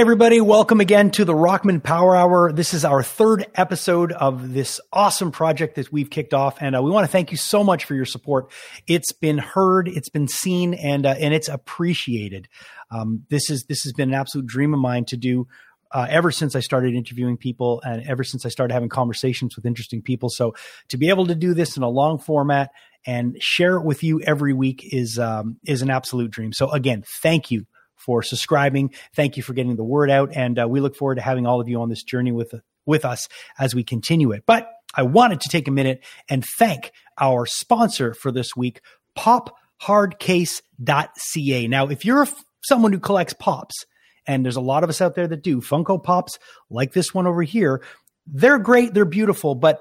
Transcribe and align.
Everybody. 0.00 0.40
Welcome 0.40 0.80
again 0.80 1.10
to 1.10 1.26
the 1.26 1.34
Rockman 1.34 1.82
Power 1.82 2.16
Hour. 2.16 2.52
This 2.52 2.72
is 2.72 2.86
our 2.86 3.02
third 3.02 3.44
episode 3.54 4.12
of 4.12 4.54
this 4.54 4.80
awesome 4.90 5.30
project 5.30 5.74
that 5.74 5.92
we've 5.92 6.08
kicked 6.08 6.32
off. 6.32 6.56
And 6.62 6.74
uh, 6.74 6.82
we 6.82 6.90
want 6.90 7.04
to 7.04 7.12
thank 7.12 7.32
you 7.32 7.36
so 7.36 7.62
much 7.62 7.84
for 7.84 7.94
your 7.94 8.06
support. 8.06 8.50
It's 8.86 9.12
been 9.12 9.36
heard, 9.36 9.88
it's 9.88 10.08
been 10.08 10.26
seen, 10.26 10.72
and, 10.72 11.04
uh, 11.04 11.16
and 11.18 11.34
it's 11.34 11.48
appreciated. 11.48 12.48
Um, 12.90 13.26
this 13.28 13.50
is, 13.50 13.66
this 13.68 13.82
has 13.82 13.92
been 13.92 14.08
an 14.08 14.14
absolute 14.14 14.46
dream 14.46 14.72
of 14.72 14.80
mine 14.80 15.04
to 15.04 15.18
do 15.18 15.48
uh, 15.92 16.06
ever 16.08 16.30
since 16.30 16.56
I 16.56 16.60
started 16.60 16.94
interviewing 16.94 17.36
people 17.36 17.82
and 17.84 18.02
ever 18.08 18.24
since 18.24 18.46
I 18.46 18.48
started 18.48 18.72
having 18.72 18.88
conversations 18.88 19.54
with 19.54 19.66
interesting 19.66 20.00
people. 20.00 20.30
So 20.30 20.54
to 20.88 20.96
be 20.96 21.10
able 21.10 21.26
to 21.26 21.34
do 21.34 21.52
this 21.52 21.76
in 21.76 21.82
a 21.82 21.90
long 21.90 22.18
format 22.18 22.70
and 23.04 23.36
share 23.42 23.76
it 23.76 23.84
with 23.84 24.02
you 24.02 24.22
every 24.22 24.54
week 24.54 24.80
is, 24.82 25.18
um, 25.18 25.58
is 25.66 25.82
an 25.82 25.90
absolute 25.90 26.30
dream. 26.30 26.54
So 26.54 26.70
again, 26.70 27.04
thank 27.06 27.50
you 27.50 27.66
for 28.04 28.22
subscribing. 28.22 28.92
Thank 29.14 29.36
you 29.36 29.42
for 29.42 29.52
getting 29.52 29.76
the 29.76 29.84
word 29.84 30.10
out. 30.10 30.30
And 30.34 30.58
uh, 30.58 30.66
we 30.68 30.80
look 30.80 30.96
forward 30.96 31.16
to 31.16 31.22
having 31.22 31.46
all 31.46 31.60
of 31.60 31.68
you 31.68 31.80
on 31.80 31.88
this 31.88 32.02
journey 32.02 32.32
with, 32.32 32.54
with 32.86 33.04
us 33.04 33.28
as 33.58 33.74
we 33.74 33.84
continue 33.84 34.32
it. 34.32 34.44
But 34.46 34.70
I 34.94 35.02
wanted 35.02 35.40
to 35.42 35.48
take 35.48 35.68
a 35.68 35.72
minute 35.72 36.02
and 36.28 36.44
thank 36.58 36.92
our 37.18 37.46
sponsor 37.46 38.14
for 38.14 38.32
this 38.32 38.56
week, 38.56 38.80
pophardcase.ca. 39.16 41.68
Now, 41.68 41.88
if 41.88 42.04
you're 42.04 42.26
someone 42.62 42.92
who 42.92 43.00
collects 43.00 43.34
pops, 43.34 43.74
and 44.26 44.44
there's 44.44 44.56
a 44.56 44.60
lot 44.60 44.84
of 44.84 44.90
us 44.90 45.00
out 45.00 45.14
there 45.14 45.26
that 45.26 45.42
do 45.42 45.60
Funko 45.60 46.02
Pops 46.02 46.38
like 46.68 46.92
this 46.92 47.14
one 47.14 47.26
over 47.26 47.42
here, 47.42 47.82
they're 48.26 48.58
great, 48.58 48.94
they're 48.94 49.04
beautiful, 49.04 49.54
but 49.54 49.80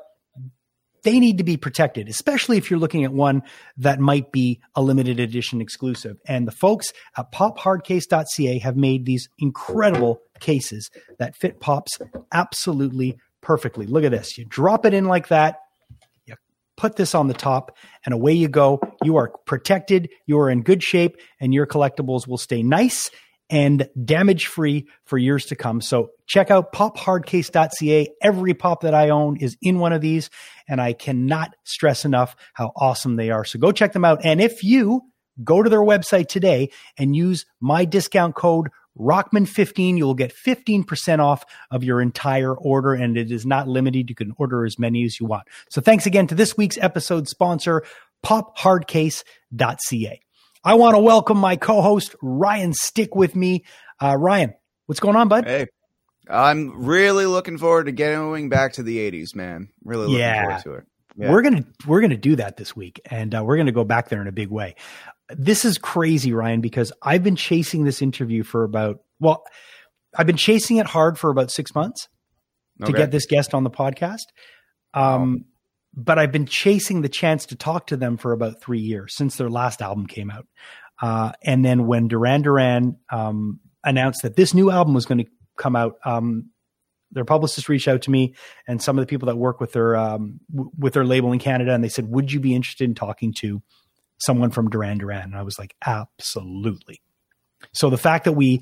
they 1.03 1.19
need 1.19 1.37
to 1.37 1.43
be 1.43 1.57
protected, 1.57 2.07
especially 2.09 2.57
if 2.57 2.69
you're 2.69 2.79
looking 2.79 3.03
at 3.03 3.13
one 3.13 3.43
that 3.77 3.99
might 3.99 4.31
be 4.31 4.59
a 4.75 4.81
limited 4.81 5.19
edition 5.19 5.61
exclusive. 5.61 6.17
And 6.27 6.47
the 6.47 6.51
folks 6.51 6.93
at 7.17 7.31
pophardcase.ca 7.31 8.59
have 8.59 8.75
made 8.75 9.05
these 9.05 9.29
incredible 9.37 10.21
cases 10.39 10.89
that 11.17 11.35
fit 11.35 11.59
pops 11.59 11.99
absolutely 12.31 13.17
perfectly. 13.41 13.85
Look 13.85 14.03
at 14.03 14.11
this. 14.11 14.37
You 14.37 14.45
drop 14.45 14.85
it 14.85 14.93
in 14.93 15.05
like 15.05 15.29
that, 15.29 15.59
you 16.25 16.35
put 16.77 16.95
this 16.95 17.15
on 17.15 17.27
the 17.27 17.33
top, 17.33 17.75
and 18.05 18.13
away 18.13 18.33
you 18.33 18.47
go. 18.47 18.79
You 19.03 19.17
are 19.17 19.31
protected, 19.45 20.09
you 20.25 20.39
are 20.39 20.49
in 20.49 20.61
good 20.61 20.83
shape, 20.83 21.17
and 21.39 21.53
your 21.53 21.67
collectibles 21.67 22.27
will 22.27 22.37
stay 22.37 22.63
nice 22.63 23.09
and 23.49 23.89
damage 24.03 24.45
free 24.47 24.87
for 25.05 25.17
years 25.17 25.45
to 25.47 25.55
come. 25.55 25.81
So 25.81 26.11
check 26.27 26.51
out 26.51 26.71
pophardcase.ca. 26.73 28.09
Every 28.21 28.53
pop 28.53 28.81
that 28.81 28.93
I 28.93 29.09
own 29.09 29.37
is 29.37 29.57
in 29.61 29.79
one 29.79 29.93
of 29.93 30.01
these, 30.01 30.29
and 30.67 30.79
I 30.79 30.93
cannot 30.93 31.55
stress 31.63 32.05
enough 32.05 32.35
how 32.53 32.71
awesome 32.75 33.15
they 33.15 33.31
are. 33.31 33.43
So 33.45 33.57
go 33.59 33.71
check 33.71 33.93
them 33.93 34.05
out. 34.05 34.21
And 34.23 34.39
if 34.39 34.63
you 34.63 35.01
go 35.43 35.63
to 35.63 35.69
their 35.69 35.81
website 35.81 36.27
today 36.27 36.69
and 36.97 37.15
use 37.15 37.45
my 37.59 37.85
discount 37.85 38.35
code 38.35 38.69
Rockman15, 38.99 39.97
you'll 39.97 40.13
get 40.13 40.35
15% 40.35 41.19
off 41.19 41.45
of 41.71 41.83
your 41.83 42.01
entire 42.01 42.53
order, 42.53 42.93
and 42.93 43.17
it 43.17 43.31
is 43.31 43.45
not 43.45 43.67
limited. 43.67 44.09
You 44.09 44.15
can 44.15 44.33
order 44.37 44.65
as 44.65 44.77
many 44.77 45.05
as 45.05 45.19
you 45.19 45.25
want. 45.25 45.47
So 45.69 45.79
thanks 45.81 46.05
again 46.05 46.27
to 46.27 46.35
this 46.35 46.57
week's 46.57 46.77
episode 46.77 47.29
sponsor, 47.29 47.83
pophardcase.ca. 48.25 50.21
I 50.63 50.73
want 50.73 50.95
to 50.95 50.99
welcome 50.99 51.37
my 51.37 51.55
co-host 51.55 52.15
Ryan 52.21 52.73
Stick 52.73 53.15
with 53.15 53.35
me. 53.35 53.63
Uh, 54.01 54.17
Ryan, 54.17 54.53
what's 54.87 54.99
going 54.99 55.15
on, 55.15 55.29
bud? 55.29 55.45
Hey, 55.45 55.67
I'm 56.29 56.85
really 56.85 57.25
looking 57.25 57.57
forward 57.57 57.85
to 57.85 57.91
getting 57.91 58.49
back 58.49 58.73
to 58.73 58.83
the 58.83 58.97
'80s, 58.97 59.35
man. 59.35 59.69
Really 59.83 60.07
looking 60.07 60.19
yeah. 60.19 60.43
forward 60.43 60.63
to 60.63 60.73
it. 60.73 60.83
Yeah. 61.15 61.31
We're 61.31 61.41
gonna 61.41 61.65
we're 61.87 62.01
gonna 62.01 62.17
do 62.17 62.35
that 62.35 62.57
this 62.57 62.75
week, 62.75 62.99
and 63.05 63.33
uh, 63.33 63.43
we're 63.43 63.57
gonna 63.57 63.71
go 63.71 63.83
back 63.85 64.09
there 64.09 64.21
in 64.21 64.27
a 64.27 64.33
big 64.33 64.49
way. 64.49 64.75
This 65.29 65.63
is 65.63 65.77
crazy, 65.77 66.33
Ryan, 66.33 66.59
because 66.59 66.91
I've 67.01 67.23
been 67.23 67.35
chasing 67.35 67.85
this 67.85 68.01
interview 68.01 68.43
for 68.43 68.63
about 68.63 68.99
well, 69.19 69.43
I've 70.17 70.27
been 70.27 70.37
chasing 70.37 70.77
it 70.77 70.87
hard 70.87 71.17
for 71.17 71.29
about 71.29 71.51
six 71.51 71.73
months 71.73 72.09
okay. 72.81 72.91
to 72.91 72.97
get 72.97 73.11
this 73.11 73.25
guest 73.25 73.53
on 73.53 73.63
the 73.63 73.69
podcast. 73.69 74.25
Um, 74.93 75.45
but 75.93 76.19
I've 76.19 76.31
been 76.31 76.45
chasing 76.45 77.01
the 77.01 77.09
chance 77.09 77.45
to 77.47 77.55
talk 77.55 77.87
to 77.87 77.97
them 77.97 78.17
for 78.17 78.31
about 78.31 78.61
three 78.61 78.79
years 78.79 79.15
since 79.15 79.35
their 79.35 79.49
last 79.49 79.81
album 79.81 80.07
came 80.07 80.29
out. 80.29 80.47
Uh, 81.01 81.31
and 81.43 81.63
then 81.63 81.87
when 81.87 82.07
Duran 82.07 82.41
Duran 82.41 82.97
um, 83.11 83.59
announced 83.83 84.21
that 84.23 84.35
this 84.35 84.53
new 84.53 84.69
album 84.69 84.93
was 84.93 85.05
going 85.05 85.19
to 85.19 85.31
come 85.57 85.75
out, 85.75 85.95
um, 86.05 86.49
their 87.11 87.25
publicist 87.25 87.69
reached 87.69 87.87
out 87.87 88.03
to 88.03 88.11
me 88.11 88.35
and 88.67 88.81
some 88.81 88.97
of 88.97 89.01
the 89.01 89.07
people 89.07 89.27
that 89.27 89.37
work 89.37 89.59
with 89.59 89.71
their 89.73 89.95
um, 89.95 90.39
w- 90.51 90.71
with 90.77 90.93
their 90.93 91.05
label 91.05 91.31
in 91.31 91.39
Canada, 91.39 91.73
and 91.73 91.83
they 91.83 91.89
said, 91.89 92.07
"Would 92.07 92.31
you 92.31 92.39
be 92.39 92.53
interested 92.53 92.83
in 92.83 92.95
talking 92.95 93.33
to 93.39 93.63
someone 94.19 94.51
from 94.51 94.69
Duran 94.69 94.99
Duran?" 94.99 95.23
And 95.23 95.35
I 95.35 95.43
was 95.43 95.57
like, 95.57 95.75
"Absolutely." 95.85 97.01
So 97.73 97.89
the 97.89 97.97
fact 97.97 98.25
that 98.25 98.33
we 98.33 98.61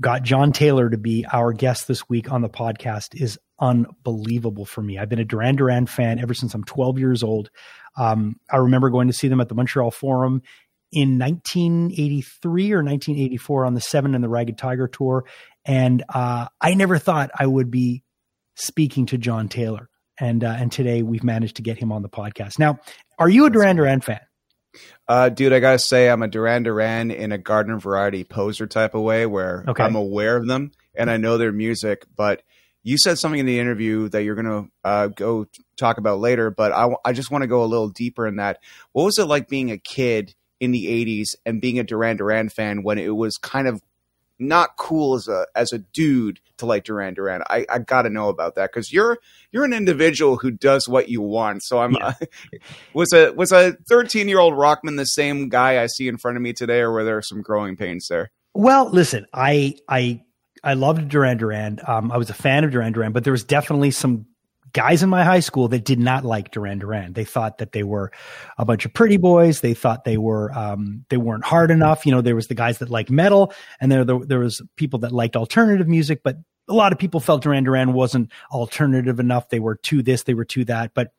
got 0.00 0.22
John 0.22 0.52
Taylor 0.52 0.88
to 0.88 0.96
be 0.96 1.24
our 1.32 1.52
guest 1.52 1.88
this 1.88 2.08
week 2.08 2.30
on 2.30 2.42
the 2.42 2.48
podcast 2.48 3.14
is 3.14 3.38
unbelievable 3.60 4.64
for 4.64 4.82
me. 4.82 4.98
I've 4.98 5.08
been 5.08 5.18
a 5.18 5.24
Duran 5.24 5.56
Duran 5.56 5.86
fan 5.86 6.20
ever 6.20 6.34
since 6.34 6.54
I'm 6.54 6.64
12 6.64 6.98
years 6.98 7.22
old. 7.22 7.50
Um, 7.96 8.36
I 8.50 8.58
remember 8.58 8.90
going 8.90 9.08
to 9.08 9.12
see 9.12 9.28
them 9.28 9.40
at 9.40 9.48
the 9.48 9.54
Montreal 9.54 9.90
Forum 9.90 10.42
in 10.92 11.18
1983 11.18 12.72
or 12.72 12.76
1984 12.76 13.66
on 13.66 13.74
the 13.74 13.80
Seven 13.80 14.14
and 14.14 14.22
the 14.22 14.28
Ragged 14.28 14.56
Tiger 14.56 14.86
tour. 14.88 15.24
And 15.64 16.04
uh, 16.08 16.46
I 16.60 16.74
never 16.74 16.98
thought 16.98 17.30
I 17.38 17.46
would 17.46 17.70
be 17.70 18.04
speaking 18.54 19.06
to 19.06 19.18
John 19.18 19.48
Taylor. 19.48 19.88
And, 20.20 20.42
uh, 20.42 20.56
and 20.58 20.72
today 20.72 21.02
we've 21.02 21.24
managed 21.24 21.56
to 21.56 21.62
get 21.62 21.78
him 21.78 21.92
on 21.92 22.02
the 22.02 22.08
podcast. 22.08 22.58
Now, 22.58 22.78
are 23.18 23.28
you 23.28 23.46
a 23.46 23.50
Duran 23.50 23.76
Duran 23.76 24.00
fan? 24.00 24.20
Uh, 25.06 25.28
dude, 25.28 25.52
I 25.52 25.60
gotta 25.60 25.78
say, 25.78 26.08
I'm 26.08 26.22
a 26.22 26.28
Duran 26.28 26.62
Duran 26.62 27.10
in 27.10 27.32
a 27.32 27.38
garden 27.38 27.78
variety 27.78 28.24
poser 28.24 28.66
type 28.66 28.94
of 28.94 29.02
way, 29.02 29.26
where 29.26 29.64
okay. 29.68 29.82
I'm 29.82 29.96
aware 29.96 30.36
of 30.36 30.46
them 30.46 30.72
and 30.94 31.10
I 31.10 31.16
know 31.16 31.38
their 31.38 31.52
music. 31.52 32.04
But 32.14 32.42
you 32.82 32.98
said 32.98 33.18
something 33.18 33.40
in 33.40 33.46
the 33.46 33.58
interview 33.58 34.08
that 34.10 34.22
you're 34.22 34.34
gonna 34.34 34.66
uh, 34.84 35.08
go 35.08 35.46
talk 35.76 35.98
about 35.98 36.20
later. 36.20 36.50
But 36.50 36.72
I, 36.72 36.88
I 37.04 37.12
just 37.12 37.30
want 37.30 37.42
to 37.42 37.48
go 37.48 37.64
a 37.64 37.66
little 37.66 37.88
deeper 37.88 38.26
in 38.26 38.36
that. 38.36 38.58
What 38.92 39.04
was 39.04 39.18
it 39.18 39.24
like 39.24 39.48
being 39.48 39.70
a 39.70 39.78
kid 39.78 40.34
in 40.60 40.72
the 40.72 40.86
'80s 40.86 41.36
and 41.46 41.60
being 41.60 41.78
a 41.78 41.84
Duran 41.84 42.16
Duran 42.16 42.48
fan 42.48 42.82
when 42.82 42.98
it 42.98 43.14
was 43.14 43.38
kind 43.38 43.68
of 43.68 43.80
not 44.38 44.76
cool 44.76 45.14
as 45.14 45.28
a 45.28 45.46
as 45.54 45.72
a 45.72 45.78
dude 45.78 46.40
to 46.58 46.66
like 46.66 46.84
Duran 46.84 47.14
Duran. 47.14 47.42
I, 47.48 47.66
I 47.68 47.78
got 47.78 48.02
to 48.02 48.10
know 48.10 48.28
about 48.28 48.54
that 48.56 48.70
because 48.72 48.92
you're 48.92 49.18
you're 49.52 49.64
an 49.64 49.72
individual 49.72 50.36
who 50.36 50.50
does 50.50 50.88
what 50.88 51.08
you 51.08 51.20
want. 51.20 51.62
So 51.62 51.80
I'm 51.80 51.92
yeah. 51.92 52.14
uh, 52.20 52.26
was 52.94 53.12
a 53.12 53.32
was 53.32 53.52
a 53.52 53.72
13 53.88 54.28
year 54.28 54.38
old 54.38 54.54
Rockman 54.54 54.96
the 54.96 55.04
same 55.04 55.48
guy 55.48 55.82
I 55.82 55.86
see 55.86 56.08
in 56.08 56.18
front 56.18 56.36
of 56.36 56.42
me 56.42 56.52
today, 56.52 56.80
or 56.80 56.92
were 56.92 57.04
there 57.04 57.22
some 57.22 57.42
growing 57.42 57.76
pains 57.76 58.08
there? 58.08 58.30
Well, 58.54 58.90
listen, 58.90 59.26
I 59.32 59.76
I 59.88 60.22
I 60.62 60.74
loved 60.74 61.08
Duran 61.08 61.38
Duran. 61.38 61.80
Um, 61.86 62.10
I 62.12 62.16
was 62.16 62.30
a 62.30 62.34
fan 62.34 62.64
of 62.64 62.70
Duran 62.70 62.92
Duran, 62.92 63.12
but 63.12 63.24
there 63.24 63.32
was 63.32 63.44
definitely 63.44 63.90
some 63.90 64.26
guys 64.72 65.02
in 65.02 65.08
my 65.08 65.24
high 65.24 65.40
school 65.40 65.68
that 65.68 65.84
did 65.84 65.98
not 65.98 66.24
like 66.24 66.50
Duran 66.50 66.78
Duran. 66.78 67.12
They 67.12 67.24
thought 67.24 67.58
that 67.58 67.72
they 67.72 67.82
were 67.82 68.12
a 68.56 68.64
bunch 68.64 68.84
of 68.84 68.92
pretty 68.92 69.16
boys. 69.16 69.60
They 69.60 69.74
thought 69.74 70.04
they 70.04 70.18
were 70.18 70.52
um, 70.52 71.04
they 71.08 71.16
weren't 71.16 71.44
hard 71.44 71.70
enough. 71.70 72.06
You 72.06 72.12
know, 72.12 72.20
there 72.20 72.36
was 72.36 72.48
the 72.48 72.54
guys 72.54 72.78
that 72.78 72.90
liked 72.90 73.10
metal, 73.10 73.52
and 73.80 73.90
there 73.90 74.04
there 74.04 74.40
was 74.40 74.62
people 74.76 75.00
that 75.00 75.12
liked 75.12 75.36
alternative 75.36 75.88
music, 75.88 76.22
but 76.22 76.36
a 76.68 76.74
lot 76.74 76.92
of 76.92 76.98
people 76.98 77.20
felt 77.20 77.42
Duran 77.42 77.64
Duran 77.64 77.92
wasn't 77.92 78.30
alternative 78.50 79.20
enough. 79.20 79.48
They 79.48 79.60
were 79.60 79.76
too 79.76 80.02
this, 80.02 80.24
they 80.24 80.34
were 80.34 80.44
too 80.44 80.64
that, 80.66 80.92
but. 80.94 81.12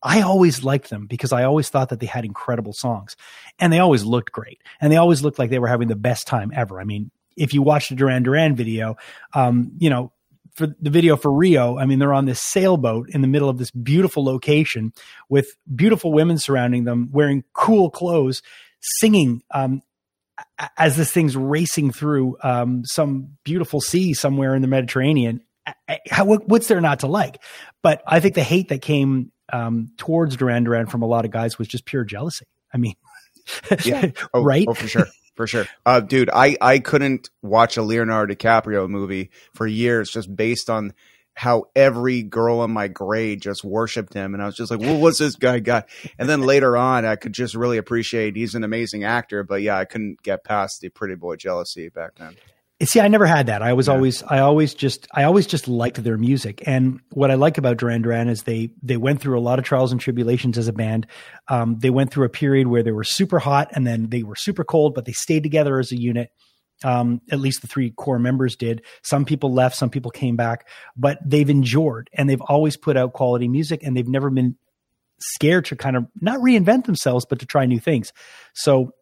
I 0.00 0.20
always 0.20 0.62
liked 0.62 0.90
them 0.90 1.08
because 1.08 1.32
I 1.32 1.42
always 1.42 1.70
thought 1.70 1.88
that 1.88 1.98
they 1.98 2.06
had 2.06 2.24
incredible 2.24 2.72
songs 2.72 3.16
and 3.58 3.72
they 3.72 3.80
always 3.80 4.04
looked 4.04 4.30
great 4.30 4.62
and 4.80 4.92
they 4.92 4.96
always 4.96 5.24
looked 5.24 5.40
like 5.40 5.50
they 5.50 5.58
were 5.58 5.66
having 5.66 5.88
the 5.88 5.96
best 5.96 6.28
time 6.28 6.52
ever. 6.54 6.80
I 6.80 6.84
mean, 6.84 7.10
if 7.36 7.52
you 7.52 7.62
watch 7.62 7.88
the 7.88 7.96
Duran 7.96 8.22
Duran 8.22 8.54
video, 8.54 8.96
um, 9.34 9.72
you 9.78 9.90
know, 9.90 10.12
for 10.58 10.66
the 10.80 10.90
video 10.90 11.16
for 11.16 11.32
Rio, 11.32 11.78
I 11.78 11.86
mean, 11.86 12.00
they're 12.00 12.12
on 12.12 12.26
this 12.26 12.42
sailboat 12.42 13.08
in 13.10 13.22
the 13.22 13.28
middle 13.28 13.48
of 13.48 13.58
this 13.58 13.70
beautiful 13.70 14.24
location 14.24 14.92
with 15.28 15.56
beautiful 15.74 16.12
women 16.12 16.36
surrounding 16.36 16.84
them, 16.84 17.08
wearing 17.12 17.44
cool 17.54 17.90
clothes, 17.90 18.42
singing 18.80 19.42
um, 19.52 19.82
as 20.76 20.96
this 20.96 21.12
thing's 21.12 21.36
racing 21.36 21.92
through 21.92 22.36
um, 22.42 22.82
some 22.84 23.36
beautiful 23.44 23.80
sea 23.80 24.12
somewhere 24.12 24.54
in 24.54 24.60
the 24.62 24.68
Mediterranean. 24.68 25.42
How, 26.10 26.24
what's 26.24 26.66
there 26.66 26.80
not 26.80 27.00
to 27.00 27.06
like? 27.06 27.40
But 27.82 28.02
I 28.06 28.20
think 28.20 28.34
the 28.34 28.42
hate 28.42 28.68
that 28.70 28.82
came 28.82 29.30
um, 29.52 29.92
towards 29.96 30.36
Duran 30.36 30.64
Duran 30.64 30.86
from 30.86 31.02
a 31.02 31.06
lot 31.06 31.24
of 31.24 31.30
guys 31.30 31.58
was 31.58 31.68
just 31.68 31.84
pure 31.84 32.04
jealousy. 32.04 32.46
I 32.74 32.78
mean, 32.78 32.94
yeah, 33.84 34.10
oh, 34.34 34.42
right? 34.42 34.66
Oh, 34.68 34.74
for 34.74 34.88
sure 34.88 35.06
for 35.38 35.46
sure. 35.46 35.68
Uh, 35.86 36.00
dude, 36.00 36.30
I, 36.30 36.56
I 36.60 36.80
couldn't 36.80 37.30
watch 37.42 37.76
a 37.76 37.82
Leonardo 37.82 38.34
DiCaprio 38.34 38.88
movie 38.88 39.30
for 39.54 39.68
years 39.68 40.10
just 40.10 40.34
based 40.34 40.68
on 40.68 40.92
how 41.32 41.66
every 41.76 42.24
girl 42.24 42.64
in 42.64 42.72
my 42.72 42.88
grade 42.88 43.40
just 43.40 43.62
worshipped 43.62 44.12
him. 44.14 44.34
And 44.34 44.42
I 44.42 44.46
was 44.46 44.56
just 44.56 44.72
like, 44.72 44.80
well, 44.80 44.98
what's 44.98 45.20
this 45.20 45.36
guy 45.36 45.60
got? 45.60 45.88
And 46.18 46.28
then 46.28 46.42
later 46.54 46.76
on, 46.76 47.04
I 47.04 47.14
could 47.14 47.32
just 47.32 47.54
really 47.54 47.78
appreciate 47.78 48.34
he's 48.34 48.56
an 48.56 48.64
amazing 48.64 49.04
actor. 49.04 49.44
But 49.44 49.62
yeah, 49.62 49.78
I 49.78 49.84
couldn't 49.84 50.24
get 50.24 50.42
past 50.42 50.80
the 50.80 50.88
pretty 50.88 51.14
boy 51.14 51.36
jealousy 51.36 51.88
back 51.88 52.16
then. 52.16 52.34
See, 52.84 53.00
I 53.00 53.08
never 53.08 53.26
had 53.26 53.46
that. 53.46 53.60
I 53.60 53.72
was 53.72 53.88
yeah. 53.88 53.94
always, 53.94 54.22
I 54.22 54.38
always 54.38 54.72
just, 54.72 55.08
I 55.12 55.24
always 55.24 55.48
just 55.48 55.66
liked 55.66 56.02
their 56.04 56.16
music. 56.16 56.62
And 56.64 57.00
what 57.10 57.32
I 57.32 57.34
like 57.34 57.58
about 57.58 57.76
Duran 57.76 58.02
Duran 58.02 58.28
is 58.28 58.44
they, 58.44 58.70
they 58.84 58.96
went 58.96 59.20
through 59.20 59.36
a 59.36 59.42
lot 59.42 59.58
of 59.58 59.64
trials 59.64 59.90
and 59.90 60.00
tribulations 60.00 60.56
as 60.56 60.68
a 60.68 60.72
band. 60.72 61.08
Um, 61.48 61.78
they 61.80 61.90
went 61.90 62.12
through 62.12 62.26
a 62.26 62.30
period 62.30 62.68
where 62.68 62.84
they 62.84 62.92
were 62.92 63.02
super 63.02 63.40
hot 63.40 63.68
and 63.72 63.84
then 63.84 64.10
they 64.10 64.22
were 64.22 64.36
super 64.36 64.62
cold, 64.62 64.94
but 64.94 65.06
they 65.06 65.12
stayed 65.12 65.42
together 65.42 65.80
as 65.80 65.90
a 65.90 65.98
unit. 65.98 66.30
Um, 66.84 67.20
at 67.32 67.40
least 67.40 67.62
the 67.62 67.66
three 67.66 67.90
core 67.90 68.20
members 68.20 68.54
did. 68.54 68.82
Some 69.02 69.24
people 69.24 69.52
left, 69.52 69.74
some 69.74 69.90
people 69.90 70.12
came 70.12 70.36
back, 70.36 70.68
but 70.96 71.18
they've 71.26 71.50
endured 71.50 72.08
and 72.12 72.30
they've 72.30 72.40
always 72.42 72.76
put 72.76 72.96
out 72.96 73.12
quality 73.12 73.48
music 73.48 73.82
and 73.82 73.96
they've 73.96 74.06
never 74.06 74.30
been 74.30 74.56
scared 75.18 75.64
to 75.64 75.74
kind 75.74 75.96
of 75.96 76.06
not 76.20 76.38
reinvent 76.38 76.84
themselves, 76.84 77.26
but 77.28 77.40
to 77.40 77.46
try 77.46 77.66
new 77.66 77.80
things. 77.80 78.12
So 78.54 78.92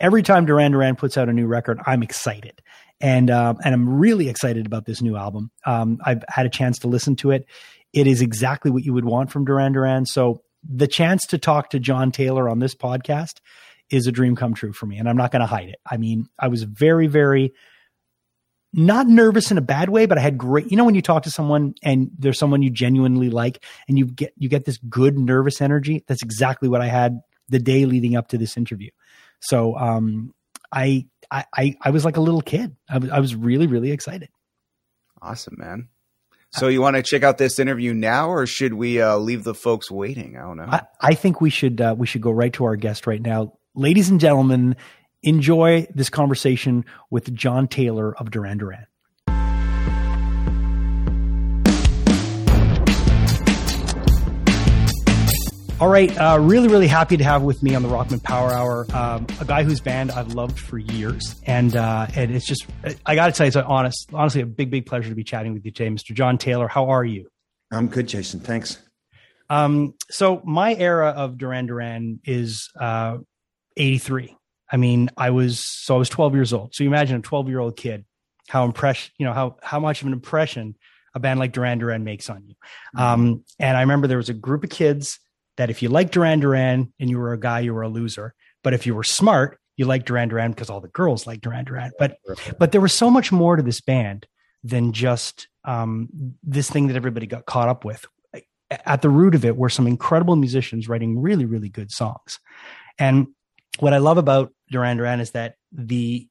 every 0.00 0.22
time 0.22 0.46
Duran 0.46 0.72
Duran 0.72 0.96
puts 0.96 1.18
out 1.18 1.28
a 1.28 1.34
new 1.34 1.46
record, 1.46 1.78
I'm 1.84 2.02
excited. 2.02 2.62
And, 3.00 3.30
um, 3.30 3.58
and 3.64 3.74
I'm 3.74 3.88
really 3.88 4.28
excited 4.28 4.66
about 4.66 4.84
this 4.84 5.00
new 5.00 5.16
album. 5.16 5.50
Um, 5.64 5.98
I've 6.04 6.22
had 6.28 6.46
a 6.46 6.50
chance 6.50 6.78
to 6.80 6.88
listen 6.88 7.16
to 7.16 7.30
it. 7.30 7.46
It 7.92 8.06
is 8.06 8.20
exactly 8.20 8.70
what 8.70 8.84
you 8.84 8.92
would 8.92 9.04
want 9.04 9.30
from 9.30 9.44
Duran 9.44 9.72
Duran. 9.72 10.06
So 10.06 10.42
the 10.68 10.86
chance 10.86 11.26
to 11.28 11.38
talk 11.38 11.70
to 11.70 11.78
John 11.78 12.12
Taylor 12.12 12.48
on 12.48 12.58
this 12.58 12.74
podcast 12.74 13.40
is 13.90 14.06
a 14.06 14.12
dream 14.12 14.36
come 14.36 14.54
true 14.54 14.72
for 14.72 14.86
me. 14.86 14.98
And 14.98 15.08
I'm 15.08 15.16
not 15.16 15.32
going 15.32 15.40
to 15.40 15.46
hide 15.46 15.68
it. 15.68 15.80
I 15.90 15.96
mean, 15.96 16.28
I 16.38 16.48
was 16.48 16.62
very, 16.62 17.06
very 17.06 17.52
not 18.72 19.08
nervous 19.08 19.50
in 19.50 19.58
a 19.58 19.62
bad 19.62 19.88
way, 19.88 20.06
but 20.06 20.16
I 20.16 20.20
had 20.20 20.38
great, 20.38 20.70
you 20.70 20.76
know, 20.76 20.84
when 20.84 20.94
you 20.94 21.02
talk 21.02 21.24
to 21.24 21.30
someone 21.30 21.74
and 21.82 22.10
there's 22.16 22.38
someone 22.38 22.62
you 22.62 22.70
genuinely 22.70 23.28
like 23.28 23.64
and 23.88 23.98
you 23.98 24.06
get, 24.06 24.32
you 24.36 24.48
get 24.48 24.64
this 24.64 24.78
good 24.88 25.18
nervous 25.18 25.60
energy. 25.60 26.04
That's 26.06 26.22
exactly 26.22 26.68
what 26.68 26.80
I 26.80 26.86
had 26.86 27.20
the 27.48 27.58
day 27.58 27.84
leading 27.84 28.14
up 28.14 28.28
to 28.28 28.38
this 28.38 28.56
interview. 28.56 28.90
So, 29.40 29.76
um, 29.76 30.32
I, 30.72 31.06
I, 31.30 31.76
I 31.80 31.90
was 31.90 32.04
like 32.04 32.16
a 32.16 32.20
little 32.20 32.42
kid. 32.42 32.76
I 32.88 32.98
was, 32.98 33.10
I 33.10 33.18
was 33.20 33.34
really, 33.34 33.66
really 33.66 33.92
excited. 33.92 34.28
Awesome, 35.22 35.56
man. 35.58 35.88
So 36.52 36.66
you 36.66 36.80
want 36.80 36.96
to 36.96 37.02
check 37.02 37.22
out 37.22 37.38
this 37.38 37.60
interview 37.60 37.94
now, 37.94 38.30
or 38.30 38.44
should 38.46 38.74
we 38.74 39.00
uh, 39.00 39.16
leave 39.18 39.44
the 39.44 39.54
folks 39.54 39.90
waiting? 39.90 40.36
I 40.36 40.40
don't 40.40 40.56
know. 40.56 40.64
I, 40.64 40.82
I 41.00 41.14
think 41.14 41.40
we 41.40 41.48
should 41.48 41.80
uh, 41.80 41.94
we 41.96 42.08
should 42.08 42.22
go 42.22 42.32
right 42.32 42.52
to 42.54 42.64
our 42.64 42.74
guest 42.74 43.06
right 43.06 43.22
now, 43.22 43.52
ladies 43.74 44.08
and 44.08 44.18
gentlemen. 44.18 44.76
Enjoy 45.22 45.86
this 45.94 46.10
conversation 46.10 46.84
with 47.10 47.32
John 47.34 47.68
Taylor 47.68 48.16
of 48.16 48.30
Duran 48.30 48.58
Duran. 48.58 48.86
All 55.80 55.88
right, 55.88 56.14
uh, 56.18 56.38
really, 56.38 56.68
really 56.68 56.86
happy 56.86 57.16
to 57.16 57.24
have 57.24 57.40
with 57.40 57.62
me 57.62 57.74
on 57.74 57.82
the 57.82 57.88
Rockman 57.88 58.22
Power 58.22 58.50
Hour 58.50 58.86
um, 58.92 59.26
a 59.40 59.46
guy 59.46 59.62
whose 59.62 59.80
band 59.80 60.10
I've 60.10 60.34
loved 60.34 60.58
for 60.58 60.76
years, 60.76 61.40
and 61.46 61.74
uh, 61.74 62.06
and 62.14 62.30
it's 62.36 62.44
just 62.44 62.66
I 63.06 63.14
got 63.14 63.28
to 63.28 63.32
tell 63.32 63.46
you, 63.46 63.48
it's 63.48 63.56
honest, 63.56 64.10
honestly 64.12 64.42
a 64.42 64.46
big, 64.46 64.70
big 64.70 64.84
pleasure 64.84 65.08
to 65.08 65.14
be 65.14 65.24
chatting 65.24 65.54
with 65.54 65.64
you 65.64 65.70
today, 65.70 65.88
Mr. 65.88 66.12
John 66.12 66.36
Taylor. 66.36 66.68
How 66.68 66.90
are 66.90 67.02
you? 67.02 67.30
I'm 67.72 67.86
good, 67.86 68.08
Jason. 68.08 68.40
Thanks. 68.40 68.78
Um, 69.48 69.94
so 70.10 70.42
my 70.44 70.74
era 70.74 71.14
of 71.16 71.38
Duran 71.38 71.64
Duran 71.64 72.20
is 72.26 72.68
uh, 72.78 73.16
'83. 73.78 74.36
I 74.70 74.76
mean, 74.76 75.08
I 75.16 75.30
was 75.30 75.60
so 75.60 75.94
I 75.94 75.98
was 75.98 76.10
12 76.10 76.34
years 76.34 76.52
old. 76.52 76.74
So 76.74 76.84
you 76.84 76.90
imagine 76.90 77.16
a 77.16 77.22
12 77.22 77.48
year 77.48 77.58
old 77.58 77.78
kid, 77.78 78.04
how 78.50 78.66
impress 78.66 79.10
you 79.16 79.24
know 79.24 79.32
how 79.32 79.56
how 79.62 79.80
much 79.80 80.02
of 80.02 80.08
an 80.08 80.12
impression 80.12 80.76
a 81.14 81.20
band 81.20 81.40
like 81.40 81.52
Duran 81.52 81.78
Duran 81.78 82.04
makes 82.04 82.28
on 82.28 82.44
you. 82.46 82.54
Mm-hmm. 82.94 83.00
Um, 83.00 83.44
and 83.58 83.78
I 83.78 83.80
remember 83.80 84.08
there 84.08 84.18
was 84.18 84.28
a 84.28 84.34
group 84.34 84.62
of 84.62 84.68
kids 84.68 85.18
that 85.56 85.70
if 85.70 85.82
you 85.82 85.88
like 85.88 86.10
Duran 86.10 86.40
Duran 86.40 86.92
and 86.98 87.10
you 87.10 87.18
were 87.18 87.32
a 87.32 87.40
guy, 87.40 87.60
you 87.60 87.74
were 87.74 87.82
a 87.82 87.88
loser. 87.88 88.34
But 88.62 88.74
if 88.74 88.86
you 88.86 88.94
were 88.94 89.04
smart, 89.04 89.58
you 89.76 89.86
liked 89.86 90.06
Duran 90.06 90.28
Duran 90.28 90.52
because 90.52 90.70
all 90.70 90.80
the 90.80 90.88
girls 90.88 91.26
like 91.26 91.40
Duran 91.40 91.64
Duran. 91.64 91.92
But 91.98 92.18
but 92.58 92.72
there 92.72 92.80
was 92.80 92.92
so 92.92 93.10
much 93.10 93.32
more 93.32 93.56
to 93.56 93.62
this 93.62 93.80
band 93.80 94.26
than 94.62 94.92
just 94.92 95.48
um, 95.64 96.08
this 96.42 96.70
thing 96.70 96.88
that 96.88 96.96
everybody 96.96 97.26
got 97.26 97.46
caught 97.46 97.68
up 97.68 97.84
with. 97.84 98.04
At 98.70 99.02
the 99.02 99.08
root 99.08 99.34
of 99.34 99.44
it 99.44 99.56
were 99.56 99.68
some 99.68 99.86
incredible 99.86 100.36
musicians 100.36 100.88
writing 100.88 101.18
really 101.18 101.44
really 101.44 101.68
good 101.68 101.90
songs. 101.90 102.38
And 102.98 103.28
what 103.78 103.94
I 103.94 103.98
love 103.98 104.18
about 104.18 104.52
Duran 104.70 104.98
Duran 104.98 105.20
is 105.20 105.32
that 105.32 105.54
the 105.72 106.28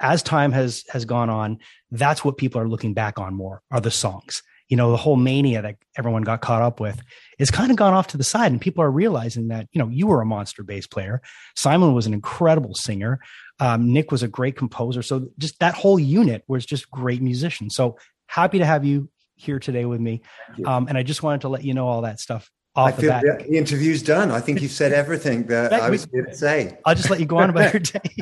as 0.00 0.22
time 0.22 0.52
has 0.52 0.84
has 0.88 1.04
gone 1.04 1.30
on, 1.30 1.58
that's 1.90 2.24
what 2.24 2.36
people 2.36 2.60
are 2.60 2.68
looking 2.68 2.94
back 2.94 3.18
on 3.18 3.34
more 3.34 3.62
are 3.70 3.80
the 3.80 3.90
songs 3.90 4.42
you 4.68 4.76
know, 4.76 4.90
the 4.90 4.96
whole 4.96 5.16
mania 5.16 5.62
that 5.62 5.76
everyone 5.96 6.22
got 6.22 6.40
caught 6.40 6.62
up 6.62 6.78
with 6.78 7.00
is 7.38 7.50
kind 7.50 7.70
of 7.70 7.76
gone 7.76 7.94
off 7.94 8.08
to 8.08 8.16
the 8.16 8.24
side. 8.24 8.52
And 8.52 8.60
people 8.60 8.84
are 8.84 8.90
realizing 8.90 9.48
that, 9.48 9.66
you 9.72 9.78
know, 9.78 9.88
you 9.88 10.06
were 10.06 10.20
a 10.20 10.26
monster 10.26 10.62
bass 10.62 10.86
player. 10.86 11.22
Simon 11.56 11.94
was 11.94 12.06
an 12.06 12.14
incredible 12.14 12.74
singer. 12.74 13.18
Um, 13.60 13.92
Nick 13.92 14.12
was 14.12 14.22
a 14.22 14.28
great 14.28 14.56
composer. 14.56 15.02
So 15.02 15.28
just 15.38 15.58
that 15.60 15.74
whole 15.74 15.98
unit 15.98 16.44
was 16.48 16.66
just 16.66 16.90
great 16.90 17.22
musicians. 17.22 17.74
So 17.74 17.98
happy 18.26 18.58
to 18.58 18.66
have 18.66 18.84
you 18.84 19.08
here 19.36 19.58
today 19.58 19.84
with 19.84 20.00
me. 20.00 20.22
Um, 20.64 20.88
and 20.88 20.98
I 20.98 21.02
just 21.02 21.22
wanted 21.22 21.42
to 21.42 21.48
let 21.48 21.64
you 21.64 21.72
know 21.74 21.86
all 21.86 22.02
that 22.02 22.20
stuff 22.20 22.50
I 22.84 22.92
feel 22.92 23.10
the, 23.10 23.44
the, 23.48 23.56
interview's 23.56 24.02
done. 24.02 24.30
I 24.30 24.40
think 24.40 24.62
you've 24.62 24.72
said 24.72 24.92
everything 25.04 25.46
that, 25.46 25.70
that 25.70 25.82
I 25.82 25.90
was 25.90 26.06
going 26.06 26.26
to 26.26 26.34
say. 26.34 26.78
I'll 26.84 26.94
just 26.94 27.10
let 27.10 27.20
you 27.20 27.26
go 27.26 27.38
on 27.38 27.50
about 27.50 27.72
your 27.72 27.80
day. 27.80 28.16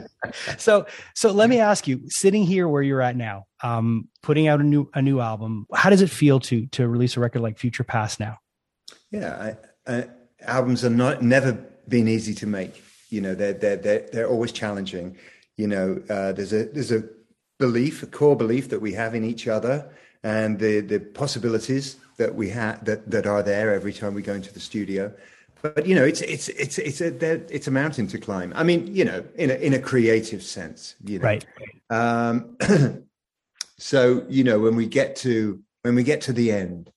so, 0.57 0.87
so 1.15 1.33
let 1.33 1.51
me 1.51 1.61
ask 1.61 1.87
you: 1.87 2.03
sitting 2.07 2.45
here 2.45 2.67
where 2.69 2.83
you're 2.83 3.03
at 3.03 3.17
now, 3.17 3.47
um, 3.63 4.09
putting 4.23 4.49
out 4.49 4.61
a 4.61 4.65
new 4.65 4.89
a 4.95 5.03
new 5.03 5.21
album, 5.21 5.67
how 5.75 5.91
does 5.91 6.03
it 6.03 6.11
feel 6.11 6.41
to 6.41 6.67
to 6.69 6.89
release 6.89 7.17
a 7.17 7.21
record 7.21 7.43
like 7.43 7.59
Future 7.59 7.85
Past 7.85 8.19
now? 8.19 8.39
Yeah, 9.11 9.55
I, 9.87 9.93
I, 9.93 10.09
albums 10.41 10.85
are 10.85 10.91
not 10.91 11.23
never 11.23 11.53
been 11.89 12.09
easy 12.09 12.35
to 12.35 12.47
make. 12.47 12.83
You 13.11 13.21
know, 13.21 13.35
they're 13.35 13.53
they're 13.53 13.77
they're, 13.77 14.09
they're 14.13 14.29
always 14.29 14.53
challenging. 14.53 15.17
You 15.57 15.69
know, 15.69 16.03
uh, 16.09 16.33
there's 16.33 16.53
a 16.53 16.65
there's 16.67 16.93
a 16.93 17.05
belief, 17.59 18.03
a 18.03 18.07
core 18.07 18.37
belief 18.37 18.69
that 18.71 18.81
we 18.81 18.93
have 18.93 19.15
in 19.15 19.25
each 19.25 19.49
other, 19.49 19.91
and 20.27 20.59
the 20.59 20.81
the 20.81 20.99
possibilities 20.99 21.97
that 22.17 22.35
we 22.35 22.51
have 22.51 22.85
that 22.85 23.09
that 23.09 23.27
are 23.27 23.43
there 23.45 23.73
every 23.73 23.93
time 23.93 24.13
we 24.13 24.23
go 24.23 24.35
into 24.35 24.53
the 24.53 24.61
studio. 24.61 25.13
But 25.63 25.87
you 25.87 25.95
know, 25.95 26.05
it's 26.05 26.21
it's 26.21 26.49
it's 26.49 26.79
it's 26.79 27.01
a 27.01 27.11
it's 27.55 27.69
a 27.69 27.71
mountain 27.71 28.09
to 28.09 28.19
climb. 28.19 28.53
I 28.57 28.65
mean, 28.65 28.93
you 28.93 29.05
know, 29.05 29.25
in 29.37 29.51
a 29.51 29.55
in 29.55 29.73
a 29.73 29.79
creative 29.79 30.43
sense, 30.43 30.97
you 31.05 31.21
know. 31.21 31.25
Right. 31.25 31.47
Um, 31.91 32.57
so 33.79 34.25
you 34.29 34.43
know, 34.43 34.59
when 34.59 34.75
we 34.75 34.87
get 34.87 35.15
to 35.17 35.63
when 35.83 35.95
we 35.95 36.03
get 36.03 36.23
to 36.23 36.33
the 36.33 36.51
end, 36.51 36.91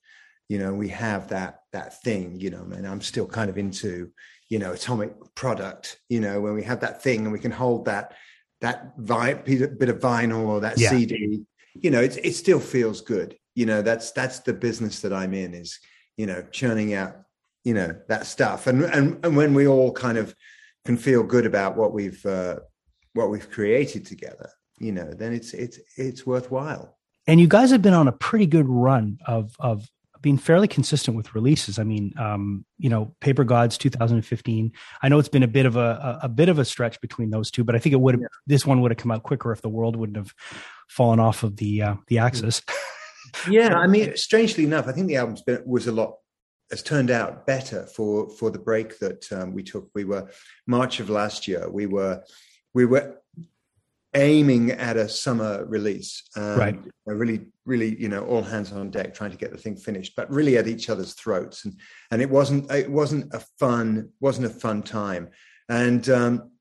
you 0.48 0.58
know, 0.58 0.74
we 0.74 0.90
have 0.90 1.28
that 1.28 1.62
that 1.72 2.02
thing, 2.02 2.40
you 2.40 2.50
know, 2.50 2.66
and 2.76 2.88
I'm 2.88 3.02
still 3.02 3.28
kind 3.28 3.52
of 3.52 3.60
into, 3.60 4.10
you 4.50 4.58
know, 4.58 4.74
atomic 4.74 5.14
product, 5.36 6.00
you 6.10 6.20
know, 6.20 6.42
when 6.42 6.56
we 6.56 6.64
have 6.64 6.80
that 6.80 7.04
thing 7.04 7.20
and 7.26 7.32
we 7.32 7.40
can 7.40 7.52
hold 7.52 7.86
that 7.86 8.16
that 8.62 8.94
vi- 8.98 9.36
bit 9.36 9.90
of 9.90 10.00
vinyl 10.00 10.48
or 10.48 10.62
that 10.62 10.80
yeah. 10.80 10.90
CD, 10.90 11.46
you 11.76 11.92
know, 11.92 12.02
it 12.02 12.18
it 12.24 12.34
still 12.34 12.60
feels 12.60 13.02
good. 13.02 13.38
You 13.56 13.66
know 13.66 13.82
that's 13.82 14.12
that's 14.12 14.40
the 14.40 14.54
business 14.54 15.02
that 15.02 15.12
i'm 15.12 15.34
in 15.34 15.54
is 15.54 15.80
you 16.16 16.26
know 16.26 16.46
churning 16.52 16.94
out 16.94 17.16
you 17.64 17.74
know 17.74 17.96
that 18.08 18.26
stuff. 18.26 18.68
And 18.68 18.84
and, 18.84 19.26
and 19.26 19.36
when 19.36 19.54
we 19.54 19.68
all 19.68 19.92
kind 19.92 20.18
of 20.18 20.34
can 20.86 20.98
feel 20.98 21.24
good 21.24 21.46
about 21.46 21.76
what 21.76 21.92
we've 21.92 22.26
uh, 22.26 22.60
what 23.14 23.30
we've 23.30 23.50
created 23.50 24.06
together 24.06 24.50
you 24.80 24.94
know 24.94 25.12
then 25.14 25.34
it's 25.34 25.54
it's 25.54 25.80
it's 25.98 26.26
worthwhile. 26.26 26.98
And 27.28 27.40
you 27.40 27.48
guys 27.48 27.70
have 27.72 27.82
been 27.82 27.94
on 27.94 28.08
a 28.08 28.12
pretty 28.12 28.46
good 28.48 28.68
run 28.68 29.20
of 29.28 29.56
of 29.60 29.88
being 30.22 30.38
fairly 30.38 30.68
consistent 30.68 31.16
with 31.16 31.34
releases. 31.34 31.80
I 31.80 31.84
mean, 31.84 32.14
um, 32.18 32.66
you 32.78 32.90
know, 32.90 33.16
Paper 33.22 33.44
Gods 33.44 33.78
2015. 33.78 34.72
I 35.02 35.10
know 35.10 35.20
it's 35.20 35.30
been 35.30 35.44
a 35.44 35.48
bit 35.48 35.66
of 35.66 35.76
a, 35.76 36.20
a, 36.22 36.26
a 36.26 36.30
bit 36.30 36.50
of 36.50 36.60
a 36.60 36.66
stretch 36.66 37.00
between 37.02 37.30
those 37.30 37.52
two, 37.52 37.64
but 37.64 37.76
I 37.76 37.80
think 37.80 37.94
it 37.94 38.02
would 38.02 38.16
have 38.16 38.24
this 38.48 38.66
one 38.66 38.82
would 38.82 38.92
have 38.92 38.98
come 38.98 39.12
out 39.12 39.24
quicker 39.24 39.52
if 39.52 39.62
the 39.62 39.70
world 39.70 39.96
wouldn't 39.96 40.18
have 40.18 40.34
fallen 40.88 41.20
off 41.20 41.44
of 41.44 41.58
the 41.58 41.82
uh, 41.82 41.96
the 42.08 42.20
axis. 42.20 42.62
Yeah, 43.48 43.76
I 43.76 43.86
mean, 43.86 44.18
strangely 44.18 44.64
enough, 44.64 44.88
I 44.88 44.92
think 44.92 45.08
the 45.08 45.18
album 45.18 45.38
was 45.66 45.86
a 45.86 45.92
lot 45.92 46.16
has 46.72 46.84
turned 46.84 47.10
out 47.10 47.46
better 47.46 47.86
for 47.86 48.30
for 48.30 48.52
the 48.52 48.60
break 48.60 49.00
that 49.00 49.32
um, 49.32 49.54
we 49.54 49.64
took. 49.64 49.90
We 49.94 50.04
were 50.04 50.30
March 50.68 51.00
of 51.00 51.10
last 51.10 51.48
year. 51.48 51.70
We 51.70 51.86
were 51.86 52.24
we 52.74 52.86
were 52.86 53.19
aiming 54.16 54.72
at 54.72 54.98
a 54.98 55.08
summer 55.08 55.66
release. 55.66 56.24
Um, 56.36 56.60
right. 56.60 56.80
Really, 57.06 57.48
really, 57.66 58.00
you 58.00 58.10
know, 58.10 58.26
all 58.26 58.42
hands 58.42 58.72
on 58.72 58.90
deck, 58.90 59.14
trying 59.14 59.32
to 59.32 59.38
get 59.38 59.52
the 59.52 59.58
thing 59.58 59.76
finished, 59.76 60.16
but 60.16 60.32
really 60.32 60.58
at 60.58 60.68
each 60.68 60.90
other's 60.90 61.14
throats. 61.14 61.66
And 61.66 61.80
and 62.12 62.22
it 62.22 62.30
wasn't 62.30 62.72
it 62.72 62.90
wasn't 62.90 63.34
a 63.34 63.44
fun 63.60 64.10
wasn't 64.20 64.48
a 64.48 64.50
fun 64.50 64.84
time. 64.84 65.30
And 65.70 66.08
um, 66.10 66.52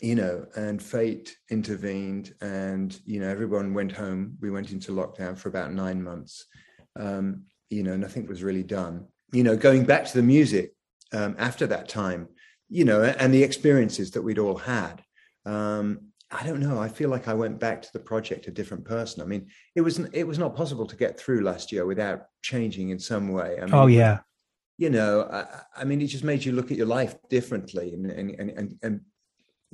you 0.00 0.14
know, 0.14 0.46
and 0.56 0.82
fate 0.82 1.36
intervened, 1.50 2.34
and 2.40 2.98
you 3.04 3.20
know, 3.20 3.28
everyone 3.28 3.74
went 3.74 3.92
home. 3.92 4.36
We 4.40 4.50
went 4.50 4.72
into 4.72 4.92
lockdown 4.92 5.36
for 5.36 5.48
about 5.48 5.72
nine 5.72 6.02
months. 6.02 6.46
Um, 6.98 7.44
you 7.70 7.82
know, 7.82 7.96
nothing 7.96 8.26
was 8.26 8.42
really 8.42 8.62
done. 8.62 9.06
You 9.32 9.44
know, 9.44 9.56
going 9.56 9.84
back 9.84 10.04
to 10.06 10.14
the 10.14 10.22
music 10.22 10.74
um, 11.12 11.36
after 11.38 11.66
that 11.68 11.88
time, 11.88 12.28
you 12.68 12.84
know, 12.84 13.02
and 13.02 13.32
the 13.32 13.42
experiences 13.42 14.10
that 14.12 14.22
we'd 14.22 14.38
all 14.38 14.56
had. 14.56 15.02
Um, 15.44 16.11
I 16.32 16.46
don't 16.46 16.60
know. 16.60 16.80
I 16.80 16.88
feel 16.88 17.10
like 17.10 17.28
I 17.28 17.34
went 17.34 17.60
back 17.60 17.82
to 17.82 17.92
the 17.92 17.98
project 17.98 18.46
a 18.46 18.50
different 18.50 18.84
person. 18.84 19.22
I 19.22 19.26
mean, 19.26 19.48
it 19.74 19.82
was 19.82 19.98
it 20.12 20.26
was 20.26 20.38
not 20.38 20.56
possible 20.56 20.86
to 20.86 20.96
get 20.96 21.20
through 21.20 21.42
last 21.42 21.70
year 21.72 21.84
without 21.86 22.22
changing 22.40 22.88
in 22.88 22.98
some 22.98 23.28
way. 23.28 23.58
I 23.60 23.66
mean, 23.66 23.74
oh 23.74 23.86
yeah. 23.86 24.20
You 24.78 24.90
know, 24.90 25.28
I, 25.30 25.82
I, 25.82 25.84
mean, 25.84 26.00
it 26.00 26.06
just 26.06 26.24
made 26.24 26.44
you 26.44 26.52
look 26.52 26.72
at 26.72 26.78
your 26.78 26.86
life 26.86 27.14
differently 27.28 27.92
and 27.92 28.06
and 28.06 28.50
and, 28.50 28.78
and 28.82 29.00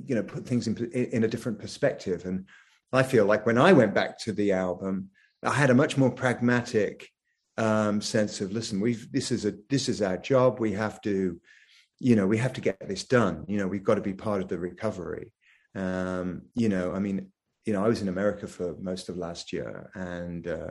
you 0.04 0.14
know 0.14 0.22
put 0.22 0.46
things 0.46 0.66
in 0.66 0.76
in 0.92 1.24
a 1.24 1.28
different 1.28 1.58
perspective 1.58 2.24
and 2.24 2.46
i 2.92 3.02
feel 3.02 3.24
like 3.24 3.46
when 3.46 3.58
i 3.58 3.72
went 3.72 3.94
back 3.94 4.18
to 4.18 4.32
the 4.32 4.52
album 4.52 5.10
i 5.42 5.52
had 5.52 5.70
a 5.70 5.74
much 5.74 5.96
more 5.96 6.10
pragmatic 6.10 7.08
um, 7.56 8.00
sense 8.00 8.40
of 8.40 8.52
listen 8.52 8.80
we've 8.80 9.10
this 9.10 9.32
is 9.32 9.44
a 9.44 9.54
this 9.68 9.88
is 9.88 10.00
our 10.00 10.16
job 10.16 10.60
we 10.60 10.72
have 10.72 11.00
to 11.00 11.40
you 11.98 12.14
know 12.14 12.26
we 12.26 12.38
have 12.38 12.52
to 12.52 12.60
get 12.60 12.78
this 12.86 13.02
done 13.02 13.44
you 13.48 13.58
know 13.58 13.66
we've 13.66 13.82
got 13.82 13.96
to 13.96 14.00
be 14.00 14.14
part 14.14 14.40
of 14.40 14.48
the 14.48 14.58
recovery 14.58 15.32
um, 15.74 16.42
you 16.54 16.68
know 16.68 16.92
i 16.92 16.98
mean 16.98 17.30
you 17.68 17.74
know, 17.74 17.84
I 17.84 17.88
was 17.88 18.00
in 18.00 18.08
America 18.08 18.46
for 18.46 18.74
most 18.80 19.10
of 19.10 19.18
last 19.18 19.52
year, 19.52 19.90
and 19.92 20.48
uh, 20.48 20.70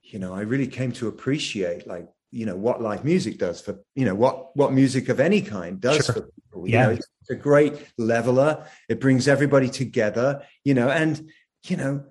you 0.00 0.18
know, 0.18 0.32
I 0.32 0.40
really 0.40 0.66
came 0.66 0.90
to 0.92 1.08
appreciate 1.08 1.86
like 1.86 2.08
you 2.30 2.46
know 2.46 2.56
what 2.56 2.80
live 2.80 3.04
music 3.04 3.36
does 3.36 3.60
for 3.60 3.78
you 3.94 4.06
know 4.06 4.14
what 4.14 4.56
what 4.56 4.72
music 4.72 5.10
of 5.10 5.20
any 5.20 5.42
kind 5.42 5.78
does 5.78 6.06
sure. 6.06 6.14
for 6.14 6.20
people. 6.22 6.66
yeah, 6.66 6.86
know, 6.86 6.92
it's 6.92 7.30
a 7.30 7.34
great 7.34 7.74
leveler. 7.98 8.66
It 8.88 9.02
brings 9.02 9.28
everybody 9.28 9.68
together. 9.68 10.42
You 10.64 10.72
know, 10.72 10.88
and 10.88 11.30
you 11.66 11.76
know, 11.76 12.02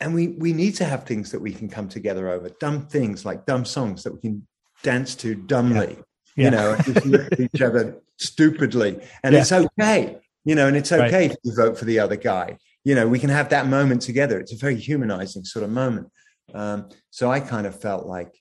and 0.00 0.14
we 0.14 0.28
we 0.28 0.52
need 0.52 0.74
to 0.74 0.84
have 0.84 1.04
things 1.04 1.30
that 1.32 1.40
we 1.40 1.52
can 1.54 1.70
come 1.70 1.88
together 1.88 2.28
over. 2.28 2.50
Dumb 2.60 2.88
things 2.88 3.24
like 3.24 3.46
dumb 3.46 3.64
songs 3.64 4.02
that 4.02 4.12
we 4.12 4.20
can 4.20 4.46
dance 4.82 5.14
to 5.14 5.34
dumbly. 5.34 5.96
Yeah. 5.96 6.04
Yeah. 6.36 6.44
You 6.44 6.50
know, 6.50 6.76
just 6.76 7.06
look 7.06 7.32
at 7.32 7.40
each 7.40 7.62
other 7.62 8.02
stupidly, 8.18 9.00
and 9.24 9.32
yeah. 9.32 9.40
it's 9.40 9.52
okay. 9.52 10.18
You 10.44 10.54
know, 10.54 10.66
and 10.66 10.76
it's 10.76 10.92
okay 10.92 11.28
right. 11.28 11.30
if 11.30 11.36
you 11.44 11.54
vote 11.54 11.78
for 11.78 11.84
the 11.84 11.98
other 11.98 12.16
guy. 12.16 12.56
You 12.84 12.94
know, 12.94 13.06
we 13.06 13.18
can 13.20 13.30
have 13.30 13.50
that 13.50 13.68
moment 13.68 14.02
together. 14.02 14.40
It's 14.40 14.52
a 14.52 14.56
very 14.56 14.76
humanizing 14.76 15.44
sort 15.44 15.64
of 15.64 15.70
moment. 15.70 16.08
Um, 16.52 16.88
so 17.10 17.30
I 17.30 17.38
kind 17.40 17.66
of 17.66 17.80
felt 17.80 18.06
like, 18.06 18.34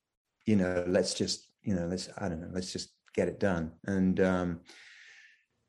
you 0.46 0.56
know, 0.56 0.84
let's 0.88 1.14
just, 1.14 1.48
you 1.62 1.76
know, 1.76 1.86
let's, 1.86 2.10
I 2.18 2.28
don't 2.28 2.42
know, 2.42 2.50
let's 2.52 2.74
just 2.74 2.90
get 3.14 3.28
it 3.28 3.40
done. 3.40 3.74
And 3.86 4.20
um, 4.20 4.62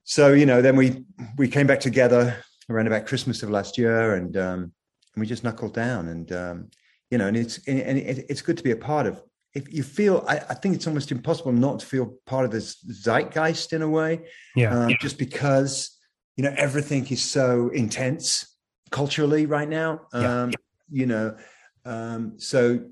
so, 0.05 0.33
you 0.33 0.47
know, 0.47 0.63
then 0.63 0.77
we 0.77 1.05
we 1.37 1.49
came 1.49 1.67
back 1.67 1.81
together 1.81 2.37
around 2.69 2.87
about 2.87 3.07
Christmas 3.07 3.43
of 3.43 3.51
last 3.51 3.79
year, 3.79 4.15
and 4.15 4.37
um, 4.37 4.73
and 5.15 5.21
we 5.21 5.27
just 5.27 5.45
knuckled 5.45 5.75
down. 5.75 6.09
And 6.09 6.33
um, 6.33 6.71
you 7.11 7.19
know, 7.19 7.27
and 7.27 7.37
it's 7.37 7.59
and 7.67 7.99
it, 7.99 8.27
it's 8.29 8.43
good 8.43 8.57
to 8.57 8.63
be 8.63 8.73
a 8.73 8.77
part 8.77 9.07
of. 9.07 9.23
If 9.55 9.73
you 9.73 9.83
feel, 9.83 10.25
I, 10.27 10.37
I, 10.39 10.55
think 10.55 10.75
it's 10.75 10.87
almost 10.87 11.13
impossible 11.13 11.53
not 11.53 11.81
to 11.81 11.87
feel 11.87 12.15
part 12.25 12.47
of 12.47 12.51
this 12.51 12.83
zeitgeist 12.91 13.75
in 13.75 13.83
a 13.83 13.89
way. 13.89 14.21
Yeah. 14.57 14.75
Um, 14.75 14.95
just 14.99 15.19
because 15.19 15.99
you 16.37 16.45
know 16.45 16.55
everything 16.57 17.07
is 17.09 17.23
so 17.23 17.69
intense 17.69 18.53
culturally 18.91 19.47
right 19.47 19.69
now. 19.69 20.03
Um, 20.13 20.51
yeah. 20.51 20.57
You 20.91 21.07
know, 21.07 21.37
um, 21.85 22.35
so 22.39 22.85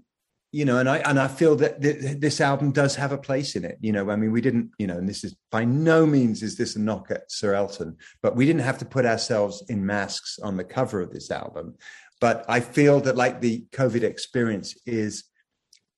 you 0.53 0.65
know, 0.65 0.79
and 0.79 0.89
I 0.89 0.99
and 0.99 1.21
I 1.21 1.29
feel 1.29 1.55
that 1.57 1.81
th- 1.81 2.19
this 2.19 2.41
album 2.41 2.73
does 2.73 2.97
have 2.97 3.13
a 3.13 3.19
place 3.19 3.55
in 3.55 3.65
it. 3.65 3.79
You 3.81 3.93
know, 3.93 4.11
I 4.11 4.17
mean, 4.17 4.33
we 4.33 4.41
didn't, 4.41 4.71
you 4.79 4.87
know, 4.87 4.99
and 4.99 5.09
this 5.09 5.23
is 5.23 5.37
by 5.51 5.65
no 5.65 6.05
means 6.07 6.43
is 6.43 6.57
this 6.57 6.75
a 6.75 6.81
knock 6.81 7.11
at 7.11 7.31
Sir 7.31 7.55
Elton, 7.55 7.97
but 8.21 8.35
we 8.35 8.47
didn't 8.47 8.63
have 8.63 8.79
to 8.79 8.85
put 8.85 9.07
ourselves 9.07 9.63
in 9.69 9.87
masks 9.87 10.41
on 10.43 10.57
the 10.57 10.65
cover 10.65 11.01
of 11.01 11.13
this 11.13 11.31
album. 11.31 11.77
But 12.21 12.45
I 12.49 12.61
feel 12.61 13.01
that 13.03 13.17
like 13.17 13.41
the 13.41 13.65
COVID 13.73 14.03
experience 14.03 14.75
is 14.87 15.25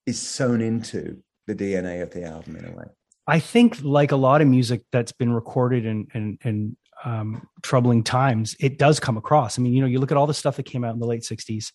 is 0.04 0.20
sewn 0.20 0.61
into 0.61 1.22
the 1.46 1.54
DNA 1.54 2.02
of 2.02 2.11
the 2.11 2.25
album 2.25 2.56
in 2.56 2.66
a 2.66 2.72
way. 2.72 2.84
I 3.26 3.38
think, 3.38 3.78
like 3.82 4.12
a 4.12 4.16
lot 4.16 4.42
of 4.42 4.49
music 4.49 4.82
that's 4.92 5.12
been 5.12 5.32
recorded 5.32 5.87
and 5.87 6.08
and 6.12 6.38
in 6.44 6.76
um, 7.04 7.47
troubling 7.62 8.04
times, 8.04 8.56
it 8.61 8.78
does 8.78 9.00
come 9.00 9.16
across. 9.16 9.59
I 9.59 9.62
mean, 9.62 9.73
you 9.73 9.80
know, 9.80 9.87
you 9.87 9.99
look 9.99 10.11
at 10.11 10.16
all 10.16 10.26
the 10.26 10.35
stuff 10.35 10.56
that 10.56 10.64
came 10.64 10.85
out 10.85 10.94
in 10.94 11.00
the 11.00 11.06
late 11.06 11.23
'60s 11.23 11.73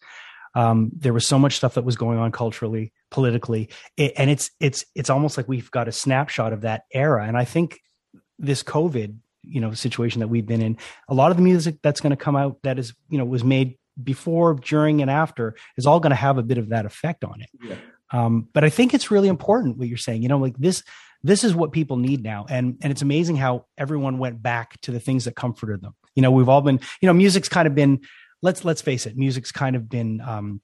um, 0.58 0.90
there 0.96 1.14
was 1.14 1.28
so 1.28 1.38
much 1.38 1.56
stuff 1.56 1.76
that 1.76 1.86
was 1.86 1.96
going 1.96 2.18
on 2.18 2.32
culturally, 2.32 2.92
politically, 3.12 3.70
it, 3.96 4.14
and 4.18 4.30
it's 4.32 4.50
it's 4.60 4.86
it's 4.96 5.10
almost 5.10 5.38
like 5.38 5.48
we've 5.48 5.70
got 5.70 5.88
a 5.88 5.92
snapshot 5.92 6.52
of 6.52 6.62
that 6.62 6.84
era. 6.92 7.26
And 7.28 7.38
I 7.38 7.46
think 7.46 7.80
this 8.40 8.64
COVID, 8.64 9.16
you 9.44 9.62
know, 9.62 9.72
situation 9.74 10.20
that 10.22 10.30
we've 10.30 10.48
been 10.48 10.62
in, 10.62 10.78
a 11.08 11.14
lot 11.14 11.30
of 11.30 11.38
the 11.38 11.44
music 11.44 11.78
that's 11.84 12.02
going 12.02 12.10
to 12.10 12.18
come 12.18 12.36
out 12.36 12.58
that 12.64 12.80
is, 12.80 12.96
you 13.08 13.20
know, 13.20 13.26
was 13.26 13.44
made 13.44 13.78
before, 14.04 14.56
during, 14.56 15.04
and 15.04 15.12
after 15.12 15.56
is 15.78 15.86
all 15.86 16.00
going 16.00 16.10
to 16.10 16.16
have 16.16 16.40
a 16.40 16.44
bit 16.44 16.58
of 16.58 16.70
that 16.70 16.88
effect 16.88 17.24
on 17.24 17.40
it. 17.42 17.50
Yeah. 17.62 17.76
Um, 18.12 18.48
but 18.52 18.64
I 18.64 18.70
think 18.70 18.96
it's 18.96 19.12
really 19.12 19.28
important 19.28 19.78
what 19.78 19.88
you're 19.88 19.98
saying. 19.98 20.24
You 20.24 20.30
know, 20.30 20.40
like 20.40 20.58
this 20.58 20.82
this 21.24 21.44
is 21.44 21.56
what 21.56 21.72
people 21.72 21.98
need 21.98 22.24
now 22.24 22.46
and 22.50 22.78
and 22.82 22.92
it's 22.92 23.02
amazing 23.02 23.36
how 23.36 23.66
everyone 23.78 24.18
went 24.18 24.42
back 24.42 24.80
to 24.82 24.92
the 24.92 25.00
things 25.00 25.26
that 25.26 25.36
comforted 25.36 25.82
them 25.82 25.94
you 26.16 26.22
know 26.22 26.32
we've 26.32 26.50
all 26.50 26.62
been 26.62 26.80
you 27.02 27.08
know 27.08 27.14
music's 27.14 27.50
kind 27.50 27.68
of 27.68 27.76
been 27.76 28.00
let's 28.42 28.64
let's 28.64 28.82
face 28.82 29.06
it, 29.06 29.18
music's 29.18 29.52
kind 29.52 29.76
of 29.76 29.90
been 29.90 30.22
um, 30.22 30.62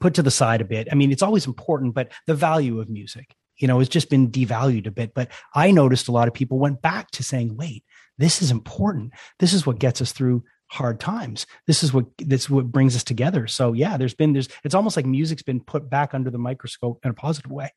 put 0.00 0.14
to 0.14 0.22
the 0.22 0.30
side 0.30 0.60
a 0.60 0.64
bit. 0.64 0.88
I 0.90 0.94
mean, 0.94 1.12
it's 1.12 1.22
always 1.22 1.46
important, 1.46 1.94
but 1.94 2.12
the 2.26 2.34
value 2.34 2.80
of 2.80 2.88
music, 2.88 3.34
you 3.56 3.68
know, 3.68 3.78
has 3.78 3.88
just 3.88 4.10
been 4.10 4.30
devalued 4.30 4.86
a 4.86 4.90
bit. 4.90 5.14
But 5.14 5.30
I 5.54 5.70
noticed 5.70 6.08
a 6.08 6.12
lot 6.12 6.28
of 6.28 6.34
people 6.34 6.58
went 6.58 6.82
back 6.82 7.10
to 7.12 7.22
saying, 7.22 7.56
"Wait, 7.56 7.84
this 8.18 8.42
is 8.42 8.50
important. 8.50 9.12
This 9.38 9.52
is 9.52 9.66
what 9.66 9.78
gets 9.78 10.00
us 10.00 10.12
through." 10.12 10.44
hard 10.70 10.98
times 10.98 11.46
this 11.66 11.84
is 11.84 11.92
what 11.92 12.06
this 12.16 12.44
is 12.44 12.50
what 12.50 12.72
brings 12.72 12.96
us 12.96 13.04
together 13.04 13.46
so 13.46 13.74
yeah 13.74 13.98
there's 13.98 14.14
been 14.14 14.32
there's 14.32 14.48
it's 14.64 14.74
almost 14.74 14.96
like 14.96 15.04
music's 15.04 15.42
been 15.42 15.60
put 15.60 15.90
back 15.90 16.14
under 16.14 16.30
the 16.30 16.38
microscope 16.38 16.98
in 17.04 17.10
a 17.10 17.14
positive 17.14 17.52
way 17.52 17.70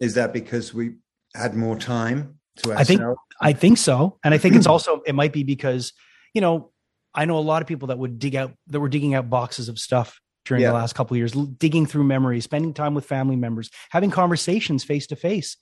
is 0.00 0.14
that 0.14 0.32
because 0.32 0.74
we 0.74 0.94
had 1.34 1.54
more 1.54 1.76
time 1.76 2.38
to 2.56 2.72
i 2.72 2.84
think 2.84 3.00
i 3.40 3.52
think 3.52 3.78
so 3.78 4.18
and 4.24 4.34
i 4.34 4.38
think 4.38 4.54
it's 4.54 4.66
also 4.74 5.00
it 5.06 5.14
might 5.14 5.32
be 5.32 5.42
because 5.42 5.92
you 6.34 6.40
know 6.40 6.72
I 7.14 7.24
know 7.24 7.38
a 7.38 7.40
lot 7.40 7.62
of 7.62 7.68
people 7.68 7.88
that 7.88 7.98
would 7.98 8.18
dig 8.18 8.36
out 8.36 8.52
that 8.68 8.80
were 8.80 8.88
digging 8.88 9.14
out 9.14 9.28
boxes 9.28 9.68
of 9.68 9.78
stuff 9.78 10.20
during 10.44 10.62
yeah. 10.62 10.68
the 10.68 10.74
last 10.74 10.94
couple 10.94 11.14
of 11.14 11.18
years, 11.18 11.32
digging 11.32 11.86
through 11.86 12.04
memories, 12.04 12.44
spending 12.44 12.74
time 12.74 12.94
with 12.94 13.04
family 13.04 13.36
members, 13.36 13.70
having 13.90 14.10
conversations 14.10 14.82
face 14.82 15.06
to 15.08 15.16
face, 15.16 15.56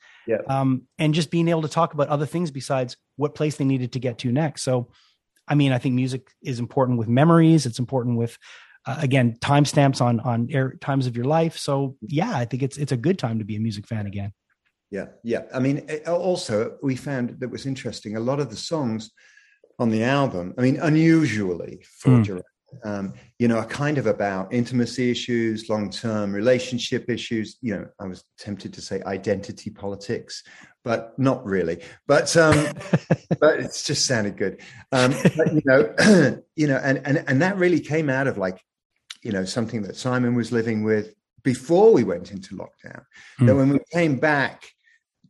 and 0.99 1.13
just 1.13 1.31
being 1.31 1.49
able 1.49 1.63
to 1.63 1.69
talk 1.69 1.93
about 1.93 2.09
other 2.09 2.27
things 2.27 2.51
besides 2.51 2.97
what 3.17 3.35
place 3.35 3.57
they 3.57 3.65
needed 3.65 3.93
to 3.93 3.99
get 3.99 4.19
to 4.19 4.33
next. 4.33 4.63
So, 4.63 4.91
I 5.49 5.55
mean, 5.55 5.73
I 5.73 5.79
think 5.79 5.95
music 5.97 6.31
is 6.43 6.61
important 6.61 6.99
with 6.99 7.09
memories. 7.09 7.67
It's 7.67 7.79
important 7.79 8.17
with, 8.17 8.39
uh, 8.87 8.99
again, 9.01 9.37
timestamps 9.41 10.01
on 10.01 10.21
on 10.21 10.49
air, 10.51 10.75
times 10.81 11.07
of 11.07 11.17
your 11.17 11.27
life. 11.27 11.59
So, 11.59 11.97
yeah, 12.01 12.35
I 12.35 12.45
think 12.45 12.63
it's 12.63 12.79
it's 12.79 12.93
a 12.93 12.97
good 12.97 13.19
time 13.19 13.41
to 13.41 13.45
be 13.45 13.57
a 13.57 13.61
music 13.61 13.87
fan 13.87 14.07
again. 14.07 14.33
Yeah, 14.91 15.07
yeah. 15.23 15.43
I 15.55 15.61
mean, 15.61 15.89
also 16.07 16.77
we 16.83 16.97
found 16.97 17.39
that 17.41 17.49
was 17.49 17.67
interesting. 17.67 18.17
A 18.17 18.21
lot 18.21 18.41
of 18.41 18.51
the 18.51 18.57
songs 18.57 19.11
on 19.79 19.89
the 19.91 20.05
album. 20.05 20.55
I 20.59 20.63
mean, 20.63 20.77
unusually 20.77 21.85
for 21.99 22.11
mm. 22.11 22.43
Um, 22.85 23.15
you 23.41 23.49
know, 23.49 23.57
are 23.57 23.67
kind 23.67 23.99
of 23.99 24.07
about 24.07 24.53
intimacy 24.53 25.11
issues, 25.11 25.69
long 25.69 25.91
term 25.91 26.33
relationship 26.33 27.11
issues. 27.11 27.59
You 27.63 27.75
know, 27.75 27.87
I 27.99 28.07
was 28.07 28.25
tempted 28.39 28.73
to 28.75 28.81
say 28.81 29.03
identity 29.07 29.71
politics, 29.71 30.45
but 30.85 31.19
not 31.19 31.45
really. 31.45 31.83
But 32.07 32.37
um, 32.37 32.55
but 33.41 33.59
it's 33.59 33.83
just 33.83 34.07
sounded 34.07 34.37
good. 34.37 34.61
Um, 34.93 35.13
but, 35.37 35.53
you 35.53 35.63
know, 35.65 35.95
you 36.57 36.69
know, 36.69 36.77
and 36.77 37.05
and 37.05 37.25
and 37.27 37.43
that 37.43 37.57
really 37.57 37.81
came 37.81 38.09
out 38.09 38.29
of 38.29 38.39
like, 38.39 38.63
you 39.23 39.33
know, 39.33 39.45
something 39.45 39.83
that 39.83 39.97
Simon 39.97 40.37
was 40.37 40.53
living 40.53 40.85
with 40.85 41.13
before 41.43 41.93
we 41.93 42.05
went 42.05 42.31
into 42.31 42.55
lockdown. 42.55 43.03
Mm. 43.41 43.47
That 43.47 43.57
when 43.57 43.71
we 43.71 43.81
came 43.93 44.17
back 44.17 44.63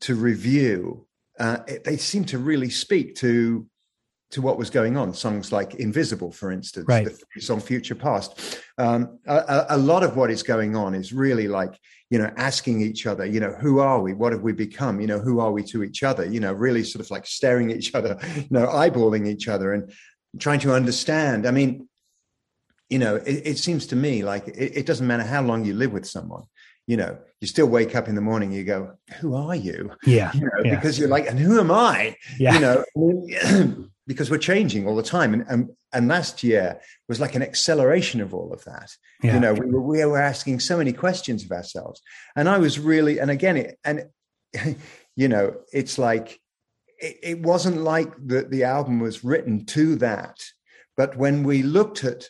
to 0.02 0.14
review, 0.14 1.06
uh, 1.38 1.58
it, 1.66 1.84
they 1.84 1.96
seemed 1.96 2.28
to 2.28 2.38
really 2.38 2.70
speak 2.70 3.16
to 3.16 3.66
to 4.30 4.40
what 4.40 4.56
was 4.56 4.70
going 4.70 4.96
on. 4.96 5.12
Songs 5.12 5.50
like 5.50 5.74
Invisible, 5.74 6.30
for 6.30 6.52
instance, 6.52 6.86
right. 6.88 7.08
the 7.34 7.40
song 7.40 7.60
Future 7.60 7.96
Past. 7.96 8.60
Um, 8.78 9.18
a, 9.26 9.66
a, 9.70 9.78
lot 9.78 10.04
of 10.04 10.16
what 10.16 10.30
is 10.30 10.42
going 10.44 10.76
on 10.76 10.94
is 10.94 11.12
really 11.12 11.48
like, 11.48 11.76
you 12.10 12.18
know, 12.18 12.32
asking 12.36 12.80
each 12.80 13.06
other, 13.06 13.26
you 13.26 13.40
know, 13.40 13.52
who 13.52 13.80
are 13.80 14.00
we? 14.00 14.14
What 14.14 14.32
have 14.32 14.42
we 14.42 14.52
become? 14.52 15.00
You 15.00 15.08
know, 15.08 15.18
who 15.18 15.40
are 15.40 15.50
we 15.50 15.64
to 15.64 15.82
each 15.82 16.04
other? 16.04 16.24
You 16.24 16.38
know, 16.38 16.52
really 16.52 16.84
sort 16.84 17.04
of 17.04 17.10
like 17.10 17.26
staring 17.26 17.72
at 17.72 17.78
each 17.78 17.94
other, 17.94 18.18
you 18.36 18.46
know, 18.50 18.66
eyeballing 18.68 19.26
each 19.26 19.48
other 19.48 19.72
and 19.72 19.92
trying 20.38 20.60
to 20.60 20.74
understand. 20.74 21.46
I 21.46 21.50
mean, 21.50 21.88
you 22.88 22.98
know, 22.98 23.16
it, 23.16 23.42
it 23.46 23.58
seems 23.58 23.86
to 23.88 23.96
me 23.96 24.22
like 24.22 24.46
it, 24.46 24.76
it 24.76 24.86
doesn't 24.86 25.06
matter 25.06 25.24
how 25.24 25.42
long 25.42 25.64
you 25.64 25.74
live 25.74 25.92
with 25.92 26.06
someone 26.06 26.44
you 26.90 26.96
know, 26.96 27.16
you 27.40 27.46
still 27.46 27.68
wake 27.68 27.94
up 27.94 28.08
in 28.08 28.16
the 28.16 28.20
morning, 28.20 28.50
you 28.50 28.64
go, 28.64 28.96
who 29.20 29.36
are 29.36 29.54
you? 29.54 29.92
Yeah. 30.04 30.32
You 30.34 30.40
know, 30.40 30.50
yeah. 30.64 30.74
because 30.74 30.98
you're 30.98 31.08
like, 31.08 31.28
and 31.28 31.38
who 31.38 31.60
am 31.60 31.70
I? 31.70 32.16
Yeah. 32.36 32.54
You 32.54 32.60
know, 32.96 33.84
because 34.08 34.28
we're 34.28 34.38
changing 34.38 34.88
all 34.88 34.96
the 34.96 35.04
time. 35.04 35.32
And, 35.32 35.44
and, 35.48 35.70
and 35.92 36.08
last 36.08 36.42
year 36.42 36.80
was 37.08 37.20
like 37.20 37.36
an 37.36 37.42
acceleration 37.42 38.20
of 38.20 38.34
all 38.34 38.52
of 38.52 38.64
that. 38.64 38.90
Yeah. 39.22 39.34
You 39.34 39.40
know, 39.40 39.54
we 39.54 39.66
were, 39.66 39.80
we 39.80 40.04
were 40.04 40.20
asking 40.20 40.58
so 40.58 40.78
many 40.78 40.92
questions 40.92 41.44
of 41.44 41.52
ourselves. 41.52 42.02
And 42.34 42.48
I 42.48 42.58
was 42.58 42.80
really, 42.80 43.20
and 43.20 43.30
again, 43.30 43.56
it, 43.56 43.78
and, 43.84 44.06
you 45.14 45.28
know, 45.28 45.54
it's 45.72 45.96
like, 45.96 46.40
it, 46.98 47.18
it 47.22 47.38
wasn't 47.40 47.82
like 47.82 48.12
the, 48.18 48.42
the 48.42 48.64
album 48.64 48.98
was 48.98 49.22
written 49.22 49.64
to 49.66 49.94
that. 49.96 50.40
But 50.96 51.16
when 51.16 51.44
we 51.44 51.62
looked 51.62 52.02
at 52.02 52.24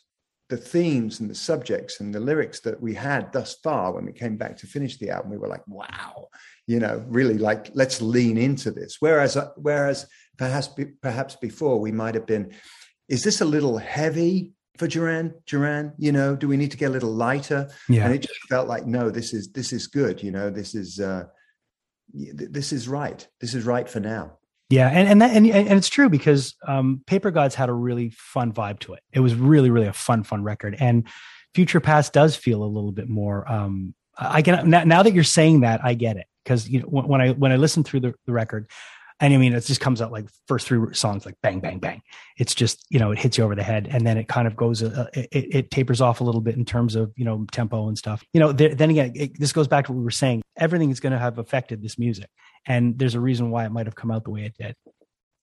the 0.50 0.56
themes 0.56 1.20
and 1.20 1.30
the 1.30 1.34
subjects 1.34 2.00
and 2.00 2.14
the 2.14 2.20
lyrics 2.20 2.60
that 2.60 2.80
we 2.80 2.92
had 2.94 3.32
thus 3.32 3.54
far 3.62 3.92
when 3.92 4.04
we 4.04 4.12
came 4.12 4.36
back 4.36 4.56
to 4.58 4.66
finish 4.66 4.98
the 4.98 5.10
album 5.10 5.30
we 5.30 5.38
were 5.38 5.48
like 5.48 5.66
wow 5.66 6.28
you 6.70 6.78
know 6.78 7.04
really 7.08 7.36
like 7.36 7.68
let's 7.74 8.00
lean 8.00 8.38
into 8.38 8.70
this. 8.70 8.98
Whereas 9.00 9.36
whereas 9.56 10.06
perhaps 10.38 10.68
perhaps 11.02 11.34
before 11.34 11.80
we 11.80 11.90
might 11.90 12.14
have 12.14 12.26
been 12.26 12.52
is 13.08 13.22
this 13.24 13.40
a 13.40 13.44
little 13.44 13.76
heavy 13.76 14.52
for 14.78 14.86
Duran? 14.86 15.34
Duran 15.46 15.94
you 15.98 16.12
know 16.12 16.36
do 16.36 16.46
we 16.46 16.56
need 16.56 16.70
to 16.70 16.76
get 16.76 16.90
a 16.90 16.92
little 16.92 17.12
lighter? 17.12 17.68
Yeah. 17.88 18.04
And 18.04 18.14
it 18.14 18.22
just 18.22 18.40
felt 18.48 18.68
like 18.68 18.86
no 18.86 19.10
this 19.10 19.34
is 19.34 19.50
this 19.52 19.72
is 19.72 19.88
good 19.88 20.22
you 20.22 20.30
know 20.30 20.48
this 20.48 20.76
is 20.76 21.00
uh 21.00 21.24
this 22.12 22.72
is 22.72 22.88
right. 22.88 23.26
This 23.40 23.54
is 23.54 23.64
right 23.64 23.88
for 23.88 24.00
now 24.00 24.38
yeah, 24.70 24.88
and 24.88 25.08
and 25.08 25.22
that 25.22 25.36
and, 25.36 25.46
and 25.46 25.72
it's 25.72 25.88
true 25.88 26.08
because 26.08 26.54
um, 26.66 27.02
Paper 27.06 27.30
Gods 27.30 27.54
had 27.56 27.68
a 27.68 27.72
really 27.72 28.10
fun 28.10 28.52
vibe 28.52 28.78
to 28.80 28.94
it. 28.94 29.02
It 29.12 29.20
was 29.20 29.34
really 29.34 29.68
really 29.68 29.88
a 29.88 29.92
fun 29.92 30.22
fun 30.22 30.44
record, 30.44 30.76
and 30.78 31.06
Future 31.54 31.80
Past 31.80 32.12
does 32.12 32.36
feel 32.36 32.62
a 32.62 32.64
little 32.64 32.92
bit 32.92 33.08
more. 33.08 33.50
Um, 33.50 33.94
I 34.16 34.42
can 34.42 34.70
now, 34.70 34.84
now 34.84 35.02
that 35.02 35.12
you're 35.12 35.24
saying 35.24 35.60
that, 35.60 35.80
I 35.84 35.94
get 35.94 36.16
it 36.16 36.26
because 36.44 36.68
you 36.68 36.80
know 36.80 36.86
when, 36.86 37.20
I 37.20 37.30
when 37.32 37.50
I 37.50 37.56
listened 37.56 37.86
through 37.86 38.00
the, 38.00 38.14
the 38.26 38.32
record, 38.32 38.70
and 39.20 39.34
I 39.34 39.36
mean, 39.36 39.52
it 39.52 39.64
just 39.66 39.80
comes 39.80 40.00
out 40.00 40.12
like 40.12 40.26
first 40.48 40.66
three 40.66 40.94
songs, 40.94 41.26
like 41.26 41.34
bang, 41.42 41.60
bang, 41.60 41.78
bang. 41.78 42.00
It's 42.38 42.54
just, 42.54 42.86
you 42.88 42.98
know, 42.98 43.10
it 43.10 43.18
hits 43.18 43.36
you 43.36 43.44
over 43.44 43.54
the 43.54 43.62
head. 43.62 43.86
And 43.90 44.06
then 44.06 44.16
it 44.16 44.28
kind 44.28 44.46
of 44.46 44.56
goes, 44.56 44.82
uh, 44.82 45.08
it, 45.12 45.28
it, 45.32 45.70
tapers 45.70 46.00
off 46.00 46.22
a 46.22 46.24
little 46.24 46.40
bit 46.40 46.56
in 46.56 46.64
terms 46.64 46.96
of, 46.96 47.12
you 47.16 47.26
know, 47.26 47.44
tempo 47.52 47.88
and 47.88 47.98
stuff. 47.98 48.24
You 48.32 48.40
know, 48.40 48.52
then 48.52 48.88
again, 48.88 49.12
it, 49.14 49.38
this 49.38 49.52
goes 49.52 49.68
back 49.68 49.86
to 49.86 49.92
what 49.92 49.98
we 49.98 50.04
were 50.04 50.10
saying. 50.10 50.40
Everything 50.56 50.90
is 50.90 51.00
going 51.00 51.12
to 51.12 51.18
have 51.18 51.38
affected 51.38 51.82
this 51.82 51.98
music. 51.98 52.30
And 52.66 52.98
there's 52.98 53.14
a 53.14 53.20
reason 53.20 53.50
why 53.50 53.64
it 53.64 53.72
might 53.72 53.86
have 53.86 53.94
come 53.94 54.10
out 54.10 54.24
the 54.24 54.30
way 54.30 54.44
it 54.44 54.54
did. 54.58 54.76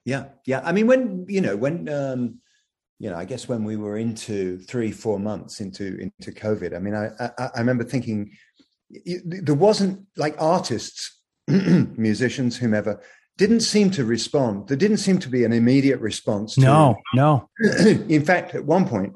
Yeah. 0.05 0.25
Yeah. 0.45 0.61
I 0.63 0.71
mean, 0.71 0.87
when, 0.87 1.25
you 1.27 1.41
know, 1.41 1.57
when, 1.57 1.89
um, 1.89 2.39
you 2.99 3.09
know, 3.09 3.17
I 3.17 3.25
guess 3.25 3.47
when 3.47 3.63
we 3.63 3.75
were 3.75 3.97
into 3.97 4.57
three, 4.59 4.91
four 4.91 5.19
months 5.19 5.59
into 5.61 5.99
into 5.99 6.31
COVID, 6.31 6.75
I 6.75 6.79
mean, 6.79 6.95
I 6.95 7.09
I, 7.19 7.49
I 7.55 7.59
remember 7.59 7.83
thinking 7.83 8.31
there 9.23 9.55
wasn't 9.55 10.05
like 10.15 10.35
artists, 10.39 11.21
musicians, 11.47 12.57
whomever, 12.57 13.01
didn't 13.37 13.59
seem 13.59 13.91
to 13.91 14.03
respond. 14.03 14.67
There 14.67 14.77
didn't 14.77 14.97
seem 14.97 15.19
to 15.19 15.29
be 15.29 15.43
an 15.43 15.53
immediate 15.53 15.99
response. 15.99 16.55
To, 16.55 16.61
no, 16.61 16.95
no. 17.13 17.49
in 17.85 18.25
fact, 18.25 18.55
at 18.55 18.65
one 18.65 18.87
point, 18.87 19.13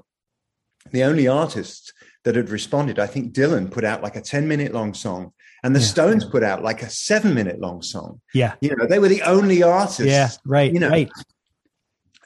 the 0.92 1.04
only 1.04 1.28
artists 1.28 1.92
that 2.24 2.36
had 2.36 2.50
responded, 2.50 3.00
I 3.00 3.08
think 3.08 3.34
Dylan 3.34 3.72
put 3.72 3.84
out 3.84 4.04
like 4.04 4.16
a 4.16 4.22
10 4.22 4.48
minute 4.48 4.74
long 4.74 4.94
song 4.94 5.34
and 5.64 5.76
the 5.76 5.80
yeah. 5.80 5.86
Stones 5.86 6.26
put 6.26 6.44
out 6.44 6.64
like 6.64 6.82
a 6.82 6.90
seven 6.90 7.34
minute 7.34 7.60
long 7.60 7.82
song. 7.82 8.22
Yeah. 8.34 8.56
You 8.62 8.76
know, 8.76 8.86
they 8.86 9.00
were 9.00 9.10
the 9.10 9.22
only 9.24 9.64
artists. 9.64 10.06
Yeah, 10.06 10.30
right. 10.46 10.72
You 10.72 10.80
know, 10.80 10.90
right. 10.90 11.10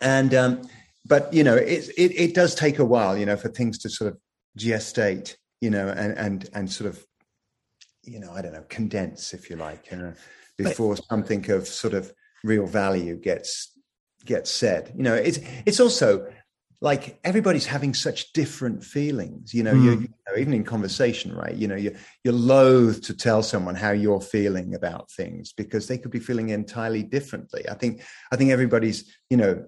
And, 0.02 0.34
um, 0.34 0.70
but, 1.06 1.34
you 1.34 1.44
know, 1.44 1.56
it, 1.56 1.90
it, 1.98 2.12
it 2.20 2.34
does 2.34 2.56
take 2.56 2.80
a 2.80 2.86
while, 2.86 3.18
you 3.18 3.26
know, 3.26 3.38
for 3.38 3.50
things 3.50 3.78
to 3.80 3.90
sort 3.90 4.12
of 4.12 4.20
gestate, 4.58 5.36
you 5.62 5.70
know, 5.70 5.88
and, 5.90 6.18
and, 6.18 6.50
and 6.54 6.72
sort 6.72 6.90
of, 6.90 7.06
you 8.04 8.20
know, 8.20 8.32
I 8.32 8.42
don't 8.42 8.54
know, 8.54 8.66
condense, 8.70 9.34
if 9.34 9.50
you 9.50 9.56
like. 9.56 9.92
You 9.92 9.98
know? 9.98 10.14
before 10.58 10.96
but, 10.96 11.06
something 11.06 11.50
of 11.52 11.68
sort 11.68 11.94
of 11.94 12.14
real 12.44 12.66
value 12.66 13.16
gets 13.16 13.72
gets 14.26 14.50
said. 14.50 14.92
You 14.96 15.04
know, 15.04 15.14
it's 15.14 15.40
it's 15.66 15.80
also 15.80 16.28
like 16.86 17.20
everybody's 17.24 17.66
having 17.66 17.96
such 17.96 18.32
different 18.34 18.84
feelings. 18.84 19.56
You 19.56 19.64
know, 19.64 19.74
mm. 19.74 19.84
you, 19.84 19.92
you 20.02 20.10
know, 20.28 20.38
even 20.38 20.54
in 20.54 20.64
conversation, 20.64 21.36
right? 21.36 21.56
You 21.56 21.68
know, 21.68 21.76
you're 21.76 21.96
you're 22.24 22.34
loath 22.36 23.02
to 23.08 23.18
tell 23.18 23.42
someone 23.42 23.74
how 23.74 23.90
you're 23.90 24.22
feeling 24.22 24.76
about 24.76 25.10
things 25.12 25.52
because 25.52 25.88
they 25.88 25.98
could 25.98 26.12
be 26.12 26.20
feeling 26.20 26.50
entirely 26.50 27.02
differently. 27.02 27.68
I 27.68 27.74
think 27.74 28.04
I 28.32 28.36
think 28.36 28.52
everybody's 28.52 29.18
you 29.32 29.38
know 29.38 29.66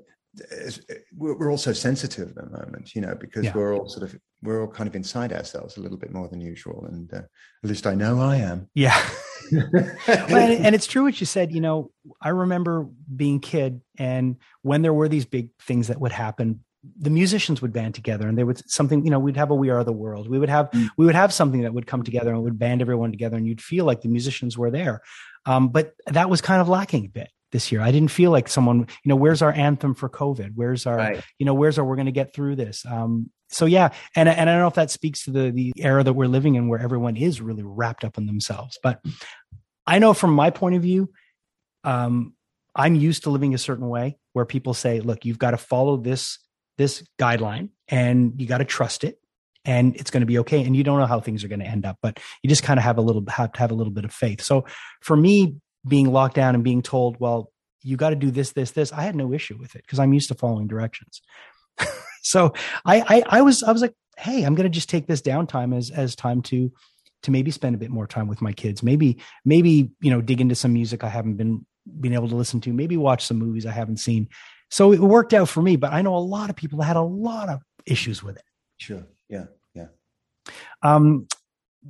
we're 1.15 1.49
all 1.49 1.57
so 1.57 1.73
sensitive 1.73 2.29
at 2.29 2.35
the 2.35 2.49
moment, 2.51 2.93
you 2.93 3.01
know, 3.01 3.15
because 3.19 3.45
yeah. 3.45 3.53
we're 3.55 3.75
all 3.75 3.89
sort 3.89 4.03
of 4.03 4.15
we're 4.43 4.61
all 4.61 4.67
kind 4.67 4.87
of 4.87 4.95
inside 4.95 5.33
ourselves 5.33 5.77
a 5.77 5.81
little 5.81 5.97
bit 5.97 6.13
more 6.13 6.27
than 6.27 6.39
usual, 6.39 6.85
and 6.87 7.11
uh, 7.11 7.23
at 7.63 7.69
least 7.69 7.87
I 7.87 7.95
know 7.95 8.21
I 8.21 8.35
am. 8.35 8.69
Yeah, 8.75 8.95
well, 9.51 10.37
and, 10.37 10.65
and, 10.67 10.75
it's 10.75 10.85
true 10.85 11.03
what 11.03 11.19
you 11.19 11.25
said. 11.25 11.51
You 11.51 11.61
know, 11.61 11.89
I 12.21 12.29
remember 12.29 12.87
being 13.15 13.39
kid, 13.39 13.81
and 13.97 14.35
when 14.61 14.83
there 14.83 14.93
were 14.93 15.09
these 15.09 15.25
big 15.25 15.49
things 15.59 15.87
that 15.87 15.99
would 15.99 16.11
happen, 16.11 16.63
the 16.99 17.09
musicians 17.09 17.61
would 17.61 17.73
band 17.73 17.95
together, 17.95 18.27
and 18.27 18.37
they 18.37 18.43
would 18.43 18.69
something. 18.69 19.03
You 19.05 19.11
know, 19.11 19.19
we'd 19.19 19.37
have 19.37 19.51
a 19.51 19.55
"We 19.55 19.69
Are 19.69 19.83
the 19.83 19.91
World." 19.91 20.29
We 20.29 20.39
would 20.39 20.49
have 20.49 20.71
mm. 20.71 20.87
we 20.97 21.05
would 21.05 21.15
have 21.15 21.33
something 21.33 21.61
that 21.61 21.73
would 21.73 21.87
come 21.87 22.03
together 22.03 22.33
and 22.33 22.43
would 22.43 22.59
band 22.59 22.81
everyone 22.81 23.11
together, 23.11 23.37
and 23.37 23.47
you'd 23.47 23.61
feel 23.61 23.85
like 23.85 24.01
the 24.01 24.09
musicians 24.09 24.57
were 24.57 24.71
there. 24.71 25.01
Um, 25.45 25.69
but 25.69 25.93
that 26.07 26.29
was 26.29 26.41
kind 26.41 26.61
of 26.61 26.69
lacking 26.69 27.05
a 27.05 27.09
bit 27.09 27.29
this 27.51 27.71
year. 27.71 27.81
I 27.81 27.91
didn't 27.91 28.11
feel 28.11 28.31
like 28.31 28.47
someone, 28.49 28.79
you 28.79 29.09
know, 29.09 29.15
where's 29.15 29.41
our 29.41 29.51
anthem 29.51 29.93
for 29.95 30.09
COVID? 30.09 30.51
Where's 30.55 30.85
our, 30.85 30.97
right. 30.97 31.23
you 31.39 31.45
know, 31.45 31.53
where's 31.53 31.79
our, 31.79 31.85
we're 31.85 31.95
going 31.95 32.07
to 32.07 32.11
get 32.11 32.33
through 32.33 32.57
this. 32.57 32.85
Um, 32.85 33.29
so 33.49 33.65
yeah. 33.65 33.93
And, 34.15 34.27
and 34.27 34.49
I 34.49 34.53
don't 34.53 34.61
know 34.61 34.67
if 34.67 34.73
that 34.73 34.91
speaks 34.91 35.23
to 35.23 35.31
the, 35.31 35.51
the 35.51 35.71
era 35.77 36.03
that 36.03 36.13
we're 36.13 36.27
living 36.27 36.55
in 36.55 36.67
where 36.67 36.81
everyone 36.81 37.15
is 37.15 37.39
really 37.39 37.63
wrapped 37.63 38.03
up 38.03 38.17
in 38.17 38.25
themselves, 38.25 38.77
but 38.83 39.01
I 39.85 39.99
know 39.99 40.13
from 40.13 40.33
my 40.33 40.49
point 40.49 40.75
of 40.75 40.81
view, 40.81 41.09
um, 41.85 42.33
I'm 42.75 42.95
used 42.95 43.23
to 43.23 43.29
living 43.29 43.53
a 43.53 43.57
certain 43.57 43.87
way 43.87 44.17
where 44.33 44.45
people 44.45 44.73
say, 44.73 44.99
look, 44.99 45.23
you've 45.23 45.39
got 45.39 45.51
to 45.51 45.57
follow 45.57 45.95
this, 45.95 46.39
this 46.77 47.03
guideline 47.19 47.69
and 47.87 48.39
you 48.39 48.47
got 48.47 48.59
to 48.59 48.65
trust 48.65 49.03
it 49.03 49.19
and 49.65 49.95
it's 49.95 50.11
going 50.11 50.21
to 50.21 50.27
be 50.27 50.39
okay. 50.39 50.63
And 50.63 50.75
you 50.75 50.83
don't 50.83 50.99
know 50.99 51.05
how 51.05 51.19
things 51.19 51.43
are 51.43 51.47
going 51.47 51.59
to 51.59 51.65
end 51.65 51.85
up, 51.85 51.97
but 52.01 52.19
you 52.41 52.49
just 52.49 52.63
kind 52.63 52.79
of 52.79 52.83
have 52.83 52.97
a 52.97 53.01
little, 53.01 53.23
have 53.29 53.51
to 53.53 53.59
have 53.59 53.71
a 53.71 53.75
little 53.75 53.93
bit 53.93 54.05
of 54.05 54.13
faith. 54.13 54.41
So 54.41 54.65
for 55.01 55.17
me, 55.17 55.55
being 55.87 56.11
locked 56.11 56.35
down 56.35 56.55
and 56.55 56.63
being 56.63 56.81
told, 56.81 57.19
well, 57.19 57.51
you 57.81 57.97
got 57.97 58.09
to 58.09 58.15
do 58.15 58.31
this, 58.31 58.53
this, 58.53 58.71
this, 58.71 58.91
I 58.91 59.01
had 59.01 59.15
no 59.15 59.33
issue 59.33 59.57
with 59.57 59.75
it 59.75 59.83
because 59.83 59.99
I'm 59.99 60.13
used 60.13 60.29
to 60.29 60.35
following 60.35 60.67
directions. 60.67 61.21
so 62.23 62.53
I, 62.85 63.01
I, 63.07 63.23
I 63.37 63.41
was, 63.41 63.63
I 63.63 63.71
was 63.71 63.81
like, 63.81 63.93
hey, 64.17 64.43
I'm 64.43 64.55
going 64.55 64.69
to 64.69 64.73
just 64.73 64.89
take 64.89 65.07
this 65.07 65.21
downtime 65.21 65.77
as 65.77 65.91
as 65.91 66.15
time 66.15 66.41
to 66.43 66.71
to 67.23 67.31
maybe 67.31 67.51
spend 67.51 67.75
a 67.75 67.79
bit 67.79 67.89
more 67.89 68.07
time 68.07 68.27
with 68.27 68.41
my 68.41 68.53
kids. 68.53 68.83
Maybe, 68.83 69.19
maybe 69.45 69.91
you 70.01 70.11
know, 70.11 70.21
dig 70.21 70.41
into 70.41 70.55
some 70.55 70.73
music 70.73 71.03
I 71.03 71.09
haven't 71.09 71.35
been 71.35 71.65
been 71.99 72.13
able 72.13 72.29
to 72.29 72.35
listen 72.35 72.61
to. 72.61 72.73
Maybe 72.73 72.97
watch 72.97 73.25
some 73.25 73.37
movies 73.37 73.65
I 73.65 73.71
haven't 73.71 73.97
seen. 73.97 74.27
So 74.69 74.91
it 74.91 74.99
worked 74.99 75.33
out 75.33 75.49
for 75.49 75.61
me. 75.61 75.75
But 75.75 75.93
I 75.93 76.01
know 76.01 76.15
a 76.15 76.19
lot 76.19 76.49
of 76.49 76.55
people 76.55 76.81
had 76.81 76.97
a 76.97 77.01
lot 77.01 77.49
of 77.49 77.61
issues 77.85 78.23
with 78.23 78.37
it. 78.37 78.43
Sure. 78.77 79.05
Yeah. 79.29 79.45
Yeah. 79.73 79.87
Um, 80.83 81.27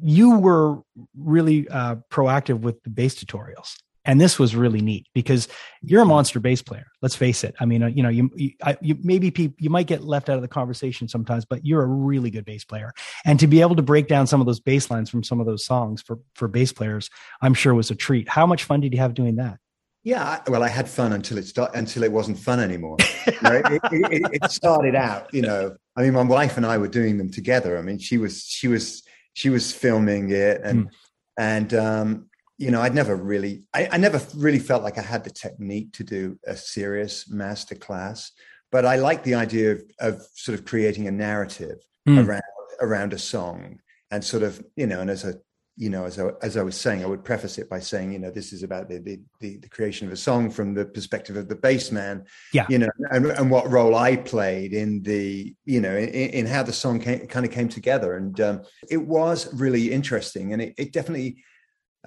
you 0.01 0.37
were 0.37 0.81
really 1.17 1.67
uh, 1.69 1.95
proactive 2.11 2.59
with 2.59 2.81
the 2.83 2.89
bass 2.89 3.15
tutorials 3.15 3.75
and 4.07 4.21
this 4.21 4.39
was 4.39 4.55
really 4.55 4.81
neat 4.81 5.05
because 5.13 5.47
you're 5.81 6.01
a 6.01 6.05
monster 6.05 6.39
bass 6.39 6.61
player 6.61 6.87
let's 7.01 7.15
face 7.15 7.43
it 7.43 7.53
i 7.59 7.65
mean 7.65 7.83
uh, 7.83 7.87
you 7.87 8.01
know 8.01 8.09
you, 8.09 8.31
you, 8.35 8.51
I, 8.63 8.77
you 8.81 8.97
maybe 9.03 9.29
people, 9.29 9.55
you 9.59 9.69
might 9.69 9.85
get 9.85 10.03
left 10.03 10.29
out 10.29 10.37
of 10.37 10.41
the 10.41 10.47
conversation 10.47 11.07
sometimes 11.07 11.45
but 11.45 11.65
you're 11.65 11.83
a 11.83 11.87
really 11.87 12.31
good 12.31 12.45
bass 12.45 12.63
player 12.63 12.93
and 13.25 13.39
to 13.39 13.45
be 13.45 13.61
able 13.61 13.75
to 13.75 13.81
break 13.83 14.07
down 14.07 14.25
some 14.25 14.39
of 14.39 14.47
those 14.47 14.59
bass 14.59 14.89
lines 14.89 15.09
from 15.09 15.23
some 15.23 15.39
of 15.39 15.45
those 15.45 15.65
songs 15.65 16.01
for 16.01 16.17
for 16.33 16.47
bass 16.47 16.71
players 16.71 17.09
i'm 17.41 17.53
sure 17.53 17.75
was 17.75 17.91
a 17.91 17.95
treat 17.95 18.27
how 18.27 18.45
much 18.45 18.63
fun 18.63 18.79
did 18.79 18.93
you 18.93 18.99
have 18.99 19.13
doing 19.13 19.35
that 19.35 19.59
yeah, 20.07 20.39
well, 20.47 20.63
I 20.63 20.69
had 20.69 20.87
fun 20.87 21.11
until 21.11 21.37
it 21.37 21.47
start, 21.47 21.75
until 21.75 22.03
it 22.03 22.11
wasn't 22.13 22.39
fun 22.39 22.61
anymore. 22.61 22.95
you 23.27 23.41
know, 23.41 23.61
it, 23.65 23.81
it, 23.91 24.39
it, 24.41 24.51
started 24.51 24.95
out, 24.95 25.33
you 25.33 25.41
know. 25.41 25.75
I 25.97 26.03
mean, 26.03 26.13
my 26.13 26.23
wife 26.23 26.55
and 26.55 26.65
I 26.65 26.77
were 26.77 26.87
doing 26.87 27.17
them 27.17 27.29
together. 27.29 27.77
I 27.77 27.81
mean, 27.81 27.99
she 27.99 28.17
was 28.17 28.45
she 28.45 28.69
was 28.69 29.03
she 29.33 29.49
was 29.49 29.73
filming 29.73 30.31
it, 30.31 30.61
and 30.63 30.85
mm. 30.85 30.89
and 31.37 31.73
um, 31.73 32.29
you 32.57 32.71
know, 32.71 32.81
I'd 32.81 32.95
never 32.95 33.17
really, 33.17 33.67
I, 33.73 33.89
I, 33.91 33.97
never 33.97 34.21
really 34.33 34.59
felt 34.59 34.81
like 34.81 34.97
I 34.97 35.01
had 35.01 35.25
the 35.25 35.29
technique 35.29 35.91
to 35.93 36.05
do 36.05 36.39
a 36.47 36.55
serious 36.55 37.29
master 37.29 37.75
class, 37.75 38.31
but 38.71 38.85
I 38.85 38.95
like 38.95 39.23
the 39.23 39.35
idea 39.35 39.73
of, 39.73 39.83
of 39.99 40.21
sort 40.35 40.57
of 40.57 40.63
creating 40.63 41.09
a 41.09 41.11
narrative 41.11 41.79
mm. 42.07 42.25
around 42.25 42.43
around 42.79 43.11
a 43.11 43.19
song 43.19 43.79
and 44.09 44.23
sort 44.23 44.43
of, 44.43 44.63
you 44.77 44.87
know, 44.87 45.01
and 45.01 45.09
as 45.09 45.25
a, 45.25 45.35
you 45.77 45.91
know, 45.91 46.05
as 46.05 46.19
I, 46.19 46.31
as 46.41 46.57
I 46.57 46.63
was 46.63 46.75
saying, 46.75 47.03
I 47.03 47.07
would 47.07 47.23
preface 47.23 47.59
it 47.59 47.69
by 47.69 47.79
saying, 47.79 48.11
you 48.11 48.17
know, 48.17 48.31
this 48.31 48.51
is 48.51 48.63
about 48.63 48.89
the 48.89 48.97
the, 48.97 49.19
the, 49.39 49.57
the 49.57 49.69
creation 49.69 50.07
of 50.07 50.13
a 50.13 50.17
song 50.17 50.49
from 50.49 50.73
the 50.73 50.85
perspective 50.85 51.37
of 51.37 51.47
the 51.47 51.55
bass 51.55 51.91
man, 51.91 52.25
yeah, 52.51 52.65
you 52.67 52.79
know, 52.79 52.89
and, 53.11 53.27
and 53.27 53.51
what 53.51 53.69
role 53.69 53.95
I 53.95 54.15
played 54.15 54.73
in 54.73 55.03
the, 55.03 55.55
you 55.65 55.79
know, 55.79 55.95
in, 55.95 56.09
in 56.09 56.45
how 56.47 56.63
the 56.63 56.73
song 56.73 56.99
came, 56.99 57.27
kind 57.27 57.45
of 57.45 57.51
came 57.51 57.69
together, 57.69 58.17
and 58.17 58.41
um, 58.41 58.61
it 58.89 58.97
was 58.97 59.53
really 59.53 59.91
interesting, 59.91 60.51
and 60.51 60.61
it, 60.61 60.73
it 60.77 60.91
definitely 60.91 61.43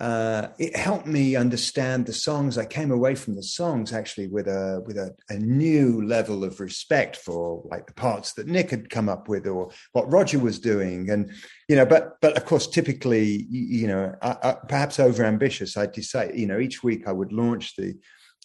uh, 0.00 0.48
it 0.58 0.74
helped 0.74 1.06
me 1.06 1.36
understand 1.36 2.06
the 2.06 2.12
songs. 2.12 2.56
I 2.56 2.64
came 2.64 2.90
away 2.90 3.14
from 3.14 3.36
the 3.36 3.42
songs 3.42 3.92
actually 3.92 4.28
with 4.28 4.48
a 4.48 4.82
with 4.86 4.96
a, 4.96 5.14
a, 5.28 5.36
new 5.36 6.02
level 6.06 6.42
of 6.42 6.58
respect 6.58 7.16
for 7.16 7.62
like 7.66 7.86
the 7.86 7.92
parts 7.92 8.32
that 8.32 8.46
Nick 8.46 8.70
had 8.70 8.88
come 8.88 9.10
up 9.10 9.28
with 9.28 9.46
or 9.46 9.70
what 9.92 10.10
Roger 10.10 10.38
was 10.38 10.58
doing, 10.58 11.10
and 11.10 11.30
you 11.68 11.76
know. 11.76 11.84
But 11.84 12.18
but 12.22 12.34
of 12.38 12.46
course, 12.46 12.66
typically, 12.66 13.46
you 13.50 13.86
know, 13.88 14.14
I, 14.22 14.36
I, 14.42 14.52
perhaps 14.66 14.98
over 14.98 15.22
ambitious. 15.22 15.76
I 15.76 15.84
decide, 15.84 16.34
you 16.34 16.46
know, 16.46 16.58
each 16.58 16.82
week 16.82 17.06
I 17.06 17.12
would 17.12 17.30
launch 17.30 17.76
the 17.76 17.94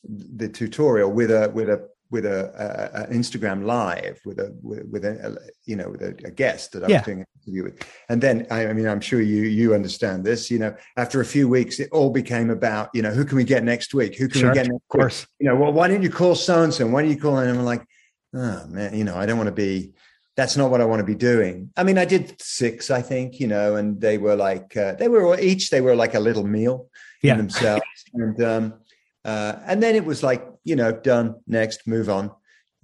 the 0.04 0.50
tutorial 0.50 1.10
with 1.10 1.32
a 1.32 1.50
with 1.54 1.70
a 1.70 1.88
with 2.12 2.26
a, 2.26 2.52
a, 2.96 3.04
an 3.04 3.13
Instagram 3.13 3.65
live 3.65 4.20
with 4.26 4.39
a 4.39 4.56
with, 4.62 4.86
with 4.86 5.06
a, 5.06 5.38
you 5.65 5.76
know 5.76 5.89
with 5.89 6.02
a, 6.02 6.10
a 6.26 6.32
guest 6.32 6.72
that 6.74 6.84
I 6.84 6.88
yeah. 6.88 7.04
doing 7.04 7.20
an 7.22 7.26
interview 7.41 7.63
with, 7.63 7.84
and 8.10 8.22
then 8.22 8.46
I, 8.52 8.68
I, 8.68 8.74
mean 8.74 8.88
I'm 8.88 9.02
sure 9.02 9.22
you 9.22 9.44
you 9.44 9.74
understand 9.74 10.24
this. 10.24 10.52
You 10.52 10.60
know, 10.60 10.76
after 10.98 11.22
a 11.22 11.26
few 11.26 11.48
weeks, 11.50 11.80
it 11.80 11.89
all 11.91 12.12
became 12.12 12.50
about 12.50 12.89
you 12.94 13.02
know 13.02 13.12
who 13.12 13.26
can 13.26 13.38
we 13.38 13.44
get 13.44 13.63
next 13.63 13.94
week? 13.94 14.18
Who 14.18 14.28
can 14.28 14.41
sure, 14.41 14.50
we 14.50 14.56
get 14.56 14.68
next 14.68 14.76
of 14.76 14.88
course. 14.89 15.22
Week? 15.22 15.30
You 15.39 15.48
know, 15.48 15.56
well, 15.56 15.74
why 15.74 15.88
didn't 15.88 16.04
you 16.04 16.12
call 16.12 16.36
so 16.36 16.63
and 16.63 16.74
so? 16.74 16.88
Why 16.88 17.02
don't 17.02 17.12
you 17.12 17.20
call? 17.20 17.38
And 17.38 17.50
I'm 17.50 17.65
like, 17.65 17.86
oh 18.34 18.68
man, 18.68 18.96
you 18.96 19.04
know, 19.04 19.15
I 19.15 19.26
don't 19.26 19.38
want 19.38 19.48
to 19.48 19.56
be. 19.56 19.94
That's 20.38 20.58
not 20.58 20.70
what 20.70 20.82
I 20.82 20.86
want 20.86 21.00
to 21.00 21.06
be 21.06 21.15
doing. 21.15 21.72
I 21.78 21.84
mean, 21.84 21.98
I 21.98 22.04
did 22.04 22.36
six, 22.41 22.91
I 22.91 23.02
think, 23.02 23.39
you 23.39 23.48
know, 23.48 23.78
and 23.78 24.02
they 24.02 24.18
were 24.18 24.36
like 24.36 24.76
uh, 24.76 24.94
they 24.96 25.08
were 25.08 25.39
each 25.39 25.70
they 25.70 25.80
were 25.80 25.96
like 25.96 26.13
a 26.13 26.20
little 26.20 26.46
meal 26.46 26.89
yeah. 27.22 27.32
in 27.32 27.38
themselves, 27.38 27.86
and 28.13 28.44
um, 28.44 28.74
uh, 29.26 29.60
and 29.66 29.82
then 29.84 29.96
it 29.96 30.06
was 30.06 30.24
like, 30.24 30.48
you 30.64 30.76
know, 30.76 30.92
done, 30.92 31.36
next, 31.48 31.88
move 31.88 32.10
on. 32.10 32.32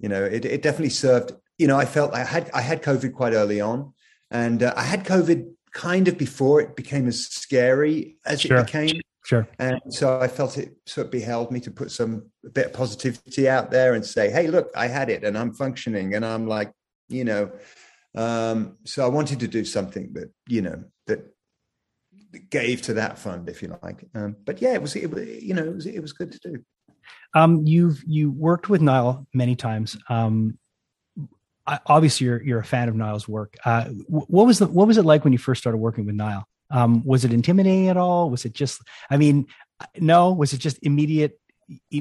You 0.00 0.08
know, 0.08 0.24
it, 0.24 0.44
it 0.44 0.60
definitely 0.60 0.90
served. 0.90 1.32
You 1.56 1.68
know, 1.68 1.78
I 1.78 1.84
felt 1.84 2.12
I 2.12 2.24
had 2.24 2.50
I 2.52 2.60
had 2.60 2.82
COVID 2.82 3.14
quite 3.14 3.32
early 3.32 3.60
on, 3.60 3.94
and 4.30 4.62
uh, 4.62 4.74
I 4.76 4.82
had 4.82 5.04
COVID 5.04 5.48
kind 5.72 6.08
of 6.08 6.18
before 6.18 6.60
it 6.60 6.76
became 6.76 7.06
as 7.06 7.26
scary 7.26 8.16
as 8.26 8.40
sure. 8.40 8.58
it 8.58 8.66
became. 8.66 9.00
Sure. 9.24 9.48
And 9.60 9.80
so 9.88 10.18
I 10.18 10.26
felt 10.26 10.58
it 10.58 10.74
sort 10.84 11.06
of 11.06 11.12
beheld 11.12 11.52
me 11.52 11.60
to 11.60 11.70
put 11.70 11.92
some 11.92 12.30
a 12.44 12.50
bit 12.50 12.66
of 12.66 12.72
positivity 12.72 13.48
out 13.48 13.70
there 13.70 13.94
and 13.94 14.04
say, 14.04 14.30
hey, 14.30 14.48
look, 14.48 14.70
I 14.74 14.88
had 14.88 15.08
it 15.10 15.22
and 15.22 15.38
I'm 15.38 15.54
functioning. 15.54 16.14
And 16.14 16.26
I'm 16.26 16.48
like, 16.48 16.72
you 17.08 17.24
know, 17.24 17.52
um, 18.16 18.78
so 18.84 19.04
I 19.04 19.08
wanted 19.08 19.38
to 19.40 19.48
do 19.48 19.64
something 19.64 20.12
that, 20.14 20.32
you 20.48 20.62
know, 20.62 20.82
that 21.06 21.20
gave 22.50 22.82
to 22.82 22.94
that 22.94 23.18
fund, 23.18 23.48
if 23.48 23.62
you 23.62 23.76
like. 23.82 24.04
Um, 24.14 24.36
but 24.44 24.60
yeah, 24.62 24.74
it 24.74 24.82
was, 24.82 24.96
it 24.96 25.42
you 25.42 25.54
know, 25.54 25.64
it 25.64 25.74
was, 25.74 25.86
it 25.86 26.00
was 26.00 26.12
good 26.12 26.32
to 26.32 26.38
do. 26.38 26.64
Um, 27.34 27.66
you've 27.66 28.02
you 28.06 28.30
worked 28.30 28.68
with 28.68 28.80
Nile 28.80 29.26
many 29.32 29.56
times. 29.56 29.96
Um, 30.08 30.58
I, 31.66 31.78
obviously, 31.86 32.26
you're 32.26 32.42
you're 32.42 32.60
a 32.60 32.64
fan 32.64 32.88
of 32.88 32.94
Nile's 32.94 33.28
work. 33.28 33.56
Uh, 33.64 33.84
what 34.06 34.46
was 34.46 34.58
the 34.58 34.66
what 34.66 34.86
was 34.86 34.98
it 34.98 35.04
like 35.04 35.24
when 35.24 35.32
you 35.32 35.38
first 35.38 35.60
started 35.60 35.78
working 35.78 36.04
with 36.06 36.14
Nile? 36.14 36.46
Um, 36.70 37.04
was 37.04 37.24
it 37.24 37.32
intimidating 37.32 37.88
at 37.88 37.96
all? 37.96 38.30
Was 38.30 38.44
it 38.44 38.52
just? 38.52 38.80
I 39.10 39.16
mean, 39.16 39.46
no. 39.98 40.32
Was 40.32 40.52
it 40.52 40.58
just 40.58 40.78
immediate? 40.82 41.38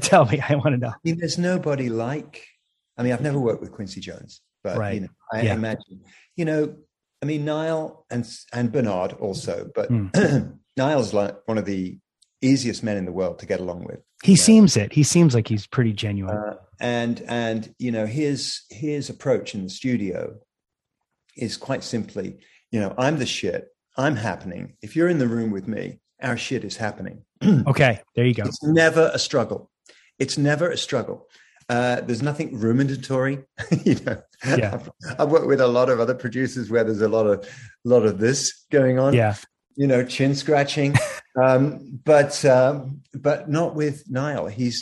Tell 0.00 0.26
me, 0.26 0.40
I 0.40 0.54
want 0.56 0.74
to 0.74 0.78
know. 0.78 0.88
I 0.88 0.96
mean, 1.04 1.18
there's 1.18 1.38
nobody 1.38 1.88
like. 1.88 2.44
I 2.98 3.02
mean, 3.02 3.12
I've 3.12 3.22
never 3.22 3.38
worked 3.38 3.60
with 3.60 3.72
Quincy 3.72 4.00
Jones, 4.00 4.40
but 4.64 4.78
right. 4.78 4.94
you 4.94 5.00
know, 5.02 5.08
I 5.32 5.42
yeah. 5.42 5.54
imagine, 5.54 6.02
you 6.34 6.46
know, 6.46 6.76
I 7.22 7.26
mean, 7.26 7.44
Nile 7.44 8.04
and 8.10 8.28
and 8.52 8.70
Bernard 8.70 9.14
also, 9.14 9.70
but 9.74 9.90
mm. 9.90 10.58
Nile's 10.76 11.14
like 11.14 11.36
one 11.46 11.58
of 11.58 11.64
the 11.64 11.98
easiest 12.42 12.82
men 12.82 12.96
in 12.96 13.04
the 13.04 13.12
world 13.12 13.38
to 13.38 13.46
get 13.46 13.60
along 13.60 13.84
with. 13.84 14.00
He 14.22 14.32
know? 14.32 14.36
seems 14.36 14.76
it. 14.76 14.92
He 14.92 15.02
seems 15.02 15.34
like 15.34 15.48
he's 15.48 15.66
pretty 15.66 15.92
genuine. 15.92 16.36
Uh, 16.36 16.56
and 16.80 17.22
and 17.26 17.74
you 17.78 17.90
know 17.90 18.06
his 18.06 18.62
his 18.70 19.08
approach 19.08 19.54
in 19.54 19.64
the 19.64 19.70
studio 19.70 20.36
is 21.36 21.56
quite 21.56 21.84
simply, 21.84 22.38
you 22.70 22.80
know, 22.80 22.94
I'm 22.96 23.18
the 23.18 23.26
shit. 23.26 23.68
I'm 23.96 24.16
happening. 24.16 24.74
If 24.82 24.96
you're 24.96 25.08
in 25.08 25.18
the 25.18 25.28
room 25.28 25.50
with 25.50 25.68
me, 25.68 26.00
our 26.22 26.36
shit 26.36 26.64
is 26.64 26.76
happening. 26.76 27.24
okay, 27.66 28.00
there 28.14 28.26
you 28.26 28.34
go. 28.34 28.44
It's 28.44 28.62
never 28.62 29.10
a 29.12 29.18
struggle. 29.18 29.70
It's 30.18 30.38
never 30.38 30.70
a 30.70 30.78
struggle. 30.78 31.28
Uh, 31.68 32.00
there's 32.02 32.22
nothing 32.22 32.58
ruminatory. 32.58 33.44
you 33.84 33.96
know, 34.04 34.22
yeah. 34.56 34.74
I've, 34.74 34.90
I've, 35.18 35.30
worked 35.30 35.48
with 35.48 35.60
a 35.60 35.66
lot 35.66 35.88
of 35.88 35.98
other 35.98 36.14
producers 36.14 36.70
where 36.70 36.84
there's 36.84 37.02
a 37.02 37.08
lot 37.08 37.26
of 37.26 37.48
lot 37.84 38.04
of 38.04 38.18
this 38.18 38.66
going 38.70 38.98
on. 38.98 39.14
Yeah, 39.14 39.34
you 39.74 39.86
know, 39.86 40.04
chin 40.04 40.34
scratching, 40.34 40.94
um, 41.42 42.00
but 42.04 42.44
um, 42.44 43.02
but 43.14 43.48
not 43.48 43.74
with 43.74 44.08
Nile. 44.08 44.46
He's 44.46 44.80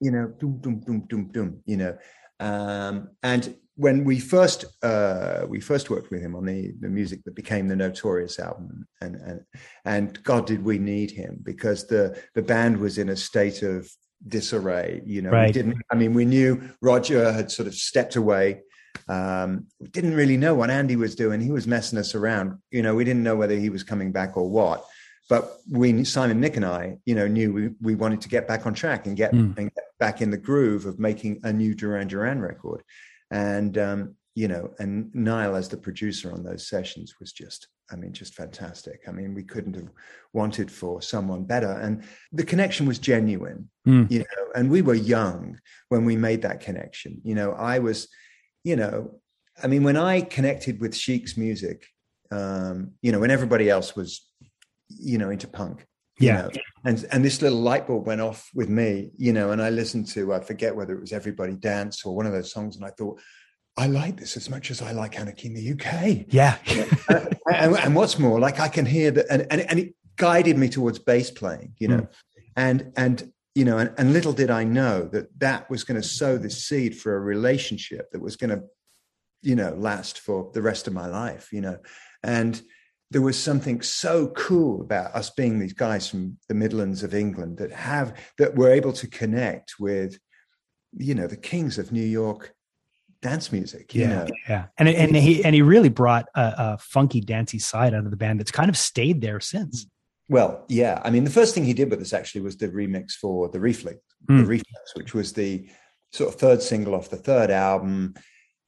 you 0.00 0.10
know, 0.10 0.28
doom 0.38 0.58
doom 0.60 0.80
doom 0.80 1.06
doom 1.08 1.28
doom. 1.32 1.62
You 1.64 1.76
know, 1.78 1.98
um, 2.40 3.08
and 3.22 3.56
when 3.76 4.04
we 4.04 4.18
first 4.18 4.64
uh, 4.82 5.46
we 5.48 5.60
first 5.60 5.90
worked 5.90 6.10
with 6.10 6.20
him 6.20 6.34
on 6.34 6.44
the 6.44 6.72
the 6.80 6.88
music 6.88 7.24
that 7.24 7.34
became 7.34 7.68
the 7.68 7.76
Notorious 7.76 8.38
album, 8.38 8.86
and 9.00 9.16
and 9.16 9.40
and 9.84 10.22
God 10.24 10.46
did 10.46 10.64
we 10.64 10.78
need 10.78 11.10
him 11.10 11.40
because 11.42 11.86
the 11.86 12.20
the 12.34 12.42
band 12.42 12.78
was 12.78 12.98
in 12.98 13.10
a 13.10 13.16
state 13.16 13.62
of 13.62 13.90
disarray. 14.26 15.02
You 15.04 15.22
know, 15.22 15.30
right. 15.30 15.48
we 15.48 15.52
didn't. 15.52 15.82
I 15.90 15.94
mean, 15.94 16.14
we 16.14 16.24
knew 16.24 16.70
Roger 16.80 17.32
had 17.32 17.50
sort 17.50 17.68
of 17.68 17.74
stepped 17.74 18.16
away. 18.16 18.62
Um, 19.08 19.66
we 19.78 19.88
didn't 19.88 20.14
really 20.14 20.36
know 20.36 20.54
what 20.54 20.70
Andy 20.70 20.96
was 20.96 21.14
doing. 21.14 21.40
He 21.40 21.50
was 21.50 21.66
messing 21.66 21.98
us 21.98 22.14
around. 22.14 22.58
You 22.70 22.82
know, 22.82 22.94
we 22.94 23.04
didn't 23.04 23.22
know 23.22 23.36
whether 23.36 23.56
he 23.56 23.70
was 23.70 23.82
coming 23.82 24.12
back 24.12 24.36
or 24.36 24.48
what. 24.48 24.84
But 25.28 25.56
we, 25.68 26.04
Simon, 26.04 26.40
Nick, 26.40 26.56
and 26.56 26.64
I, 26.64 26.98
you 27.04 27.14
know, 27.14 27.26
knew 27.26 27.52
we, 27.52 27.70
we 27.80 27.94
wanted 27.96 28.20
to 28.20 28.28
get 28.28 28.46
back 28.46 28.64
on 28.64 28.74
track 28.74 29.06
and 29.06 29.16
get, 29.16 29.32
mm. 29.32 29.56
and 29.58 29.74
get 29.74 29.84
back 29.98 30.22
in 30.22 30.30
the 30.30 30.36
groove 30.36 30.86
of 30.86 31.00
making 31.00 31.40
a 31.42 31.52
new 31.52 31.74
Duran 31.74 32.06
Duran 32.06 32.40
record. 32.40 32.82
And 33.30 33.76
um, 33.76 34.14
you 34.36 34.48
know, 34.48 34.70
and 34.78 35.12
Nile 35.14 35.56
as 35.56 35.68
the 35.68 35.78
producer 35.78 36.32
on 36.32 36.44
those 36.44 36.68
sessions 36.68 37.14
was 37.18 37.32
just, 37.32 37.68
I 37.90 37.96
mean, 37.96 38.12
just 38.12 38.34
fantastic. 38.34 39.02
I 39.06 39.12
mean, 39.12 39.34
we 39.34 39.44
couldn't 39.44 39.76
have 39.76 39.90
wanted 40.32 40.70
for 40.70 41.00
someone 41.00 41.44
better. 41.44 41.70
And 41.70 42.02
the 42.32 42.44
connection 42.44 42.86
was 42.86 42.98
genuine, 42.98 43.70
mm. 43.86 44.10
you 44.10 44.20
know, 44.20 44.50
and 44.54 44.70
we 44.70 44.82
were 44.82 44.94
young 44.94 45.58
when 45.88 46.04
we 46.04 46.16
made 46.16 46.42
that 46.42 46.60
connection. 46.60 47.20
You 47.22 47.34
know, 47.34 47.52
I 47.52 47.78
was, 47.78 48.08
you 48.64 48.76
know, 48.76 49.20
I 49.62 49.68
mean, 49.68 49.84
when 49.84 49.96
I 49.96 50.20
connected 50.20 50.80
with 50.80 50.96
Chic's 50.96 51.36
music, 51.36 51.86
um, 52.30 52.92
you 53.02 53.12
know, 53.12 53.20
when 53.20 53.30
everybody 53.30 53.70
else 53.70 53.94
was, 53.94 54.26
you 54.88 55.18
know, 55.18 55.30
into 55.30 55.46
punk, 55.46 55.86
yeah. 56.18 56.42
Know? 56.42 56.50
And 56.84 57.06
and 57.12 57.24
this 57.24 57.42
little 57.42 57.60
light 57.60 57.86
bulb 57.86 58.06
went 58.06 58.20
off 58.20 58.48
with 58.54 58.68
me, 58.68 59.10
you 59.16 59.32
know, 59.32 59.50
and 59.50 59.60
I 59.60 59.70
listened 59.70 60.06
to 60.08 60.32
I 60.32 60.40
forget 60.40 60.74
whether 60.74 60.94
it 60.94 61.00
was 61.00 61.12
Everybody 61.12 61.54
Dance 61.54 62.04
or 62.04 62.14
one 62.14 62.26
of 62.26 62.32
those 62.32 62.52
songs, 62.52 62.76
and 62.76 62.84
I 62.84 62.90
thought, 62.90 63.20
I 63.76 63.86
like 63.86 64.18
this 64.18 64.36
as 64.36 64.48
much 64.48 64.70
as 64.70 64.80
I 64.80 64.92
like 64.92 65.18
Anarchy 65.18 65.48
in 65.48 65.54
the 65.54 65.72
UK. 65.72 66.26
Yeah. 66.28 66.56
and, 67.08 67.76
and, 67.76 67.94
what's 67.94 68.18
more, 68.18 68.40
like 68.40 68.58
I 68.58 68.68
can 68.68 68.86
hear 68.86 69.10
that, 69.10 69.26
and, 69.28 69.46
and, 69.50 69.60
and 69.60 69.78
it 69.78 69.94
guided 70.16 70.56
me 70.56 70.68
towards 70.68 70.98
bass 70.98 71.30
playing, 71.30 71.74
you 71.78 71.88
know, 71.88 72.00
mm. 72.00 72.08
and, 72.56 72.92
and, 72.96 73.32
you 73.54 73.64
know, 73.66 73.76
and, 73.76 73.92
and 73.98 74.14
little 74.14 74.32
did 74.32 74.50
I 74.50 74.64
know 74.64 75.04
that 75.12 75.28
that 75.40 75.68
was 75.68 75.84
going 75.84 76.00
to 76.00 76.06
sow 76.06 76.38
the 76.38 76.50
seed 76.50 76.96
for 76.96 77.16
a 77.16 77.20
relationship 77.20 78.10
that 78.12 78.22
was 78.22 78.36
going 78.36 78.50
to, 78.50 78.62
you 79.42 79.54
know, 79.54 79.74
last 79.74 80.20
for 80.20 80.50
the 80.54 80.62
rest 80.62 80.86
of 80.86 80.94
my 80.94 81.06
life, 81.06 81.52
you 81.52 81.60
know, 81.60 81.78
and 82.22 82.60
there 83.10 83.22
was 83.22 83.40
something 83.40 83.82
so 83.82 84.28
cool 84.28 84.80
about 84.80 85.14
us 85.14 85.30
being 85.30 85.58
these 85.58 85.74
guys 85.74 86.08
from 86.08 86.38
the 86.48 86.54
Midlands 86.54 87.02
of 87.02 87.14
England 87.14 87.58
that 87.58 87.72
have, 87.72 88.18
that 88.38 88.56
were 88.56 88.72
able 88.72 88.92
to 88.94 89.06
connect 89.06 89.74
with, 89.78 90.18
you 90.96 91.14
know, 91.14 91.26
the 91.26 91.36
kings 91.36 91.78
of 91.78 91.92
New 91.92 92.02
York 92.02 92.55
dance 93.22 93.52
music. 93.52 93.94
yeah, 93.94 94.06
know? 94.06 94.26
yeah, 94.48 94.66
and 94.78 94.88
and 94.88 95.16
he 95.16 95.44
and 95.44 95.54
he 95.54 95.62
really 95.62 95.88
brought 95.88 96.28
a, 96.34 96.54
a, 96.58 96.78
funky, 96.78 97.20
dancey 97.20 97.58
side 97.58 97.94
out 97.94 98.04
of 98.04 98.10
the 98.10 98.16
band 98.16 98.40
that's 98.40 98.50
kind 98.50 98.68
of 98.68 98.76
stayed 98.76 99.20
there 99.20 99.40
since. 99.40 99.86
Well, 100.28 100.64
yeah, 100.68 101.00
I 101.04 101.10
mean, 101.10 101.24
the 101.24 101.30
first 101.30 101.54
thing 101.54 101.64
he 101.64 101.72
did 101.72 101.90
with 101.90 102.00
us 102.00 102.12
actually 102.12 102.40
was 102.40 102.56
the 102.56 102.68
remix 102.68 103.12
for 103.12 103.48
the 103.48 103.60
Reflex, 103.60 103.98
mm. 104.28 104.38
the 104.38 104.42
hmm. 104.42 104.48
Reflex, 104.48 104.94
which 104.94 105.14
was 105.14 105.32
the 105.32 105.68
sort 106.12 106.32
of 106.32 106.40
third 106.40 106.62
single 106.62 106.94
off 106.94 107.10
the 107.10 107.16
third 107.16 107.50
album. 107.50 108.14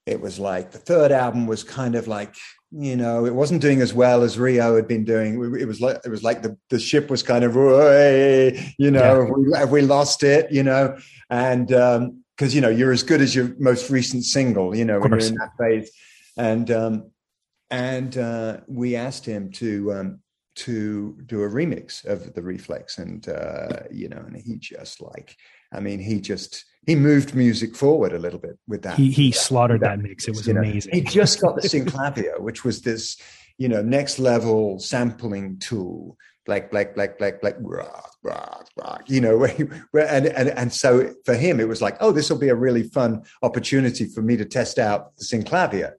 It 0.07 0.21
was 0.21 0.39
like 0.39 0.71
the 0.71 0.79
third 0.79 1.13
album 1.13 1.47
was 1.47 1.65
kind 1.65 1.95
of 1.95 2.09
like 2.09 2.35
you 2.71 2.97
know 2.97 3.25
it 3.25 3.35
wasn't 3.35 3.63
doing 3.63 3.81
as 3.81 3.95
well 3.95 4.23
as 4.23 4.39
Rio 4.39 4.77
had 4.77 4.89
been 4.89 5.05
doing. 5.05 5.35
It 5.59 5.67
was 5.67 5.81
like 5.81 5.99
it 6.05 6.09
was 6.09 6.23
like 6.23 6.43
the 6.43 6.57
the 6.71 6.79
ship 6.79 7.11
was 7.11 7.23
kind 7.23 7.45
of 7.45 7.55
you 7.55 8.91
know 8.91 9.01
yeah. 9.01 9.19
have, 9.19 9.29
we, 9.29 9.59
have 9.59 9.71
we 9.71 9.83
lost 9.83 10.23
it 10.23 10.51
you 10.51 10.63
know 10.63 10.97
and 11.31 11.73
um, 11.73 12.25
because 12.39 12.55
you 12.55 12.61
know 12.61 12.69
you're 12.69 12.93
as 12.93 13.03
good 13.03 13.21
as 13.21 13.35
your 13.35 13.55
most 13.59 13.91
recent 13.91 14.25
single. 14.25 14.75
You 14.75 14.85
know 14.85 15.01
when 15.01 15.11
you're 15.11 15.21
in 15.21 15.35
that 15.35 15.51
phase, 15.59 15.91
and 16.37 16.71
um, 16.71 17.11
and 17.71 18.17
uh, 18.17 18.59
we 18.69 18.97
asked 18.97 19.27
him 19.27 19.51
to 19.53 19.93
um, 19.93 20.21
to 20.57 21.19
do 21.27 21.43
a 21.43 21.49
remix 21.49 22.05
of 22.05 22.35
the 22.35 22.43
Reflex, 22.43 22.99
and 22.99 23.29
uh, 23.29 23.81
you 23.91 24.09
know, 24.09 24.19
and 24.19 24.37
he 24.37 24.57
just 24.57 25.01
like, 25.03 25.37
I 25.73 25.81
mean, 25.81 25.99
he 25.99 26.21
just 26.21 26.65
he 26.87 26.95
moved 26.95 27.35
music 27.35 27.75
forward 27.75 28.13
a 28.13 28.19
little 28.19 28.39
bit 28.39 28.59
with 28.69 28.83
that. 28.83 28.97
He, 28.97 29.11
he 29.11 29.33
slaughtered 29.33 29.81
that, 29.81 29.97
that, 29.97 30.03
mix. 30.03 30.29
It 30.29 30.37
was 30.37 30.49
amazing. 30.49 30.93
Know. 30.93 31.01
He 31.01 31.01
just 31.03 31.41
got 31.41 31.57
the 31.57 31.69
synclavier, 31.69 32.41
which 32.41 32.65
was 32.65 32.83
this 32.83 33.21
you 33.59 33.69
know 33.69 33.83
next 33.83 34.21
level 34.21 34.79
sampling 34.79 35.59
tool 35.59 36.17
like 36.49 36.73
like 36.73 36.97
like 36.97 37.21
like 37.21 37.43
like 37.43 37.57
rock, 37.61 38.13
rock, 38.23 38.67
rock, 38.77 39.03
you 39.07 39.21
know, 39.21 39.37
where, 39.91 40.09
and, 40.09 40.27
and 40.27 40.49
and 40.49 40.73
so 40.73 41.15
for 41.25 41.35
him 41.35 41.61
it 41.61 41.69
was 41.69 41.83
like, 41.83 41.97
oh, 42.01 42.11
this 42.11 42.31
will 42.31 42.39
be 42.39 42.49
a 42.49 42.55
really 42.55 42.83
fun 42.83 43.23
opportunity 43.43 44.07
for 44.07 44.23
me 44.23 44.37
to 44.37 44.45
test 44.45 44.79
out 44.79 45.15
the 45.17 45.25
synclavier, 45.25 45.93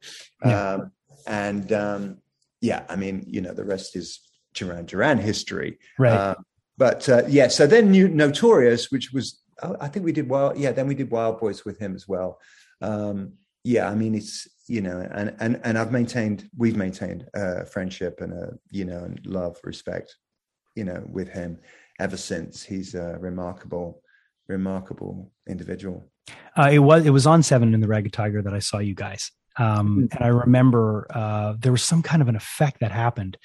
yeah. 0.43 0.73
um, 0.73 0.91
and 1.27 1.71
um, 1.71 2.17
yeah, 2.61 2.83
I 2.89 2.95
mean, 2.95 3.23
you 3.27 3.41
know, 3.41 3.53
the 3.53 3.63
rest 3.63 3.95
is 3.95 4.19
Duran 4.55 4.85
Duran 4.85 5.19
history, 5.19 5.77
right? 5.97 6.13
Uh, 6.13 6.35
but 6.77 7.07
uh, 7.07 7.23
yeah, 7.27 7.47
so 7.47 7.67
then 7.67 7.91
New 7.91 8.07
Notorious, 8.09 8.91
which 8.91 9.13
was 9.13 9.41
oh, 9.61 9.77
I 9.79 9.87
think 9.87 10.03
we 10.03 10.11
did 10.11 10.27
Wild, 10.27 10.57
yeah, 10.57 10.71
then 10.71 10.87
we 10.87 10.95
did 10.95 11.11
Wild 11.11 11.39
Boys 11.39 11.63
with 11.63 11.77
him 11.77 11.93
as 11.93 12.07
well. 12.07 12.39
Um, 12.81 13.33
yeah, 13.63 13.87
I 13.87 13.93
mean, 13.93 14.15
it's 14.15 14.47
you 14.67 14.81
know, 14.81 15.07
and 15.13 15.35
and 15.39 15.61
and 15.63 15.77
I've 15.77 15.91
maintained, 15.91 16.49
we've 16.57 16.77
maintained 16.77 17.27
a 17.35 17.67
friendship 17.67 18.21
and 18.21 18.33
a 18.33 18.57
you 18.71 18.85
know, 18.85 19.03
and 19.03 19.23
love, 19.27 19.57
respect 19.63 20.15
you 20.79 20.85
know, 20.85 21.03
with 21.11 21.27
him 21.27 21.59
ever 21.99 22.15
since. 22.15 22.63
He's 22.63 22.95
a 22.95 23.17
remarkable, 23.19 24.01
remarkable 24.47 25.29
individual. 25.47 26.09
Uh, 26.57 26.69
it 26.71 26.79
was 26.79 27.05
it 27.05 27.09
was 27.11 27.27
on 27.27 27.43
Seven 27.43 27.73
and 27.73 27.83
the 27.83 27.87
Ragged 27.87 28.13
Tiger 28.13 28.41
that 28.41 28.53
I 28.53 28.59
saw 28.59 28.77
you 28.79 28.95
guys, 28.95 29.31
um, 29.57 29.89
mm-hmm. 29.89 30.15
and 30.15 30.23
I 30.23 30.27
remember 30.27 31.05
uh, 31.09 31.53
there 31.59 31.73
was 31.73 31.83
some 31.83 32.01
kind 32.01 32.21
of 32.21 32.29
an 32.29 32.35
effect 32.35 32.79
that 32.79 32.91
happened 32.91 33.37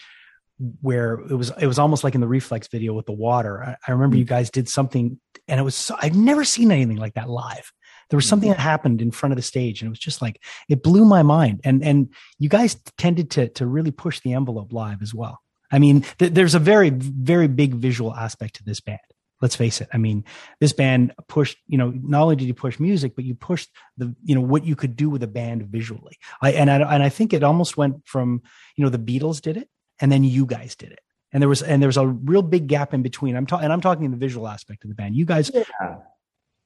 where 0.80 1.14
it 1.14 1.34
was 1.34 1.50
it 1.60 1.66
was 1.66 1.78
almost 1.78 2.04
like 2.04 2.14
in 2.14 2.20
the 2.20 2.28
reflex 2.28 2.68
video 2.68 2.92
with 2.92 3.06
the 3.06 3.12
water. 3.12 3.62
I, 3.64 3.76
I 3.88 3.92
remember 3.92 4.14
mm-hmm. 4.14 4.20
you 4.20 4.26
guys 4.26 4.50
did 4.50 4.68
something, 4.68 5.18
and 5.48 5.60
it 5.60 5.64
was 5.64 5.74
so, 5.74 5.96
I've 6.00 6.16
never 6.16 6.44
seen 6.44 6.70
anything 6.70 6.98
like 6.98 7.14
that 7.14 7.28
live. 7.28 7.72
There 8.10 8.18
was 8.18 8.28
something 8.28 8.50
mm-hmm. 8.50 8.58
that 8.58 8.62
happened 8.62 9.02
in 9.02 9.10
front 9.10 9.32
of 9.32 9.36
the 9.36 9.42
stage, 9.42 9.80
and 9.80 9.88
it 9.88 9.90
was 9.90 9.98
just 9.98 10.22
like 10.22 10.40
it 10.68 10.82
blew 10.82 11.04
my 11.04 11.22
mind. 11.22 11.62
And 11.64 11.82
and 11.82 12.12
you 12.38 12.48
guys 12.48 12.76
tended 12.98 13.30
to 13.32 13.48
to 13.50 13.66
really 13.66 13.90
push 13.90 14.20
the 14.20 14.34
envelope 14.34 14.72
live 14.72 15.02
as 15.02 15.12
well. 15.14 15.40
I 15.74 15.80
mean, 15.80 16.04
th- 16.18 16.32
there's 16.32 16.54
a 16.54 16.60
very, 16.60 16.90
very 16.90 17.48
big 17.48 17.74
visual 17.74 18.14
aspect 18.14 18.54
to 18.56 18.64
this 18.64 18.80
band. 18.80 19.00
Let's 19.42 19.56
face 19.56 19.80
it. 19.80 19.88
I 19.92 19.98
mean, 19.98 20.24
this 20.60 20.72
band 20.72 21.12
pushed, 21.26 21.58
you 21.66 21.76
know, 21.76 21.90
not 21.90 22.22
only 22.22 22.36
did 22.36 22.46
you 22.46 22.54
push 22.54 22.78
music, 22.78 23.16
but 23.16 23.24
you 23.24 23.34
pushed 23.34 23.70
the, 23.98 24.14
you 24.22 24.36
know, 24.36 24.40
what 24.40 24.64
you 24.64 24.76
could 24.76 24.94
do 24.94 25.10
with 25.10 25.24
a 25.24 25.26
band 25.26 25.66
visually. 25.66 26.16
I, 26.40 26.52
and 26.52 26.70
I, 26.70 26.76
and 26.76 27.02
I 27.02 27.08
think 27.08 27.32
it 27.32 27.42
almost 27.42 27.76
went 27.76 28.06
from, 28.06 28.42
you 28.76 28.84
know, 28.84 28.88
the 28.88 28.98
Beatles 28.98 29.40
did 29.42 29.56
it 29.56 29.68
and 30.00 30.12
then 30.12 30.22
you 30.22 30.46
guys 30.46 30.76
did 30.76 30.92
it. 30.92 31.00
And 31.32 31.42
there 31.42 31.48
was, 31.48 31.60
and 31.60 31.82
there 31.82 31.88
was 31.88 31.96
a 31.96 32.06
real 32.06 32.42
big 32.42 32.68
gap 32.68 32.94
in 32.94 33.02
between. 33.02 33.34
I'm 33.34 33.44
talking, 33.44 33.64
and 33.64 33.72
I'm 33.72 33.80
talking 33.80 34.08
the 34.12 34.16
visual 34.16 34.46
aspect 34.46 34.84
of 34.84 34.90
the 34.90 34.94
band. 34.94 35.16
You 35.16 35.24
guys. 35.24 35.50
Yeah. 35.52 35.96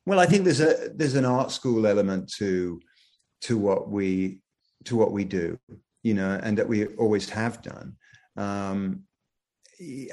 Well, 0.04 0.20
I 0.20 0.26
think 0.26 0.44
there's 0.44 0.60
a, 0.60 0.90
there's 0.94 1.14
an 1.14 1.24
art 1.24 1.50
school 1.50 1.86
element 1.86 2.30
to, 2.34 2.78
to 3.42 3.56
what 3.56 3.88
we, 3.88 4.40
to 4.84 4.96
what 4.96 5.12
we 5.12 5.24
do, 5.24 5.58
you 6.02 6.12
know, 6.12 6.38
and 6.42 6.58
that 6.58 6.68
we 6.68 6.86
always 6.96 7.30
have 7.30 7.62
done 7.62 7.96
um, 8.38 9.02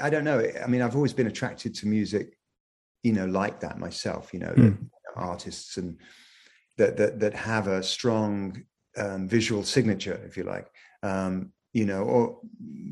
I 0.01 0.09
don't 0.09 0.23
know. 0.23 0.45
I 0.63 0.67
mean, 0.67 0.81
I've 0.81 0.95
always 0.95 1.13
been 1.13 1.27
attracted 1.27 1.73
to 1.75 1.87
music 1.87 2.35
you 3.05 3.13
know 3.13 3.25
like 3.25 3.59
that 3.61 3.79
myself. 3.79 4.33
You 4.33 4.39
know, 4.39 4.53
mm. 4.57 4.77
artists 5.15 5.77
and 5.77 5.97
that 6.77 6.97
that 6.97 7.19
that 7.19 7.33
have 7.33 7.67
a 7.67 7.83
strong 7.83 8.63
um, 8.97 9.27
visual 9.27 9.63
signature, 9.63 10.19
if 10.25 10.35
you 10.35 10.43
like. 10.43 10.67
Um, 11.03 11.51
you 11.71 11.85
know, 11.85 12.03
or 12.03 12.39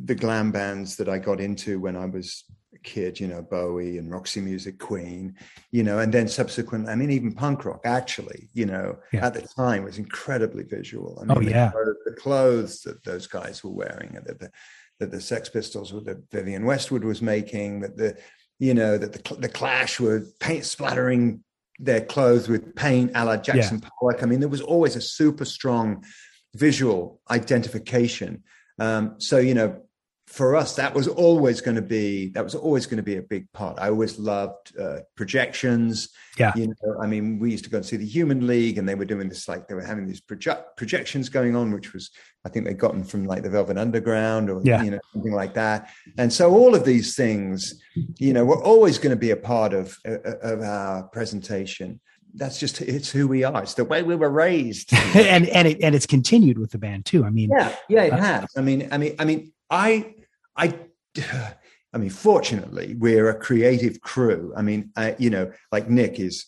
the 0.06 0.14
glam 0.14 0.52
bands 0.52 0.98
that 0.98 1.08
I 1.08 1.18
got 1.18 1.40
into 1.40 1.80
when 1.80 1.96
I 1.96 2.06
was 2.06 2.44
a 2.76 2.80
kid, 2.80 3.18
you 3.18 3.28
know, 3.28 3.42
Bowie 3.42 3.98
and 3.98 4.12
Roxy 4.12 4.42
Music, 4.42 4.78
Queen, 4.78 5.36
you 5.72 5.84
know, 5.84 6.00
and 6.00 6.14
then 6.14 6.28
subsequent, 6.28 6.90
I 6.90 6.96
mean, 6.96 7.10
even 7.10 7.32
punk 7.32 7.64
rock 7.64 7.80
actually, 7.86 8.50
you 8.52 8.66
know, 8.66 8.98
yeah. 9.14 9.26
at 9.26 9.36
the 9.36 9.42
time 9.42 9.86
was 9.86 10.00
incredibly 10.00 10.64
visual. 10.64 11.18
I 11.22 11.26
mean, 11.26 11.38
oh, 11.38 11.42
yeah. 11.50 11.72
The, 11.74 11.96
the 12.04 12.16
clothes 12.18 12.82
that 12.82 13.02
those 13.06 13.26
guys 13.26 13.64
were 13.64 13.72
wearing, 13.72 14.20
that 14.26 14.38
the, 14.38 14.52
that 15.00 15.12
the 15.12 15.22
Sex 15.22 15.50
Pistols, 15.50 15.94
were 15.94 16.02
that 16.02 16.30
Vivienne 16.32 16.66
Westwood 16.66 17.04
was 17.04 17.22
making, 17.22 17.82
that 17.82 17.98
the, 17.98 18.18
you 18.60 18.74
know, 18.74 18.98
that 18.98 19.14
the, 19.14 19.36
the 19.36 19.50
Clash 19.50 20.00
were 20.00 20.24
paint 20.40 20.66
splattering 20.66 21.44
their 21.80 22.02
clothes 22.02 22.48
with 22.48 22.76
paint 22.76 23.12
a 23.16 23.26
la 23.26 23.38
Jackson 23.38 23.80
yeah. 23.82 23.90
Pollock. 24.00 24.24
I 24.24 24.26
mean, 24.26 24.40
there 24.40 24.50
was 24.50 24.62
always 24.62 24.96
a 24.96 25.02
super 25.02 25.46
strong 25.46 26.04
visual 26.56 27.20
identification 27.32 28.44
um, 28.80 29.16
so 29.20 29.38
you 29.38 29.54
know, 29.54 29.82
for 30.28 30.56
us, 30.56 30.76
that 30.76 30.94
was 30.94 31.08
always 31.08 31.62
going 31.62 31.76
to 31.76 31.82
be 31.82 32.30
that 32.30 32.44
was 32.44 32.56
always 32.56 32.86
going 32.86 32.98
to 32.98 33.04
be 33.04 33.18
a 33.18 33.22
big 33.22 33.52
part. 33.52 33.78
I 33.80 33.90
always 33.90 34.18
loved 34.18 34.78
uh, 34.80 35.00
projections. 35.16 36.10
Yeah, 36.38 36.52
you 36.56 36.68
know, 36.68 37.02
I 37.02 37.08
mean, 37.08 37.40
we 37.40 37.52
used 37.52 37.66
to 37.66 37.70
go 37.70 37.78
and 37.78 37.86
see 37.86 37.98
the 37.98 38.06
Human 38.06 38.48
League, 38.48 38.78
and 38.78 38.88
they 38.88 38.96
were 38.96 39.06
doing 39.06 39.30
this 39.30 39.48
like 39.48 39.68
they 39.68 39.76
were 39.76 39.84
having 39.84 40.08
these 40.08 40.22
project 40.22 40.78
projections 40.78 41.30
going 41.30 41.56
on, 41.56 41.72
which 41.72 41.94
was 41.94 42.10
I 42.46 42.50
think 42.50 42.66
they 42.66 42.74
got 42.74 42.94
them 42.94 43.04
from 43.04 43.26
like 43.26 43.44
the 43.44 43.50
Velvet 43.50 43.78
Underground 43.78 44.50
or 44.50 44.62
yeah. 44.64 44.82
you 44.82 44.92
know 44.92 45.00
something 45.14 45.34
like 45.34 45.54
that. 45.56 45.90
And 46.18 46.32
so 46.32 46.52
all 46.52 46.74
of 46.74 46.86
these 46.86 47.16
things, 47.16 47.82
you 48.18 48.34
know, 48.34 48.46
were 48.46 48.64
always 48.64 48.98
going 48.98 49.12
to 49.16 49.20
be 49.20 49.32
a 49.32 49.38
part 49.38 49.74
of 49.74 49.98
uh, 50.08 50.20
of 50.42 50.62
our 50.62 51.04
presentation 51.04 52.00
that's 52.36 52.60
just 52.60 52.82
it's 52.82 53.12
who 53.12 53.28
we 53.28 53.44
are. 53.44 53.62
It's 53.62 53.76
the 53.76 53.86
way 53.86 54.02
we 54.02 54.16
were 54.16 54.30
raised, 54.30 54.94
and 55.16 55.48
and 55.50 55.68
it, 55.68 55.82
and 55.82 55.94
it's 55.94 56.06
continued 56.06 56.58
with 56.58 56.72
the 56.72 56.78
band 56.78 57.06
too. 57.06 57.24
I 57.26 57.30
mean, 57.30 57.50
yeah, 57.52 57.76
yeah, 57.90 58.04
it 58.04 58.14
uh, 58.14 58.18
has. 58.18 58.50
I 58.58 58.62
mean, 58.62 58.88
I 58.92 58.98
mean, 58.98 59.16
I 59.20 59.26
mean, 59.26 59.53
I, 59.70 60.16
I, 60.56 60.78
I 61.94 61.98
mean, 62.00 62.10
fortunately, 62.10 62.96
we're 62.98 63.30
a 63.30 63.40
creative 63.40 64.02
crew. 64.02 64.52
I 64.58 64.64
mean, 64.64 64.92
I, 64.96 65.16
you 65.20 65.30
know, 65.30 65.52
like 65.72 65.90
Nick 65.90 66.20
is 66.20 66.46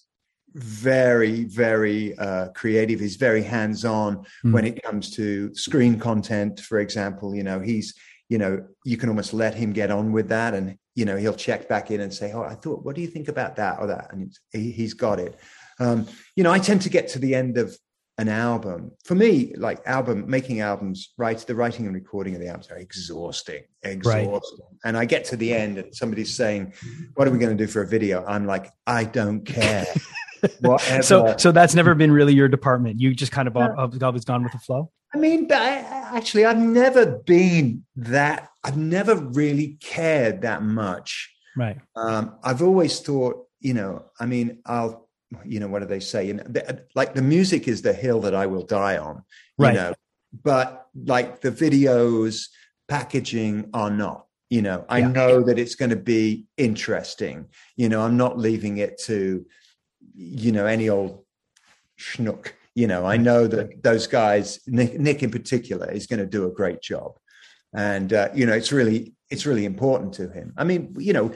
very, 0.56 1.44
very 1.44 2.18
uh, 2.18 2.50
creative. 2.50 3.00
He's 3.00 3.18
very 3.18 3.44
hands-on 3.44 4.26
mm. 4.44 4.52
when 4.52 4.66
it 4.66 4.82
comes 4.82 5.12
to 5.12 5.54
screen 5.54 6.00
content, 6.00 6.62
for 6.62 6.80
example. 6.80 7.36
You 7.36 7.44
know, 7.44 7.60
he's, 7.60 7.94
you 8.30 8.38
know, 8.38 8.66
you 8.86 8.98
can 8.98 9.10
almost 9.10 9.34
let 9.34 9.54
him 9.54 9.74
get 9.74 9.92
on 9.92 10.12
with 10.12 10.30
that, 10.30 10.54
and 10.54 10.78
you 10.96 11.06
know, 11.06 11.18
he'll 11.18 11.36
check 11.36 11.68
back 11.68 11.92
in 11.92 12.00
and 12.00 12.14
say, 12.14 12.32
"Oh, 12.32 12.42
I 12.42 12.56
thought, 12.56 12.84
what 12.84 12.96
do 12.96 13.02
you 13.02 13.08
think 13.08 13.28
about 13.28 13.58
that 13.58 13.80
or 13.80 13.88
that?" 13.88 14.14
And 14.14 14.36
he, 14.52 14.72
he's 14.72 14.94
got 14.94 15.20
it. 15.20 15.38
Um, 15.80 16.08
you 16.36 16.44
know, 16.44 16.52
I 16.52 16.60
tend 16.60 16.82
to 16.84 16.90
get 16.90 17.10
to 17.10 17.20
the 17.20 17.36
end 17.36 17.58
of 17.58 17.78
an 18.18 18.30
album. 18.30 18.92
For 19.04 19.16
me, 19.16 19.54
like 19.58 19.86
album 19.86 20.26
making 20.28 20.62
albums, 20.62 21.14
right? 21.18 21.38
The 21.38 21.56
writing 21.56 21.86
and 21.86 21.94
recording 21.94 22.36
of 22.36 22.42
the 22.42 22.48
albums 22.48 22.70
are 22.72 22.78
exhausting, 22.78 23.64
exhausting. 23.84 24.32
Right. 24.32 24.80
And 24.86 24.98
I 24.98 25.06
get 25.06 25.26
to 25.26 25.38
the 25.38 25.54
end, 25.54 25.78
and 25.78 25.94
somebody's 25.96 26.34
saying, 26.34 26.74
"What 27.16 27.28
are 27.28 27.32
we 27.32 27.40
going 27.40 27.56
to 27.56 27.64
do 27.64 27.70
for 27.70 27.82
a 27.82 27.88
video?" 27.88 28.24
I'm 28.26 28.46
like, 28.46 28.72
"I 28.88 29.04
don't 29.04 29.46
care." 29.46 29.86
so, 31.02 31.36
so 31.38 31.52
that's 31.52 31.76
never 31.76 31.96
been 31.96 32.12
really 32.12 32.34
your 32.34 32.48
department. 32.48 33.00
You 33.00 33.14
just 33.14 33.32
kind 33.32 33.48
of 33.48 33.58
always 33.58 34.26
gone 34.26 34.44
with 34.44 34.52
the 34.52 34.60
flow. 34.60 34.92
I 35.14 35.18
mean, 35.18 35.52
I, 35.52 35.78
actually, 36.14 36.46
I've 36.46 36.58
never 36.58 37.06
been 37.06 37.86
that. 37.96 38.50
I've 38.64 38.78
never 38.78 39.16
really 39.16 39.78
cared 39.82 40.42
that 40.42 40.62
much. 40.62 41.32
Right. 41.56 41.78
Um, 41.96 42.36
I've 42.44 42.62
always 42.62 43.00
thought, 43.00 43.48
you 43.60 43.74
know, 43.74 44.06
I 44.20 44.26
mean, 44.26 44.60
I'll 44.66 45.05
you 45.44 45.60
know 45.60 45.68
what 45.68 45.80
do 45.80 45.86
they 45.86 46.00
say? 46.00 46.30
And 46.30 46.40
the, 46.42 46.84
like 46.96 47.14
the 47.14 47.22
music 47.22 47.68
is 47.68 47.82
the 47.82 47.94
hill 47.94 48.22
that 48.22 48.36
i 48.36 48.46
will 48.46 48.64
die 48.64 48.98
on 48.98 49.24
right. 49.58 49.74
you 49.74 49.80
know? 49.80 49.94
But 50.44 50.88
like 50.96 51.42
the 51.42 51.52
videos 51.52 52.48
packaging 52.88 53.70
are 53.74 53.90
not 53.90 54.26
you 54.50 54.62
know? 54.62 54.86
I 54.90 55.00
yeah. 55.00 55.08
know 55.08 55.42
that 55.44 55.60
it's 55.60 55.76
going 55.76 55.90
to 55.90 55.96
be 55.96 56.46
interesting 56.58 57.48
you 57.76 57.90
know? 57.90 58.02
I'm 58.02 58.18
not 58.18 58.38
leaving 58.38 58.78
it 58.78 59.00
to 59.06 59.46
you 60.16 60.52
know 60.52 60.66
any 60.66 60.90
old 60.90 61.24
schnook 62.00 62.54
you 62.74 62.88
know? 62.88 63.06
I 63.06 63.18
know 63.18 63.48
that 63.48 63.84
those 63.84 64.08
guys 64.08 64.60
nick, 64.68 65.00
nick 65.00 65.24
in 65.24 65.32
particular 65.32 65.90
is 65.90 66.08
going 66.08 66.20
to 66.20 66.26
do 66.26 66.46
a 66.46 66.52
great 66.52 66.82
job. 66.82 67.18
And 67.74 68.14
uh, 68.14 68.30
you 68.34 68.46
know 68.46 68.54
it's 68.54 68.72
really 68.72 69.16
it's 69.30 69.46
really 69.46 69.66
important 69.66 70.14
to 70.16 70.30
him. 70.30 70.54
I 70.56 70.64
mean 70.64 70.96
you 71.00 71.14
know 71.14 71.34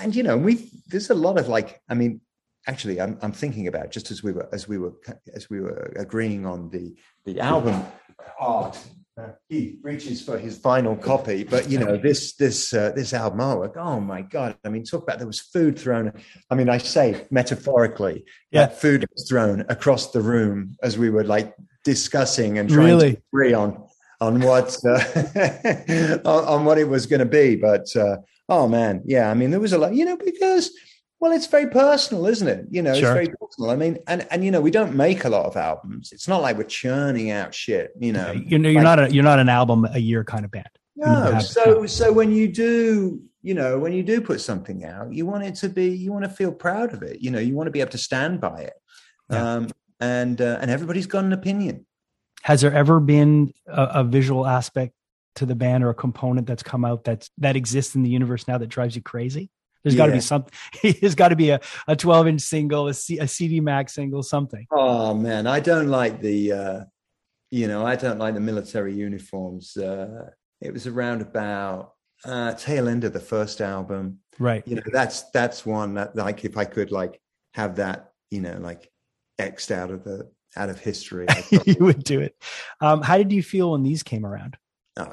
and 0.00 0.14
you 0.14 0.22
know 0.22 0.36
we 0.36 0.70
there's 0.88 1.10
a 1.10 1.14
lot 1.14 1.38
of 1.38 1.48
like 1.48 1.80
i 1.88 1.94
mean 1.94 2.20
actually 2.66 3.00
I'm, 3.00 3.18
I'm 3.22 3.32
thinking 3.32 3.66
about 3.68 3.90
just 3.90 4.10
as 4.10 4.22
we 4.22 4.32
were 4.32 4.48
as 4.52 4.68
we 4.68 4.78
were 4.78 4.94
as 5.34 5.48
we 5.48 5.60
were 5.60 5.92
agreeing 5.96 6.46
on 6.46 6.70
the 6.70 6.94
the 7.24 7.40
album 7.40 7.84
art 8.38 8.78
uh, 9.18 9.28
he 9.48 9.78
reaches 9.82 10.22
for 10.22 10.38
his 10.38 10.58
final 10.58 10.96
copy 10.96 11.44
but 11.44 11.70
you 11.70 11.78
know 11.78 11.96
this 11.96 12.34
this 12.34 12.74
uh, 12.74 12.92
this 12.94 13.12
album 13.12 13.38
artwork 13.40 13.76
oh 13.76 14.00
my 14.00 14.22
god 14.22 14.56
i 14.64 14.68
mean 14.68 14.84
talk 14.84 15.02
about 15.02 15.18
there 15.18 15.26
was 15.26 15.40
food 15.40 15.78
thrown 15.78 16.12
i 16.50 16.54
mean 16.54 16.68
i 16.68 16.78
say 16.78 17.26
metaphorically 17.30 18.24
yeah 18.50 18.66
food 18.66 19.06
was 19.14 19.28
thrown 19.28 19.64
across 19.68 20.10
the 20.10 20.20
room 20.20 20.76
as 20.82 20.98
we 20.98 21.08
were 21.08 21.24
like 21.24 21.54
discussing 21.84 22.58
and 22.58 22.68
trying 22.68 22.86
really? 22.86 23.12
to 23.14 23.22
agree 23.32 23.54
on 23.54 23.82
on 24.20 24.40
what 24.40 24.76
uh, 24.84 24.98
on, 26.24 26.44
on, 26.44 26.64
what 26.64 26.78
it 26.78 26.88
was 26.88 27.06
going 27.06 27.20
to 27.20 27.26
be 27.26 27.54
but 27.54 27.94
uh, 27.96 28.16
oh 28.48 28.66
man 28.66 29.02
yeah 29.04 29.30
i 29.30 29.34
mean 29.34 29.50
there 29.50 29.60
was 29.60 29.72
a 29.72 29.78
lot 29.78 29.94
you 29.94 30.04
know 30.04 30.16
because 30.16 30.70
well, 31.18 31.32
it's 31.32 31.46
very 31.46 31.68
personal, 31.68 32.26
isn't 32.26 32.46
it? 32.46 32.66
You 32.70 32.82
know, 32.82 32.92
sure. 32.92 33.02
it's 33.02 33.12
very 33.12 33.28
personal. 33.40 33.70
I 33.70 33.76
mean, 33.76 33.98
and 34.06 34.26
and 34.30 34.44
you 34.44 34.50
know, 34.50 34.60
we 34.60 34.70
don't 34.70 34.94
make 34.94 35.24
a 35.24 35.28
lot 35.28 35.46
of 35.46 35.56
albums. 35.56 36.12
It's 36.12 36.28
not 36.28 36.42
like 36.42 36.58
we're 36.58 36.64
churning 36.64 37.30
out 37.30 37.54
shit. 37.54 37.92
You 37.98 38.12
know, 38.12 38.32
you 38.32 38.58
know, 38.58 38.68
you're 38.68 38.82
like, 38.82 38.98
not 38.98 39.10
a 39.10 39.14
you're 39.14 39.24
not 39.24 39.38
an 39.38 39.48
album 39.48 39.86
a 39.90 39.98
year 39.98 40.24
kind 40.24 40.44
of 40.44 40.50
band. 40.50 40.68
No. 40.94 41.38
So 41.40 41.86
so 41.86 42.12
when 42.12 42.32
you 42.32 42.48
do, 42.48 43.22
you 43.42 43.54
know, 43.54 43.78
when 43.78 43.92
you 43.92 44.02
do 44.02 44.20
put 44.20 44.40
something 44.40 44.84
out, 44.84 45.12
you 45.12 45.24
want 45.24 45.44
it 45.44 45.54
to 45.56 45.68
be, 45.68 45.88
you 45.88 46.12
want 46.12 46.24
to 46.24 46.30
feel 46.30 46.52
proud 46.52 46.92
of 46.92 47.02
it. 47.02 47.20
You 47.20 47.30
know, 47.30 47.38
you 47.38 47.54
want 47.54 47.66
to 47.66 47.70
be 47.70 47.80
able 47.80 47.92
to 47.92 47.98
stand 47.98 48.40
by 48.40 48.62
it. 48.62 48.74
Yeah. 49.30 49.54
Um, 49.54 49.68
and 50.00 50.40
uh, 50.40 50.58
and 50.60 50.70
everybody's 50.70 51.06
got 51.06 51.24
an 51.24 51.32
opinion. 51.32 51.86
Has 52.42 52.60
there 52.60 52.72
ever 52.72 53.00
been 53.00 53.52
a, 53.66 53.82
a 53.82 54.04
visual 54.04 54.46
aspect 54.46 54.92
to 55.36 55.46
the 55.46 55.54
band 55.54 55.82
or 55.82 55.90
a 55.90 55.94
component 55.94 56.46
that's 56.46 56.62
come 56.62 56.84
out 56.84 57.04
that's 57.04 57.30
that 57.38 57.56
exists 57.56 57.94
in 57.94 58.02
the 58.02 58.10
universe 58.10 58.46
now 58.46 58.58
that 58.58 58.68
drives 58.68 58.94
you 58.94 59.02
crazy? 59.02 59.50
There's 59.82 59.94
got 59.96 60.06
to 60.06 60.12
be 60.12 60.20
something. 60.20 60.52
There's 61.00 61.14
got 61.14 61.28
to 61.28 61.36
be 61.36 61.50
a, 61.50 61.60
a 61.86 61.94
12 61.94 62.28
inch 62.28 62.40
single, 62.40 62.88
a, 62.88 62.94
C, 62.94 63.18
a 63.18 63.28
CD 63.28 63.60
Max 63.60 63.94
single, 63.94 64.22
something. 64.22 64.66
Oh 64.70 65.14
man, 65.14 65.46
I 65.46 65.60
don't 65.60 65.88
like 65.88 66.20
the, 66.20 66.52
uh, 66.52 66.80
you 67.50 67.68
know, 67.68 67.86
I 67.86 67.96
don't 67.96 68.18
like 68.18 68.34
the 68.34 68.40
military 68.40 68.94
uniforms. 68.94 69.76
Uh, 69.76 70.30
it 70.60 70.72
was 70.72 70.86
around 70.86 71.22
about 71.22 71.92
uh, 72.24 72.54
tail 72.54 72.88
end 72.88 73.04
of 73.04 73.12
the 73.12 73.20
first 73.20 73.60
album, 73.60 74.18
right? 74.38 74.66
You 74.66 74.76
know, 74.76 74.82
that's 74.92 75.22
that's 75.30 75.66
one 75.66 75.94
that 75.94 76.16
like 76.16 76.44
if 76.44 76.56
I 76.56 76.64
could 76.64 76.90
like 76.90 77.20
have 77.54 77.76
that, 77.76 78.12
you 78.30 78.40
know, 78.40 78.58
like 78.60 78.90
xed 79.38 79.70
out 79.70 79.90
of 79.90 80.04
the 80.04 80.30
out 80.56 80.70
of 80.70 80.80
history, 80.80 81.26
you 81.66 81.76
would 81.80 82.02
do 82.02 82.20
it. 82.20 82.36
Um, 82.80 83.02
how 83.02 83.18
did 83.18 83.32
you 83.32 83.42
feel 83.42 83.72
when 83.72 83.82
these 83.82 84.02
came 84.02 84.24
around? 84.24 84.56
Oh, 84.96 85.12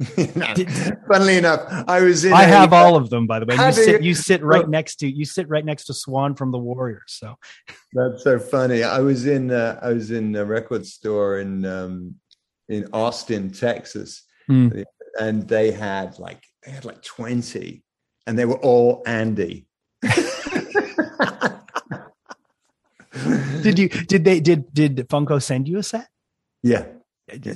Funnily 1.08 1.36
enough, 1.36 1.60
I 1.86 2.00
was 2.00 2.24
in. 2.24 2.32
I 2.32 2.44
a, 2.44 2.46
have 2.46 2.72
all 2.80 2.96
of 2.96 3.10
them, 3.10 3.26
by 3.26 3.38
the 3.38 3.44
way. 3.44 3.54
You 3.54 3.72
sit, 3.72 4.02
you 4.02 4.14
sit 4.14 4.42
right 4.42 4.66
next 4.66 4.96
to 4.96 5.10
you 5.10 5.26
sit 5.26 5.46
right 5.48 5.64
next 5.64 5.84
to 5.86 5.94
Swan 5.94 6.34
from 6.34 6.52
the 6.52 6.58
Warriors. 6.58 7.02
So 7.08 7.36
that's 7.92 8.24
so 8.24 8.38
funny. 8.38 8.82
I 8.82 9.00
was 9.00 9.26
in 9.26 9.50
uh, 9.50 9.78
I 9.82 9.92
was 9.92 10.10
in 10.10 10.34
a 10.36 10.44
record 10.44 10.86
store 10.86 11.40
in 11.40 11.66
um, 11.66 12.14
in 12.70 12.88
Austin, 12.94 13.50
Texas, 13.50 14.22
mm. 14.48 14.84
and 15.20 15.46
they 15.46 15.70
had 15.70 16.18
like 16.18 16.42
they 16.64 16.72
had 16.72 16.86
like 16.86 17.02
twenty, 17.02 17.82
and 18.26 18.38
they 18.38 18.46
were 18.46 18.58
all 18.60 19.02
Andy. 19.04 19.66
did 23.62 23.78
you 23.78 23.90
did 23.90 24.24
they 24.24 24.40
did 24.40 24.72
did 24.72 24.96
Funko 25.10 25.42
send 25.42 25.68
you 25.68 25.76
a 25.76 25.82
set? 25.82 26.08
Yeah. 26.62 26.86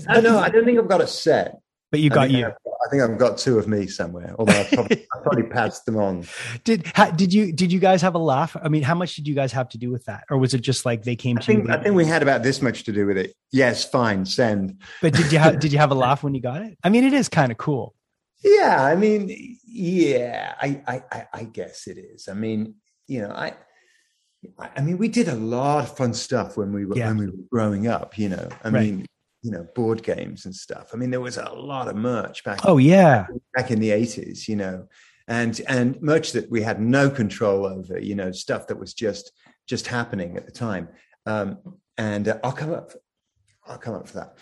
I 0.09 0.20
know. 0.20 0.38
I 0.38 0.50
don't 0.50 0.64
think 0.64 0.78
I've 0.78 0.88
got 0.88 1.00
a 1.00 1.07
set. 1.07 1.59
But 1.94 2.00
you 2.00 2.11
got 2.11 2.33
you. 2.33 2.46
I 2.46 2.90
think 2.90 3.04
I've 3.04 3.16
got 3.18 3.38
two 3.38 3.57
of 3.57 3.68
me 3.68 3.87
somewhere, 3.87 4.35
although 4.37 4.52
I 4.52 4.64
probably, 4.64 5.07
I 5.14 5.18
probably 5.22 5.44
passed 5.44 5.87
them 5.87 5.96
on. 5.96 6.26
Did 6.64 6.88
ha, 6.88 7.12
did 7.12 7.33
you 7.33 7.52
did 7.52 7.70
you 7.72 7.78
guys 7.78 8.02
have 8.02 8.16
a 8.16 8.18
laugh? 8.18 8.57
I 8.61 8.68
mean, 8.68 8.83
how 8.83 8.96
much 8.96 9.14
did 9.14 9.28
you 9.28 9.35
guys 9.37 9.52
have 9.52 9.68
to 9.68 9.78
do 9.78 9.92
with 9.92 10.04
that, 10.07 10.24
or 10.28 10.38
was 10.38 10.54
it 10.54 10.61
just 10.61 10.85
like 10.85 11.04
they 11.04 11.14
came 11.14 11.38
I 11.38 11.40
to 11.42 11.46
think, 11.46 11.68
you? 11.68 11.72
I 11.72 11.80
think 11.80 11.94
we 11.94 12.04
had 12.04 12.20
about 12.20 12.42
this 12.42 12.61
much 12.61 12.83
to 12.83 12.92
do 12.92 13.07
with 13.07 13.16
it. 13.16 13.33
Yes, 13.52 13.88
fine, 13.88 14.26
send. 14.26 14.83
But 15.00 15.14
did 15.14 15.30
you 15.30 15.38
have 15.38 15.61
did 15.61 15.72
you 15.72 15.78
have 15.78 15.92
a 15.92 15.94
laugh 16.07 16.24
when 16.24 16.35
you 16.35 16.40
got 16.40 16.62
it? 16.62 16.76
I 16.83 16.88
mean, 16.88 17.04
it 17.04 17.12
is 17.12 17.28
kind 17.28 17.52
of 17.52 17.59
cool. 17.59 17.94
Yeah, 18.42 18.83
I 18.83 18.96
mean, 18.96 19.57
yeah, 19.64 20.57
I, 20.61 20.83
I 21.12 21.26
I 21.33 21.44
guess 21.44 21.87
it 21.87 21.96
is. 21.96 22.26
I 22.26 22.35
mean, 22.35 22.74
you 23.07 23.22
know, 23.22 23.30
I. 23.30 23.54
I 24.59 24.83
mean, 24.83 24.98
we 24.98 25.09
did 25.09 25.28
a 25.28 25.37
lot 25.37 25.85
of 25.85 25.96
fun 25.96 26.12
stuff 26.12 26.57
when 26.59 26.72
we 26.72 26.87
were 26.87 26.96
yeah. 26.96 27.07
when 27.07 27.18
we 27.18 27.26
were 27.26 27.44
growing 27.52 27.87
up. 27.87 28.18
You 28.18 28.30
know, 28.30 28.48
I 28.64 28.68
right. 28.68 28.83
mean, 28.83 29.07
you 29.44 29.50
know 29.50 29.64
board 29.74 30.02
games 30.02 30.46
and 30.46 30.54
stuff 30.54 30.90
i 30.92 30.96
mean 30.96 31.11
there 31.11 31.20
was 31.20 31.37
a 31.37 31.52
lot 31.52 31.87
of 31.87 31.94
merch 31.94 32.42
back 32.42 32.59
oh 32.64 32.78
yeah 32.78 33.26
back 33.54 33.70
in 33.70 33.78
the 33.78 33.90
80s 33.90 34.48
you 34.48 34.57
know 34.57 34.88
and 35.28 35.61
and 35.68 36.00
merch 36.02 36.33
that 36.33 36.50
we 36.50 36.62
had 36.62 36.80
no 36.80 37.09
control 37.09 37.66
over. 37.66 37.98
You 37.98 38.14
know, 38.14 38.33
stuff 38.33 38.66
that 38.68 38.78
was 38.78 38.94
just 38.94 39.33
just 39.66 39.87
happening 39.87 40.37
at 40.37 40.46
the 40.46 40.52
time. 40.52 40.88
Um, 41.26 41.59
and 41.96 42.28
uh, 42.28 42.38
I'll 42.44 42.52
come 42.52 42.72
up. 42.72 42.92
For, 42.92 42.98
I'll 43.66 43.78
come 43.78 43.94
up 43.94 44.09
for 44.09 44.14
that. 44.14 44.37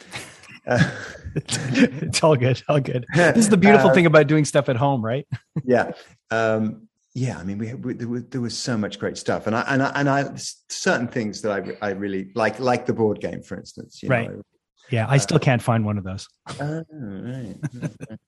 Uh, 0.67 0.91
it's 1.37 2.23
all 2.23 2.37
good. 2.37 2.61
All 2.69 2.81
good. 2.81 3.07
This 3.15 3.37
is 3.37 3.49
the 3.49 3.57
beautiful 3.57 3.91
uh, 3.91 3.95
thing 3.95 4.07
about 4.07 4.27
doing 4.27 4.45
stuff 4.45 4.69
at 4.69 4.77
home, 4.77 5.05
right? 5.05 5.27
yeah. 5.65 5.93
Um, 6.31 6.88
yeah. 7.15 7.38
I 7.38 7.45
mean, 7.45 7.59
we, 7.59 7.75
we 7.75 7.95
there, 7.95 8.09
was, 8.09 8.25
there, 8.25 8.41
was, 8.41 8.59
so 8.59 8.77
much 8.77 8.99
great 8.99 9.17
stuff, 9.17 9.47
and 9.47 9.55
I 9.55 9.62
and 9.69 9.83
I 9.83 9.93
and 9.95 10.09
I 10.09 10.33
certain 10.69 11.07
things 11.07 11.43
that 11.43 11.79
I 11.83 11.87
I 11.87 11.91
really 11.91 12.33
like, 12.35 12.59
like 12.59 12.87
the 12.87 12.95
board 12.95 13.21
game, 13.21 13.43
for 13.43 13.57
instance. 13.57 14.01
right. 14.05 14.31
Know, 14.31 14.43
yeah, 14.92 15.07
I 15.09 15.16
still 15.16 15.38
can't 15.38 15.62
find 15.62 15.85
one 15.85 15.98
of 15.98 16.05
those. 16.05 16.28
Oh, 16.61 16.85
right. 16.90 17.57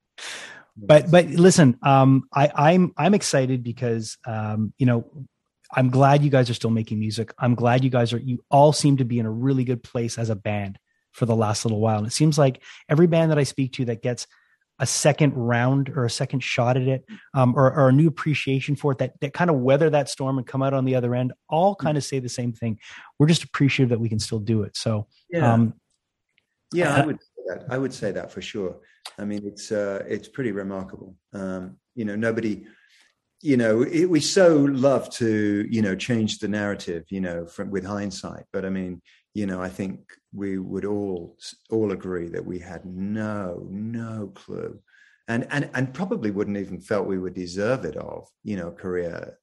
but 0.77 1.11
but 1.11 1.27
listen, 1.27 1.79
um, 1.83 2.25
I, 2.33 2.51
I'm 2.55 2.93
I'm 2.97 3.15
excited 3.15 3.63
because 3.63 4.17
um, 4.27 4.73
you 4.79 4.87
know 4.87 5.27
I'm 5.73 5.91
glad 5.91 6.23
you 6.23 6.31
guys 6.31 6.49
are 6.51 6.55
still 6.55 6.71
making 6.71 6.99
music. 6.99 7.33
I'm 7.39 7.55
glad 7.55 7.85
you 7.85 7.91
guys 7.91 8.13
are 8.13 8.19
you 8.19 8.43
all 8.51 8.73
seem 8.73 8.97
to 8.97 9.05
be 9.05 9.19
in 9.19 9.27
a 9.27 9.31
really 9.31 9.65
good 9.65 9.83
place 9.83 10.19
as 10.19 10.31
a 10.31 10.37
band 10.37 10.79
for 11.13 11.27
the 11.27 11.37
last 11.37 11.65
little 11.65 11.81
while. 11.81 11.99
And 11.99 12.07
it 12.07 12.13
seems 12.13 12.39
like 12.39 12.63
every 12.89 13.07
band 13.07 13.31
that 13.31 13.39
I 13.39 13.45
speak 13.45 13.73
to 13.75 13.85
that 13.87 14.03
gets 14.03 14.27
a 14.81 14.87
second 14.87 15.33
round 15.35 15.91
or 15.91 16.05
a 16.05 16.11
second 16.11 16.43
shot 16.43 16.77
at 16.77 16.89
it 16.89 17.05
um, 17.33 17.55
or, 17.55 17.73
or, 17.73 17.91
a 17.91 17.93
new 17.93 18.09
appreciation 18.09 18.75
for 18.75 18.91
it 18.91 18.99
that, 18.99 19.13
that 19.21 19.33
kind 19.33 19.49
of 19.49 19.57
weather 19.57 19.89
that 19.89 20.09
storm 20.09 20.37
and 20.37 20.47
come 20.49 20.63
out 20.63 20.75
on 20.75 20.85
the 20.85 20.97
other 20.97 21.15
end 21.15 21.33
all 21.49 21.77
kind 21.77 21.97
of 21.97 22.03
say 22.03 22.19
the 22.19 22.29
same 22.29 22.53
thing 22.53 22.77
we're 23.17 23.29
just 23.29 23.45
appreciative 23.45 23.91
that 23.91 24.01
we 24.01 24.09
can 24.09 24.19
still 24.19 24.41
do 24.41 24.65
it 24.65 24.77
so 24.77 25.07
yeah 25.31 25.53
um, 25.53 25.75
yeah 26.73 26.95
I, 26.95 27.03
I 27.03 27.07
would 27.07 27.21
say 27.21 27.43
that. 27.49 27.65
I 27.71 27.79
would 27.79 27.95
say 27.95 28.13
that 28.13 28.33
for 28.33 28.43
sure. 28.43 28.77
I 29.19 29.25
mean 29.25 29.43
it's 29.47 29.71
uh 29.73 30.05
it's 30.09 30.29
pretty 30.29 30.53
remarkable. 30.53 31.17
Um 31.33 31.77
you 31.95 32.05
know 32.05 32.17
nobody 32.17 32.67
you 33.41 33.57
know 33.57 33.83
it, 33.83 34.07
we 34.09 34.21
so 34.21 34.57
love 34.57 35.11
to 35.11 35.67
you 35.71 35.83
know 35.83 35.95
change 35.95 36.39
the 36.39 36.49
narrative 36.49 37.05
you 37.11 37.21
know 37.21 37.47
from 37.47 37.71
with 37.71 37.85
hindsight. 37.85 38.45
But 38.53 38.65
i 38.65 38.71
mean 38.71 39.03
you 39.35 39.47
know 39.47 39.61
i 39.61 39.69
think 39.69 39.99
we 40.33 40.59
would 40.59 40.85
all 40.85 41.37
all 41.71 41.93
agree 41.93 42.29
that 42.29 42.45
we 42.45 42.59
had 42.59 42.85
no 42.87 43.67
no 43.71 44.33
clue. 44.35 44.79
And 45.29 45.47
and 45.51 45.71
and 45.75 45.95
probably 45.95 46.31
wouldn't 46.31 46.59
even 46.59 46.81
felt 46.81 47.07
we 47.07 47.19
would 47.19 47.35
deserve 47.35 47.85
it 47.85 47.97
of 47.97 48.29
you 48.43 48.57
know 48.57 48.69
a 48.69 48.73
career 48.73 49.39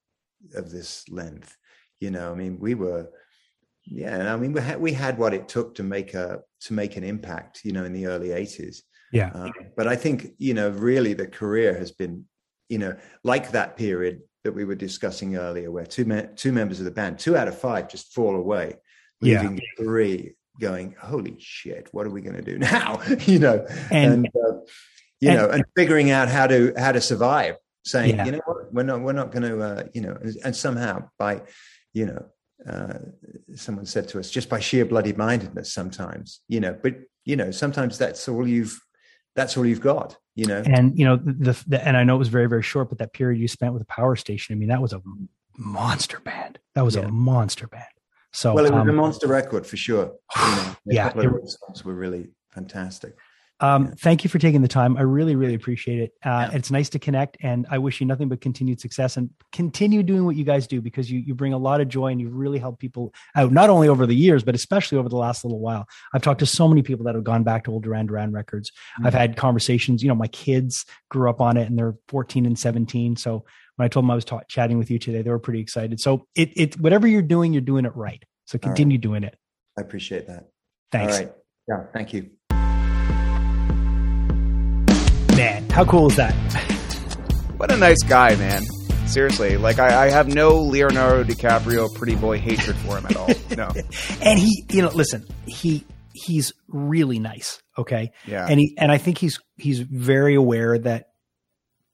of 0.56 0.72
this 0.72 1.08
length. 1.10 1.56
You 2.00 2.12
know 2.12 2.32
i 2.32 2.36
mean 2.36 2.58
we 2.60 2.74
were 2.74 3.10
yeah 3.86 4.16
and 4.16 4.30
i 4.30 4.36
mean 4.36 4.54
we 4.54 4.62
had 4.62 4.80
we 4.80 4.94
had 4.94 5.18
what 5.18 5.34
it 5.34 5.48
took 5.48 5.76
to 5.76 5.84
make 5.84 6.14
a 6.14 6.40
to 6.60 6.74
make 6.74 6.98
an 6.98 7.04
impact 7.04 7.62
you 7.64 7.72
know 7.72 7.84
in 7.84 7.94
the 7.94 8.06
early 8.06 8.30
80s 8.30 8.82
yeah 9.12 9.32
um, 9.34 9.52
but 9.76 9.88
i 9.88 9.96
think 9.96 10.34
you 10.38 10.54
know 10.54 10.70
really 10.70 11.14
the 11.14 11.28
career 11.28 11.78
has 11.78 11.92
been 11.92 12.26
you 12.72 12.78
know, 12.78 12.96
like 13.26 13.52
that 13.52 13.76
period 13.76 14.22
that 14.46 14.54
we 14.54 14.64
were 14.64 14.76
discussing 14.76 15.36
earlier, 15.36 15.70
where 15.70 15.86
two 15.86 16.06
me- 16.06 16.28
two 16.38 16.54
members 16.54 16.80
of 16.80 16.86
the 16.86 16.92
band, 16.92 17.20
two 17.20 17.36
out 17.36 17.50
of 17.50 17.58
five, 17.60 17.90
just 17.90 18.14
fall 18.14 18.36
away, 18.38 18.78
leaving 19.20 19.58
yeah. 19.58 19.84
three 19.84 20.36
going, 20.60 20.96
"Holy 21.00 21.36
shit, 21.38 21.90
what 21.92 22.08
are 22.08 22.10
we 22.10 22.22
going 22.22 22.38
to 22.38 22.42
do 22.42 22.58
now?" 22.74 23.02
you 23.26 23.40
know, 23.40 23.66
and, 23.92 24.14
and 24.14 24.28
uh, 24.28 24.54
you 25.20 25.30
and, 25.30 25.38
know, 25.38 25.50
and 25.50 25.66
figuring 25.76 26.12
out 26.12 26.30
how 26.30 26.48
to 26.48 26.74
how 26.78 26.94
to 26.94 27.02
survive. 27.02 27.58
Saying, 27.84 28.16
yeah. 28.16 28.26
you 28.26 28.32
know 28.34 28.42
what, 28.46 28.74
we're 28.74 28.84
not 28.84 29.02
we're 29.02 29.12
not 29.12 29.32
going 29.32 29.44
to, 29.44 29.60
uh, 29.60 29.84
you 29.94 30.02
know, 30.02 30.18
and 30.46 30.56
somehow 30.56 31.10
by, 31.18 31.42
you 31.94 32.06
know, 32.06 32.26
uh, 32.68 32.94
someone 33.56 33.86
said 33.86 34.08
to 34.10 34.20
us, 34.20 34.30
just 34.30 34.50
by 34.50 34.60
sheer 34.60 34.86
bloody 34.86 35.14
mindedness, 35.14 35.74
sometimes, 35.74 36.42
you 36.48 36.60
know, 36.60 36.78
but 36.82 36.96
you 37.26 37.36
know, 37.36 37.52
sometimes 37.52 37.98
that's 37.98 38.28
all 38.28 38.48
you've 38.48 38.80
that's 39.36 39.56
all 39.56 39.66
you've 39.66 39.82
got 39.82 40.18
you 40.36 40.46
know? 40.46 40.62
And 40.66 40.98
you 40.98 41.06
know 41.06 41.18
the, 41.18 41.62
the, 41.68 41.86
and 41.86 41.98
i 41.98 42.04
know 42.04 42.16
it 42.16 42.20
was 42.20 42.30
very 42.30 42.48
very 42.48 42.64
short 42.64 42.88
but 42.90 43.00
that 43.00 43.12
period 43.12 43.40
you 43.40 43.50
spent 43.50 43.74
with 43.74 43.82
the 43.82 43.86
power 43.86 44.16
station 44.16 44.56
i 44.56 44.58
mean 44.58 44.70
that 44.70 44.82
was 44.82 44.94
a 44.94 45.02
monster 45.58 46.20
band. 46.20 46.60
That 46.76 46.84
was 46.84 46.96
yeah. 46.96 47.04
a 47.04 47.12
monster 47.12 47.68
band. 47.68 47.84
So 48.34 48.54
well 48.54 48.66
it 48.66 48.72
was 48.72 48.82
um, 48.82 48.90
a 48.90 48.94
monster 48.94 49.28
record 49.28 49.66
for 49.66 49.78
sure. 49.78 50.14
You 50.36 50.42
know, 50.42 50.76
yeah 50.86 51.12
it, 51.16 51.50
songs 51.50 51.84
were 51.84 51.94
really 51.94 52.30
fantastic 52.52 53.16
um, 53.62 53.86
yeah. 53.86 53.92
Thank 54.00 54.24
you 54.24 54.30
for 54.30 54.40
taking 54.40 54.62
the 54.62 54.68
time. 54.68 54.98
I 54.98 55.02
really, 55.02 55.36
really 55.36 55.54
appreciate 55.54 56.00
it. 56.00 56.14
Uh, 56.26 56.50
yeah. 56.50 56.58
It's 56.58 56.72
nice 56.72 56.90
to 56.90 57.00
connect, 57.00 57.38
and 57.42 57.68
I 57.70 57.78
wish 57.78 58.02
you 58.02 58.08
nothing 58.08 58.28
but 58.28 58.42
continued 58.42 58.82
success 58.82 59.18
and 59.18 59.30
continue 59.52 60.02
doing 60.02 60.26
what 60.26 60.36
you 60.36 60.44
guys 60.44 60.68
do 60.68 60.82
because 60.82 61.10
you 61.10 61.20
you 61.20 61.36
bring 61.36 61.54
a 61.54 61.58
lot 61.58 61.80
of 61.80 61.88
joy 61.88 62.08
and 62.08 62.20
you 62.20 62.30
really 62.30 62.58
help 62.58 62.80
people 62.80 63.14
out. 63.36 63.52
Not 63.52 63.70
only 63.70 63.88
over 63.88 64.06
the 64.06 64.16
years, 64.16 64.44
but 64.44 64.56
especially 64.56 64.98
over 64.98 65.10
the 65.10 65.16
last 65.16 65.46
little 65.46 65.60
while. 65.60 65.88
I've 66.14 66.24
talked 66.24 66.40
to 66.40 66.46
so 66.46 66.68
many 66.68 66.82
people 66.82 67.06
that 67.06 67.16
have 67.16 67.24
gone 67.24 67.44
back 67.44 67.64
to 67.66 67.72
old 67.72 67.84
Duran 67.84 68.08
Duran 68.08 68.32
records. 68.32 68.72
Mm-hmm. 68.72 69.08
I've 69.08 69.14
had 69.14 69.38
conversations. 69.38 70.02
You 70.02 70.10
know, 70.10 70.16
my 70.16 70.28
kids 70.28 70.86
grew 71.10 71.30
up 71.30 71.40
on 71.40 71.56
it, 71.56 71.70
and 71.70 71.78
they're 71.78 71.96
14 72.08 72.48
and 72.48 72.58
17. 72.58 73.16
So 73.16 73.46
when 73.76 73.86
I 73.86 73.90
told 73.90 74.06
them 74.06 74.12
I 74.12 74.16
was 74.16 74.26
ta- 74.26 74.42
chatting 74.48 74.80
with 74.80 74.90
you 74.90 74.98
today, 74.98 75.22
they 75.22 75.30
were 75.30 75.40
pretty 75.40 75.60
excited. 75.60 76.00
So 76.00 76.26
it 76.36 76.50
it 76.56 76.80
whatever 76.80 77.08
you're 77.08 77.22
doing, 77.22 77.54
you're 77.54 77.62
doing 77.62 77.86
it 77.86 77.96
right. 77.96 78.24
So 78.46 78.58
continue 78.58 78.98
right. 78.98 79.02
doing 79.02 79.24
it. 79.24 79.38
I 79.78 79.82
appreciate 79.82 80.28
that. 80.28 80.50
Thanks. 80.92 81.14
All 81.14 81.20
right. 81.20 81.34
Yeah. 81.70 81.84
Thank 81.94 82.12
you 82.12 82.32
How 85.72 85.86
cool 85.86 86.08
is 86.08 86.18
that? 86.18 86.34
What 87.56 87.72
a 87.72 87.78
nice 87.78 88.04
guy, 88.04 88.36
man. 88.36 88.64
Seriously, 89.08 89.56
like 89.56 89.80
I, 89.80 90.08
I, 90.08 90.10
have 90.10 90.28
no 90.28 90.56
Leonardo 90.58 91.24
DiCaprio 91.24 91.94
pretty 91.96 92.16
boy 92.16 92.40
hatred 92.40 92.76
for 92.76 92.98
him 92.98 93.06
at 93.06 93.16
all. 93.16 93.30
No. 93.56 93.70
and 94.22 94.38
he, 94.38 94.66
you 94.70 94.82
know, 94.82 94.90
listen, 94.90 95.26
he 95.46 95.86
he's 96.14 96.52
really 96.68 97.20
nice. 97.20 97.62
Okay. 97.78 98.12
Yeah. 98.28 98.48
And 98.50 98.60
he 98.60 98.76
and 98.78 98.92
I 98.92 98.98
think 98.98 99.18
he's 99.18 99.40
he's 99.56 99.80
very 99.80 100.36
aware 100.36 100.78
that 100.78 101.06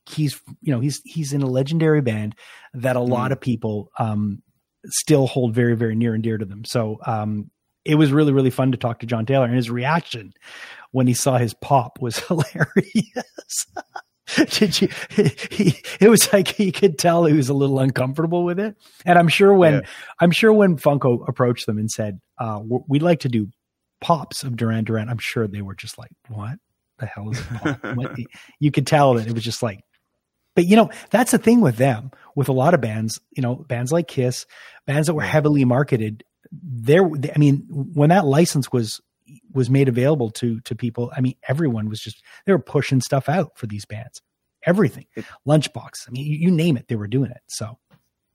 he's 0.09 0.41
you 0.59 0.73
know 0.73 0.79
he's 0.79 0.99
he's 1.05 1.33
in 1.33 1.43
a 1.43 1.47
legendary 1.47 2.01
band 2.01 2.35
that 2.73 2.95
a 2.95 2.99
mm. 2.99 3.09
lot 3.09 3.31
of 3.31 3.39
people 3.39 3.89
um 3.99 4.41
still 4.87 5.27
hold 5.27 5.53
very 5.53 5.75
very 5.75 5.95
near 5.95 6.15
and 6.15 6.23
dear 6.23 6.37
to 6.37 6.45
them. 6.45 6.65
So 6.65 6.97
um 7.05 7.51
it 7.87 7.95
was 7.95 8.11
really 8.11 8.33
really 8.33 8.49
fun 8.49 8.71
to 8.71 8.77
talk 8.77 8.99
to 8.99 9.05
John 9.05 9.25
Taylor 9.25 9.45
and 9.45 9.55
his 9.55 9.69
reaction 9.69 10.33
when 10.91 11.07
he 11.07 11.13
saw 11.13 11.37
his 11.37 11.53
pop 11.53 11.99
was 12.01 12.19
hilarious. 12.27 13.65
Did 14.49 14.81
you? 14.81 14.89
He, 15.49 15.75
it 15.99 16.09
was 16.09 16.31
like 16.33 16.49
he 16.49 16.71
could 16.71 16.99
tell 16.99 17.25
he 17.25 17.33
was 17.33 17.49
a 17.49 17.53
little 17.53 17.79
uncomfortable 17.79 18.43
with 18.43 18.59
it, 18.59 18.75
and 19.05 19.17
I'm 19.17 19.29
sure 19.29 19.53
when 19.53 19.75
yeah. 19.75 19.81
I'm 20.19 20.31
sure 20.31 20.51
when 20.53 20.77
Funko 20.77 21.27
approached 21.27 21.65
them 21.65 21.77
and 21.77 21.89
said, 21.89 22.19
uh, 22.37 22.61
"We'd 22.87 23.01
like 23.01 23.21
to 23.21 23.29
do 23.29 23.47
pops 24.01 24.43
of 24.43 24.57
Duran 24.57 24.83
Duran," 24.83 25.09
I'm 25.09 25.17
sure 25.17 25.47
they 25.47 25.61
were 25.61 25.75
just 25.75 25.97
like, 25.97 26.11
"What 26.27 26.59
the 26.99 27.05
hell 27.05 27.31
is 27.31 27.41
it?" 27.63 28.27
you 28.59 28.69
could 28.69 28.85
tell 28.85 29.13
that 29.15 29.27
it 29.27 29.33
was 29.33 29.43
just 29.43 29.63
like 29.63 29.79
but 30.57 30.65
you 30.65 30.75
know, 30.75 30.89
that's 31.11 31.31
the 31.33 31.37
thing 31.37 31.61
with 31.61 31.77
them, 31.77 32.09
with 32.35 32.49
a 32.49 32.51
lot 32.51 32.73
of 32.73 32.81
bands, 32.81 33.21
you 33.35 33.43
know, 33.43 33.53
bands 33.53 33.91
like 33.91 34.07
Kiss, 34.07 34.47
bands 34.87 35.05
that 35.05 35.13
were 35.13 35.21
heavily 35.21 35.63
marketed. 35.65 36.23
There, 36.51 37.03
I 37.03 37.37
mean, 37.37 37.65
when 37.69 38.09
that 38.09 38.25
license 38.25 38.71
was 38.71 39.01
was 39.53 39.69
made 39.69 39.89
available 39.89 40.29
to 40.31 40.59
to 40.61 40.75
people, 40.75 41.11
I 41.15 41.21
mean, 41.21 41.35
everyone 41.47 41.89
was 41.89 41.99
just 41.99 42.23
they 42.45 42.51
were 42.51 42.59
pushing 42.59 43.01
stuff 43.01 43.29
out 43.29 43.57
for 43.57 43.67
these 43.67 43.85
bands. 43.85 44.21
Everything, 44.65 45.05
Lunchbox. 45.47 46.07
I 46.07 46.11
mean, 46.11 46.25
you, 46.25 46.37
you 46.37 46.51
name 46.51 46.77
it, 46.77 46.87
they 46.87 46.95
were 46.95 47.07
doing 47.07 47.31
it. 47.31 47.41
So 47.47 47.77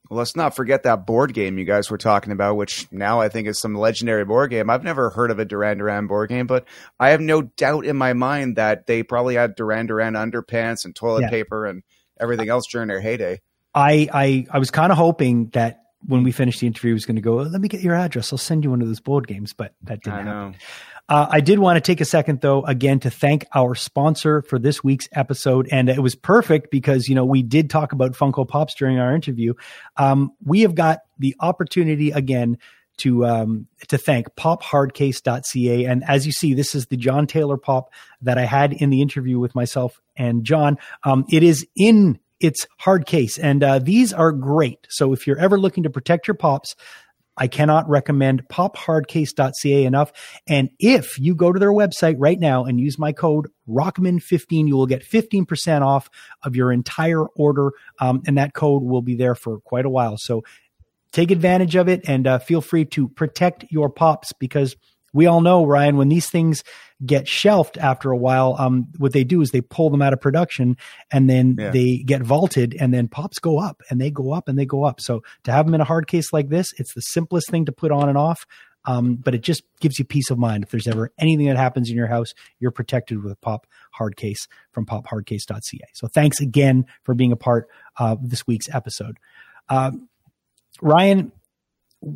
well, 0.09 0.17
let's 0.17 0.35
not 0.35 0.55
forget 0.55 0.83
that 0.83 1.05
board 1.05 1.33
game 1.33 1.57
you 1.57 1.65
guys 1.65 1.89
were 1.89 1.97
talking 1.97 2.33
about, 2.33 2.57
which 2.57 2.91
now 2.91 3.21
I 3.21 3.29
think 3.29 3.47
is 3.47 3.59
some 3.59 3.73
legendary 3.73 4.25
board 4.25 4.49
game. 4.49 4.69
I've 4.69 4.83
never 4.83 5.09
heard 5.09 5.31
of 5.31 5.39
a 5.39 5.45
Duran 5.45 5.77
Duran 5.77 6.07
board 6.07 6.29
game, 6.29 6.45
but 6.45 6.65
I 6.99 7.09
have 7.09 7.21
no 7.21 7.43
doubt 7.43 7.85
in 7.85 7.95
my 7.95 8.13
mind 8.13 8.57
that 8.57 8.85
they 8.85 9.03
probably 9.03 9.35
had 9.35 9.55
Duran 9.55 9.87
Duran 9.87 10.13
underpants 10.13 10.85
and 10.85 10.95
toilet 10.95 11.21
yeah. 11.21 11.29
paper 11.29 11.65
and 11.65 11.83
everything 12.19 12.49
else 12.49 12.65
during 12.69 12.89
their 12.89 12.99
heyday. 12.99 13.39
I 13.73 14.09
I, 14.13 14.45
I 14.51 14.59
was 14.59 14.71
kind 14.71 14.91
of 14.91 14.97
hoping 14.97 15.47
that 15.53 15.82
when 16.05 16.23
we 16.23 16.31
finished 16.31 16.59
the 16.59 16.67
interview, 16.67 16.89
he 16.89 16.93
was 16.93 17.05
going 17.05 17.15
to 17.15 17.21
go, 17.21 17.35
let 17.35 17.61
me 17.61 17.67
get 17.67 17.81
your 17.81 17.95
address. 17.95 18.33
I'll 18.33 18.37
send 18.37 18.63
you 18.63 18.69
one 18.69 18.81
of 18.81 18.87
those 18.87 18.99
board 18.99 19.27
games, 19.27 19.53
but 19.53 19.73
that 19.83 20.01
didn't 20.01 20.19
I 20.19 20.23
happen. 20.23 20.55
Uh, 21.09 21.27
I 21.29 21.41
did 21.41 21.59
want 21.59 21.77
to 21.77 21.81
take 21.81 21.99
a 21.99 22.05
second 22.05 22.41
though, 22.41 22.63
again, 22.65 22.99
to 23.01 23.09
thank 23.09 23.45
our 23.53 23.75
sponsor 23.75 24.41
for 24.41 24.57
this 24.57 24.83
week's 24.83 25.09
episode. 25.11 25.67
And 25.71 25.89
it 25.89 26.01
was 26.01 26.15
perfect 26.15 26.71
because, 26.71 27.09
you 27.09 27.15
know, 27.15 27.25
we 27.25 27.43
did 27.43 27.69
talk 27.69 27.91
about 27.91 28.13
Funko 28.13 28.47
Pops 28.47 28.73
during 28.75 28.99
our 28.99 29.13
interview. 29.13 29.53
Um, 29.97 30.31
we 30.43 30.61
have 30.61 30.75
got 30.75 30.99
the 31.19 31.35
opportunity 31.39 32.11
again 32.11 32.57
to 32.97 33.25
um, 33.25 33.67
to 33.87 33.97
thank 33.97 34.33
pophardcase.ca. 34.35 35.85
And 35.85 36.03
as 36.07 36.25
you 36.25 36.31
see, 36.31 36.53
this 36.53 36.75
is 36.75 36.87
the 36.87 36.97
John 36.97 37.27
Taylor 37.27 37.57
pop 37.57 37.89
that 38.21 38.37
I 38.37 38.45
had 38.45 38.71
in 38.71 38.89
the 38.89 39.01
interview 39.01 39.39
with 39.39 39.55
myself 39.55 39.99
and 40.15 40.43
John. 40.43 40.77
Um, 41.03 41.25
it 41.31 41.43
is 41.43 41.65
in 41.75 42.19
its 42.43 42.67
hard 42.79 43.05
case. 43.05 43.39
And 43.39 43.63
uh, 43.63 43.79
these 43.79 44.13
are 44.13 44.31
great. 44.31 44.85
So 44.89 45.13
if 45.13 45.25
you're 45.25 45.39
ever 45.39 45.59
looking 45.59 45.83
to 45.83 45.89
protect 45.89 46.27
your 46.27 46.35
pops, 46.35 46.75
I 47.35 47.47
cannot 47.47 47.89
recommend 47.89 48.47
pophardcase.ca 48.49 49.85
enough. 49.85 50.11
And 50.47 50.69
if 50.77 51.17
you 51.17 51.33
go 51.33 51.51
to 51.51 51.59
their 51.59 51.71
website 51.71 52.15
right 52.19 52.39
now 52.39 52.65
and 52.65 52.79
use 52.79 52.99
my 52.99 53.11
code 53.11 53.47
Rockman15, 53.67 54.67
you 54.67 54.75
will 54.75 54.85
get 54.85 55.03
15% 55.03 55.81
off 55.81 56.09
of 56.43 56.55
your 56.55 56.71
entire 56.71 57.25
order. 57.25 57.71
Um, 57.99 58.21
and 58.27 58.37
that 58.37 58.53
code 58.53 58.83
will 58.83 59.01
be 59.01 59.15
there 59.15 59.35
for 59.35 59.59
quite 59.61 59.85
a 59.85 59.89
while. 59.89 60.17
So 60.17 60.43
take 61.11 61.31
advantage 61.31 61.75
of 61.75 61.87
it 61.87 62.01
and 62.07 62.27
uh, 62.27 62.39
feel 62.39 62.61
free 62.61 62.85
to 62.85 63.07
protect 63.07 63.65
your 63.71 63.89
pops 63.89 64.33
because 64.33 64.75
we 65.13 65.27
all 65.27 65.41
know, 65.41 65.65
Ryan, 65.65 65.97
when 65.97 66.09
these 66.09 66.29
things 66.29 66.63
get 67.05 67.27
shelved 67.27 67.77
after 67.77 68.11
a 68.11 68.17
while, 68.17 68.55
um, 68.57 68.87
what 68.97 69.13
they 69.13 69.23
do 69.23 69.41
is 69.41 69.51
they 69.51 69.61
pull 69.61 69.89
them 69.89 70.01
out 70.01 70.13
of 70.13 70.21
production 70.21 70.77
and 71.11 71.29
then 71.29 71.55
yeah. 71.57 71.71
they 71.71 71.97
get 71.97 72.21
vaulted 72.21 72.75
and 72.79 72.93
then 72.93 73.07
pops 73.07 73.39
go 73.39 73.59
up 73.59 73.81
and 73.89 74.01
they 74.01 74.09
go 74.09 74.31
up 74.31 74.47
and 74.47 74.57
they 74.57 74.65
go 74.65 74.83
up. 74.83 74.99
So 74.99 75.21
to 75.43 75.51
have 75.51 75.65
them 75.65 75.75
in 75.75 75.81
a 75.81 75.85
hard 75.85 76.07
case 76.07 76.33
like 76.33 76.49
this, 76.49 76.67
it's 76.77 76.93
the 76.93 77.01
simplest 77.01 77.49
thing 77.49 77.65
to 77.65 77.71
put 77.71 77.91
on 77.91 78.09
and 78.09 78.17
off. 78.17 78.45
Um, 78.85 79.15
but 79.15 79.33
it 79.33 79.41
just 79.41 79.63
gives 79.79 79.97
you 79.97 80.03
peace 80.03 80.29
of 80.29 80.37
mind. 80.37 80.63
If 80.63 80.71
there's 80.71 80.87
ever 80.87 81.09
anything 81.17 81.47
that 81.47 81.55
happens 81.55 81.89
in 81.89 81.95
your 81.95 82.07
house, 82.07 82.33
you're 82.59 82.71
protected 82.71 83.23
with 83.23 83.31
a 83.31 83.37
pop 83.37 83.65
hard 83.93 84.17
case 84.17 84.47
from 84.71 84.85
pophardcase.ca. 84.85 85.85
So 85.93 86.07
thanks 86.07 86.41
again 86.41 86.85
for 87.03 87.13
being 87.13 87.31
a 87.31 87.37
part 87.37 87.69
of 87.97 88.29
this 88.29 88.45
week's 88.45 88.67
episode. 88.73 89.19
Uh, 89.69 89.91
Ryan, 90.81 91.31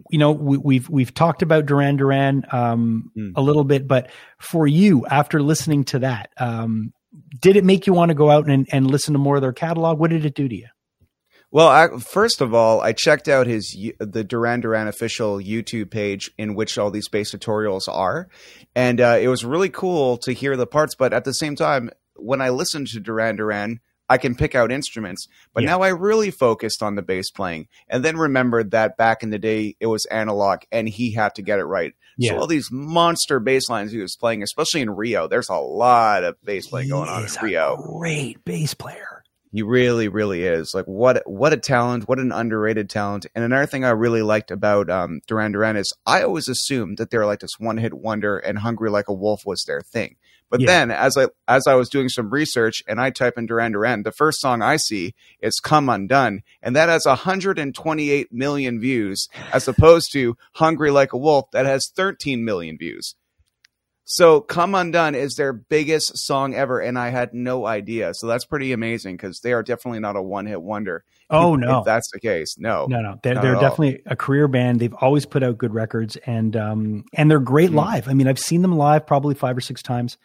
you 0.10 0.20
know 0.20 0.32
we, 0.32 0.58
have 0.58 0.64
we've, 0.66 0.90
we've 0.90 1.14
talked 1.14 1.42
about 1.42 1.66
Duran 1.66 1.98
Duran 1.98 2.46
um, 2.52 3.12
mm. 3.18 3.32
a 3.36 3.42
little 3.42 3.64
bit, 3.64 3.88
but 3.88 4.10
for 4.40 4.68
you, 4.68 5.06
after 5.06 5.42
listening 5.42 5.84
to 5.86 6.00
that, 6.00 6.30
um, 6.38 6.94
did 7.40 7.56
it 7.56 7.64
make 7.64 7.88
you 7.88 7.94
want 7.94 8.10
to 8.10 8.16
go 8.16 8.30
out 8.30 8.50
and, 8.50 8.68
and 8.72 8.90
listen 8.90 9.14
to 9.14 9.20
more 9.20 9.36
of 9.36 9.42
their 9.42 9.54
catalog? 9.54 10.00
What 10.00 10.12
did 10.12 10.26
it 10.26 10.36
do 10.36 10.48
to 10.48 10.56
you? 10.56 10.68
Well, 11.50 11.70
I, 11.70 11.88
first 12.00 12.42
of 12.42 12.54
all, 12.54 12.82
I 12.82 12.92
checked 12.92 13.30
out 13.30 13.48
his 13.48 13.76
the 14.00 14.24
Duran 14.24 14.60
Duran 14.60 14.88
official 14.88 15.38
YouTube 15.38 15.92
page 15.92 16.30
in 16.38 16.56
which 16.56 16.78
all 16.78 16.92
these 16.92 17.08
bass 17.08 17.34
tutorials 17.34 17.88
are, 17.88 18.28
and 18.76 19.00
uh, 19.00 19.18
it 19.20 19.30
was 19.30 19.46
really 19.46 19.70
cool 19.70 20.18
to 20.20 20.34
hear 20.34 20.58
the 20.58 20.68
parts. 20.68 20.96
But 20.96 21.14
at 21.14 21.24
the 21.24 21.34
same 21.34 21.56
time, 21.56 21.90
when 22.16 22.42
I 22.42 22.50
listened 22.50 22.88
to 22.88 23.00
Duran 23.00 23.38
Duran, 23.38 23.80
I 24.10 24.18
can 24.18 24.36
pick 24.36 24.56
out 24.56 24.72
instruments. 24.72 25.28
But 25.54 25.64
yeah. 25.64 25.72
now 25.72 25.82
I 25.82 25.90
really 25.90 26.32
focused 26.32 26.82
on 26.82 26.96
the 26.96 27.02
bass 27.02 27.30
playing, 27.32 27.68
and 27.88 28.04
then 28.04 28.18
remembered 28.18 28.72
that 28.72 28.98
back 28.98 29.24
in 29.24 29.30
the 29.30 29.40
day 29.40 29.76
it 29.80 29.88
was 29.88 30.06
analog, 30.06 30.60
and 30.72 30.88
he 30.88 31.14
had 31.14 31.36
to 31.36 31.42
get 31.42 31.60
it 31.60 31.66
right. 31.66 31.94
Yeah. 32.18 32.32
So 32.32 32.40
all 32.40 32.48
these 32.48 32.70
monster 32.72 33.40
bass 33.40 33.70
lines 33.70 33.92
he 33.92 34.00
was 34.00 34.16
playing, 34.16 34.44
especially 34.44 34.82
in 34.82 34.90
Rio, 34.90 35.28
there's 35.28 35.50
a 35.50 35.56
lot 35.56 36.24
of 36.24 36.36
bass 36.44 36.68
playing 36.68 36.90
going 36.90 37.10
on 37.10 37.24
in 37.24 37.30
Rio. 37.42 37.78
great 37.78 38.44
bass 38.44 38.74
player. 38.74 39.24
He 39.54 39.62
really, 39.64 40.08
really 40.08 40.44
is. 40.44 40.74
Like 40.74 40.86
what 40.86 41.24
what 41.26 41.54
a 41.54 41.58
talent, 41.58 42.08
what 42.08 42.20
an 42.20 42.32
underrated 42.32 42.90
talent. 42.90 43.26
And 43.34 43.46
another 43.46 43.66
thing 43.66 43.86
I 43.86 43.92
really 43.92 44.22
liked 44.22 44.52
about 44.52 44.90
um, 44.90 45.22
Duran 45.26 45.52
Duran 45.52 45.78
is 45.78 45.94
I 46.06 46.24
always 46.24 46.48
assumed 46.48 46.98
that 46.98 47.12
they 47.12 47.18
were 47.18 47.26
like 47.26 47.40
this 47.40 47.58
one 47.58 47.78
hit 47.78 47.94
wonder 47.94 48.38
and 48.38 48.60
Hungry 48.60 48.90
Like 48.90 49.08
a 49.08 49.14
Wolf 49.14 49.46
was 49.46 49.64
their 49.66 49.82
thing. 49.82 50.18
But 50.50 50.62
yeah. 50.62 50.68
then 50.68 50.92
as 50.92 51.18
I 51.18 51.28
as 51.48 51.68
I 51.68 51.76
was 51.76 51.90
doing 51.90 52.10
some 52.10 52.30
research 52.30 52.82
and 52.88 53.02
I 53.02 53.10
type 53.10 53.38
in 53.38 53.46
Duran 53.46 53.74
Duran, 53.74 54.04
the 54.04 54.12
first 54.12 54.40
song 54.40 54.62
I 54.62 54.78
see 54.78 55.14
is 55.42 55.60
Come 55.60 55.90
Undone, 55.90 56.42
and 56.62 56.76
that 56.76 56.90
has 56.90 57.06
128 57.06 58.32
million 58.32 58.80
views, 58.80 59.28
as 59.52 59.68
opposed 59.68 60.12
to 60.14 60.38
Hungry 60.56 60.92
Like 60.92 61.14
a 61.14 61.18
Wolf 61.18 61.46
that 61.52 61.66
has 61.66 61.92
13 61.96 62.46
million 62.46 62.78
views. 62.78 63.16
So 64.10 64.40
Come 64.40 64.74
Undone 64.74 65.16
is 65.16 65.36
their 65.36 65.52
biggest 65.52 66.18
song 66.18 66.56
ever, 66.56 66.80
and 66.80 66.98
I 66.98 67.10
had 67.10 67.34
no 67.34 67.66
idea. 67.66 68.14
So 68.14 68.26
that's 68.26 68.46
pretty 68.46 68.72
amazing 68.72 69.18
because 69.18 69.42
they 69.42 69.52
are 69.52 69.62
definitely 69.62 70.00
not 70.00 70.16
a 70.16 70.22
one 70.22 70.46
hit 70.46 70.62
wonder. 70.62 71.04
Oh 71.30 71.56
if, 71.56 71.60
no, 71.60 71.80
if 71.80 71.86
that's 71.86 72.10
the 72.14 72.20
case. 72.22 72.56
No, 72.58 72.86
no, 72.88 73.02
no. 73.02 73.20
They're, 73.22 73.36
they're 73.36 73.56
definitely 73.56 74.04
a 74.06 74.16
career 74.16 74.48
band. 74.48 74.80
They've 74.80 74.94
always 74.94 75.26
put 75.26 75.44
out 75.44 75.58
good 75.58 75.74
records, 75.74 76.16
and 76.26 76.56
um, 76.56 77.04
and 77.14 77.30
they're 77.30 77.42
great 77.42 77.68
mm-hmm. 77.68 77.80
live. 77.80 78.08
I 78.08 78.14
mean, 78.14 78.30
I've 78.30 78.40
seen 78.40 78.62
them 78.62 78.78
live 78.78 79.06
probably 79.06 79.36
five 79.36 79.58
or 79.58 79.62
six 79.62 79.84
times, 79.84 80.18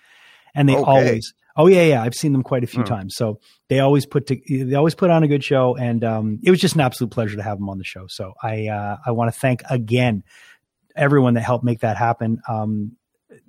and 0.55 0.69
they 0.69 0.77
okay. 0.77 0.85
always. 0.85 1.35
Oh 1.57 1.67
yeah, 1.67 1.83
yeah. 1.83 2.03
I've 2.05 2.15
seen 2.15 2.33
them 2.33 2.45
quite 2.45 2.63
a 2.63 2.69
few 2.69 2.85
mm. 2.85 2.87
times. 2.87 3.17
So 3.17 3.41
they 3.69 3.81
always 3.81 4.07
put 4.07 4.29
to, 4.29 4.41
they 4.49 4.77
always 4.77 4.95
put 4.95 5.11
on 5.11 5.25
a 5.25 5.29
good 5.29 5.43
show, 5.43 5.75
and 5.75 6.05
um, 6.05 6.39
it 6.45 6.53
was 6.53 6.61
just 6.61 6.77
an 6.77 6.83
absolute 6.83 7.11
pleasure 7.11 7.37
to 7.37 7.43
have 7.43 7.59
them 7.59 7.69
on 7.69 7.79
the 7.79 7.85
show. 7.85 8.07
So 8.07 8.35
I 8.41 8.69
uh, 8.69 8.99
I 9.05 9.11
want 9.11 9.35
to 9.35 9.41
thank 9.41 9.63
again 9.69 10.23
everyone 10.95 11.35
that 11.35 11.43
helped 11.43 11.65
make 11.65 11.81
that 11.81 11.97
happen. 11.97 12.41
Um, 12.49 12.97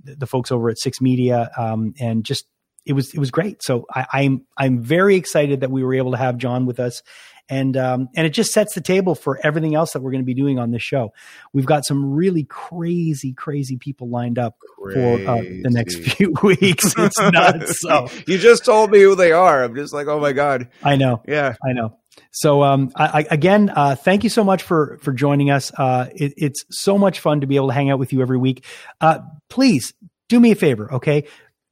the 0.03 0.27
folks 0.27 0.51
over 0.51 0.69
at 0.69 0.77
Six 0.79 1.01
Media, 1.01 1.49
um, 1.57 1.93
and 1.99 2.23
just 2.23 2.45
it 2.85 2.93
was 2.93 3.13
it 3.13 3.19
was 3.19 3.31
great. 3.31 3.63
So 3.63 3.85
I, 3.93 4.05
I'm 4.13 4.45
I'm 4.57 4.81
very 4.81 5.15
excited 5.15 5.61
that 5.61 5.71
we 5.71 5.83
were 5.83 5.93
able 5.93 6.11
to 6.11 6.17
have 6.17 6.37
John 6.37 6.65
with 6.65 6.79
us, 6.79 7.01
and 7.49 7.75
um, 7.77 8.09
and 8.15 8.25
it 8.25 8.31
just 8.31 8.51
sets 8.51 8.73
the 8.73 8.81
table 8.81 9.15
for 9.15 9.39
everything 9.43 9.75
else 9.75 9.93
that 9.93 10.01
we're 10.01 10.11
going 10.11 10.23
to 10.23 10.25
be 10.25 10.33
doing 10.33 10.59
on 10.59 10.71
this 10.71 10.81
show. 10.81 11.13
We've 11.53 11.65
got 11.65 11.85
some 11.85 12.13
really 12.13 12.43
crazy, 12.43 13.33
crazy 13.33 13.77
people 13.77 14.09
lined 14.09 14.39
up 14.39 14.57
crazy. 14.77 15.25
for 15.25 15.29
uh, 15.29 15.37
the 15.37 15.69
next 15.69 15.97
few 15.99 16.33
weeks. 16.43 16.93
It's 16.97 17.19
nuts. 17.19 17.81
So 17.83 18.07
you 18.27 18.37
just 18.37 18.63
told 18.63 18.91
me 18.91 19.01
who 19.01 19.15
they 19.15 19.33
are. 19.33 19.63
I'm 19.63 19.75
just 19.75 19.93
like, 19.93 20.07
oh 20.07 20.19
my 20.19 20.31
god. 20.31 20.69
I 20.83 20.95
know. 20.95 21.21
Yeah, 21.27 21.55
I 21.67 21.73
know. 21.73 21.97
So 22.31 22.63
um, 22.63 22.91
I, 22.95 23.25
again, 23.29 23.71
uh, 23.75 23.95
thank 23.95 24.23
you 24.23 24.29
so 24.29 24.43
much 24.43 24.63
for 24.63 24.97
for 25.01 25.13
joining 25.13 25.51
us. 25.51 25.71
Uh, 25.77 26.09
it, 26.15 26.33
it's 26.37 26.65
so 26.69 26.97
much 26.97 27.19
fun 27.19 27.41
to 27.41 27.47
be 27.47 27.55
able 27.55 27.67
to 27.67 27.73
hang 27.73 27.89
out 27.89 27.99
with 27.99 28.13
you 28.13 28.21
every 28.21 28.37
week. 28.37 28.65
Uh, 29.01 29.19
please 29.49 29.93
do 30.29 30.39
me 30.39 30.51
a 30.51 30.55
favor, 30.55 30.93
okay? 30.95 31.25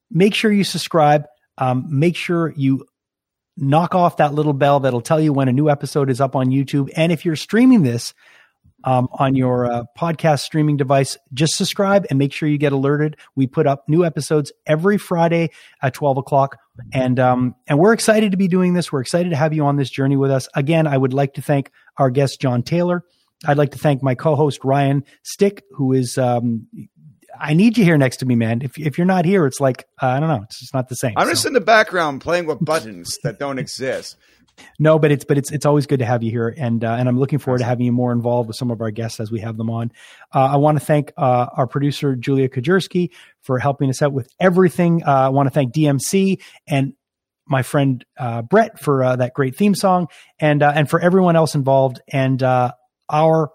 Make 0.09 0.33
sure 0.33 0.51
you 0.51 0.63
subscribe. 0.63 1.25
Um, 1.57 1.85
make 1.89 2.15
sure 2.15 2.53
you 2.55 2.85
knock 3.57 3.95
off 3.95 4.17
that 4.17 4.33
little 4.33 4.53
bell 4.53 4.79
that'll 4.79 5.01
tell 5.01 5.19
you 5.19 5.33
when 5.33 5.47
a 5.47 5.53
new 5.53 5.69
episode 5.69 6.09
is 6.09 6.21
up 6.21 6.35
on 6.35 6.47
YouTube. 6.49 6.89
And 6.95 7.11
if 7.11 7.25
you're 7.25 7.35
streaming 7.35 7.83
this 7.83 8.13
um, 8.83 9.07
on 9.13 9.35
your 9.35 9.71
uh, 9.71 9.83
podcast 9.97 10.41
streaming 10.41 10.77
device, 10.77 11.17
just 11.33 11.55
subscribe 11.55 12.05
and 12.09 12.17
make 12.19 12.33
sure 12.33 12.49
you 12.49 12.57
get 12.57 12.71
alerted. 12.71 13.17
We 13.35 13.47
put 13.47 13.67
up 13.67 13.87
new 13.87 14.05
episodes 14.05 14.51
every 14.65 14.97
Friday 14.97 15.51
at 15.81 15.93
12 15.93 16.17
o'clock. 16.17 16.57
And, 16.93 17.19
um, 17.19 17.55
and 17.67 17.77
we're 17.79 17.93
excited 17.93 18.31
to 18.31 18.37
be 18.37 18.47
doing 18.47 18.73
this. 18.73 18.91
We're 18.91 19.01
excited 19.01 19.29
to 19.29 19.35
have 19.35 19.53
you 19.53 19.65
on 19.65 19.75
this 19.75 19.89
journey 19.89 20.17
with 20.17 20.31
us. 20.31 20.47
Again, 20.55 20.87
I 20.87 20.97
would 20.97 21.13
like 21.13 21.35
to 21.35 21.41
thank 21.41 21.71
our 21.97 22.09
guest, 22.09 22.41
John 22.41 22.63
Taylor. 22.63 23.03
I'd 23.45 23.57
like 23.57 23.71
to 23.71 23.79
thank 23.79 24.03
my 24.03 24.15
co-host 24.15 24.63
Ryan 24.63 25.03
Stick, 25.23 25.63
who 25.71 25.93
is 25.93 26.17
um, 26.17 26.67
I 27.39 27.53
need 27.53 27.77
you 27.77 27.83
here 27.83 27.97
next 27.97 28.17
to 28.17 28.25
me, 28.25 28.35
man. 28.35 28.61
If 28.61 28.77
if 28.77 28.97
you're 28.97 29.05
not 29.05 29.25
here, 29.25 29.45
it's 29.45 29.59
like 29.59 29.87
uh, 30.01 30.07
I 30.07 30.19
don't 30.19 30.29
know. 30.29 30.41
It's 30.43 30.59
just 30.59 30.73
not 30.73 30.89
the 30.89 30.95
same. 30.95 31.13
I'm 31.17 31.27
so. 31.27 31.31
just 31.31 31.45
in 31.45 31.53
the 31.53 31.61
background 31.61 32.21
playing 32.21 32.45
with 32.45 32.63
buttons 32.63 33.17
that 33.23 33.39
don't 33.39 33.57
exist. 33.57 34.17
No, 34.79 34.99
but 34.99 35.11
it's 35.11 35.25
but 35.25 35.37
it's 35.37 35.51
it's 35.51 35.65
always 35.65 35.85
good 35.87 35.99
to 35.99 36.05
have 36.05 36.23
you 36.23 36.31
here, 36.31 36.53
and 36.57 36.83
uh, 36.83 36.93
and 36.93 37.07
I'm 37.07 37.19
looking 37.19 37.39
forward 37.39 37.59
to 37.59 37.63
having 37.63 37.85
you 37.85 37.91
more 37.91 38.11
involved 38.11 38.47
with 38.47 38.57
some 38.57 38.71
of 38.71 38.81
our 38.81 38.91
guests 38.91 39.19
as 39.19 39.31
we 39.31 39.39
have 39.41 39.57
them 39.57 39.69
on. 39.69 39.91
Uh, 40.33 40.45
I 40.53 40.57
want 40.57 40.79
to 40.79 40.85
thank 40.85 41.11
uh, 41.17 41.47
our 41.55 41.67
producer 41.67 42.15
Julia 42.15 42.49
Kajerski 42.49 43.09
for 43.41 43.59
helping 43.59 43.89
us 43.89 44.01
out 44.01 44.13
with 44.13 44.29
everything. 44.39 45.03
Uh, 45.03 45.11
I 45.11 45.29
want 45.29 45.47
to 45.47 45.51
thank 45.51 45.73
DMC 45.73 46.41
and 46.67 46.93
my 47.47 47.63
friend 47.63 48.05
uh, 48.17 48.41
Brett 48.41 48.79
for 48.79 49.03
uh, 49.03 49.15
that 49.17 49.33
great 49.33 49.55
theme 49.55 49.75
song, 49.75 50.07
and 50.39 50.63
and 50.63 50.89
for 50.89 50.99
everyone 50.99 51.35
else 51.35 51.55
involved, 51.55 52.01
and 52.07 52.41
our 52.43 53.51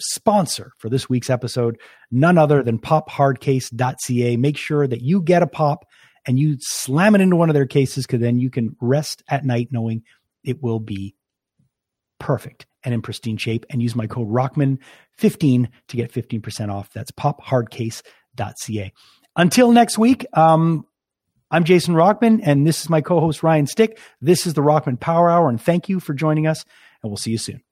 sponsor 0.00 0.72
for 0.78 0.88
this 0.88 1.08
week's 1.08 1.30
episode, 1.30 1.78
none 2.10 2.38
other 2.38 2.62
than 2.62 2.78
pophardcase.ca. 2.78 4.36
Make 4.36 4.56
sure 4.56 4.86
that 4.86 5.00
you 5.00 5.22
get 5.22 5.42
a 5.42 5.46
pop 5.46 5.84
and 6.26 6.38
you 6.38 6.56
slam 6.60 7.14
it 7.14 7.20
into 7.20 7.36
one 7.36 7.50
of 7.50 7.54
their 7.54 7.66
cases 7.66 8.06
because 8.06 8.20
then 8.20 8.38
you 8.38 8.50
can 8.50 8.76
rest 8.80 9.22
at 9.28 9.44
night 9.44 9.68
knowing 9.70 10.02
it 10.44 10.62
will 10.62 10.80
be 10.80 11.14
perfect 12.18 12.66
and 12.84 12.94
in 12.94 13.02
pristine 13.02 13.36
shape 13.36 13.66
and 13.70 13.82
use 13.82 13.94
my 13.94 14.06
code 14.06 14.28
Rockman15 14.28 15.68
to 15.88 15.96
get 15.96 16.12
15% 16.12 16.72
off. 16.72 16.90
That's 16.92 17.10
pophardcase.ca. 17.12 18.92
Until 19.36 19.72
next 19.72 19.98
week, 19.98 20.26
um, 20.34 20.86
I'm 21.50 21.64
Jason 21.64 21.94
Rockman 21.94 22.40
and 22.42 22.66
this 22.66 22.82
is 22.82 22.88
my 22.88 23.00
co-host 23.00 23.42
Ryan 23.42 23.66
Stick. 23.66 23.98
This 24.20 24.46
is 24.46 24.54
the 24.54 24.62
Rockman 24.62 24.98
Power 24.98 25.30
Hour 25.30 25.48
and 25.48 25.60
thank 25.60 25.88
you 25.88 26.00
for 26.00 26.14
joining 26.14 26.46
us 26.46 26.64
and 27.02 27.10
we'll 27.10 27.18
see 27.18 27.32
you 27.32 27.38
soon. 27.38 27.62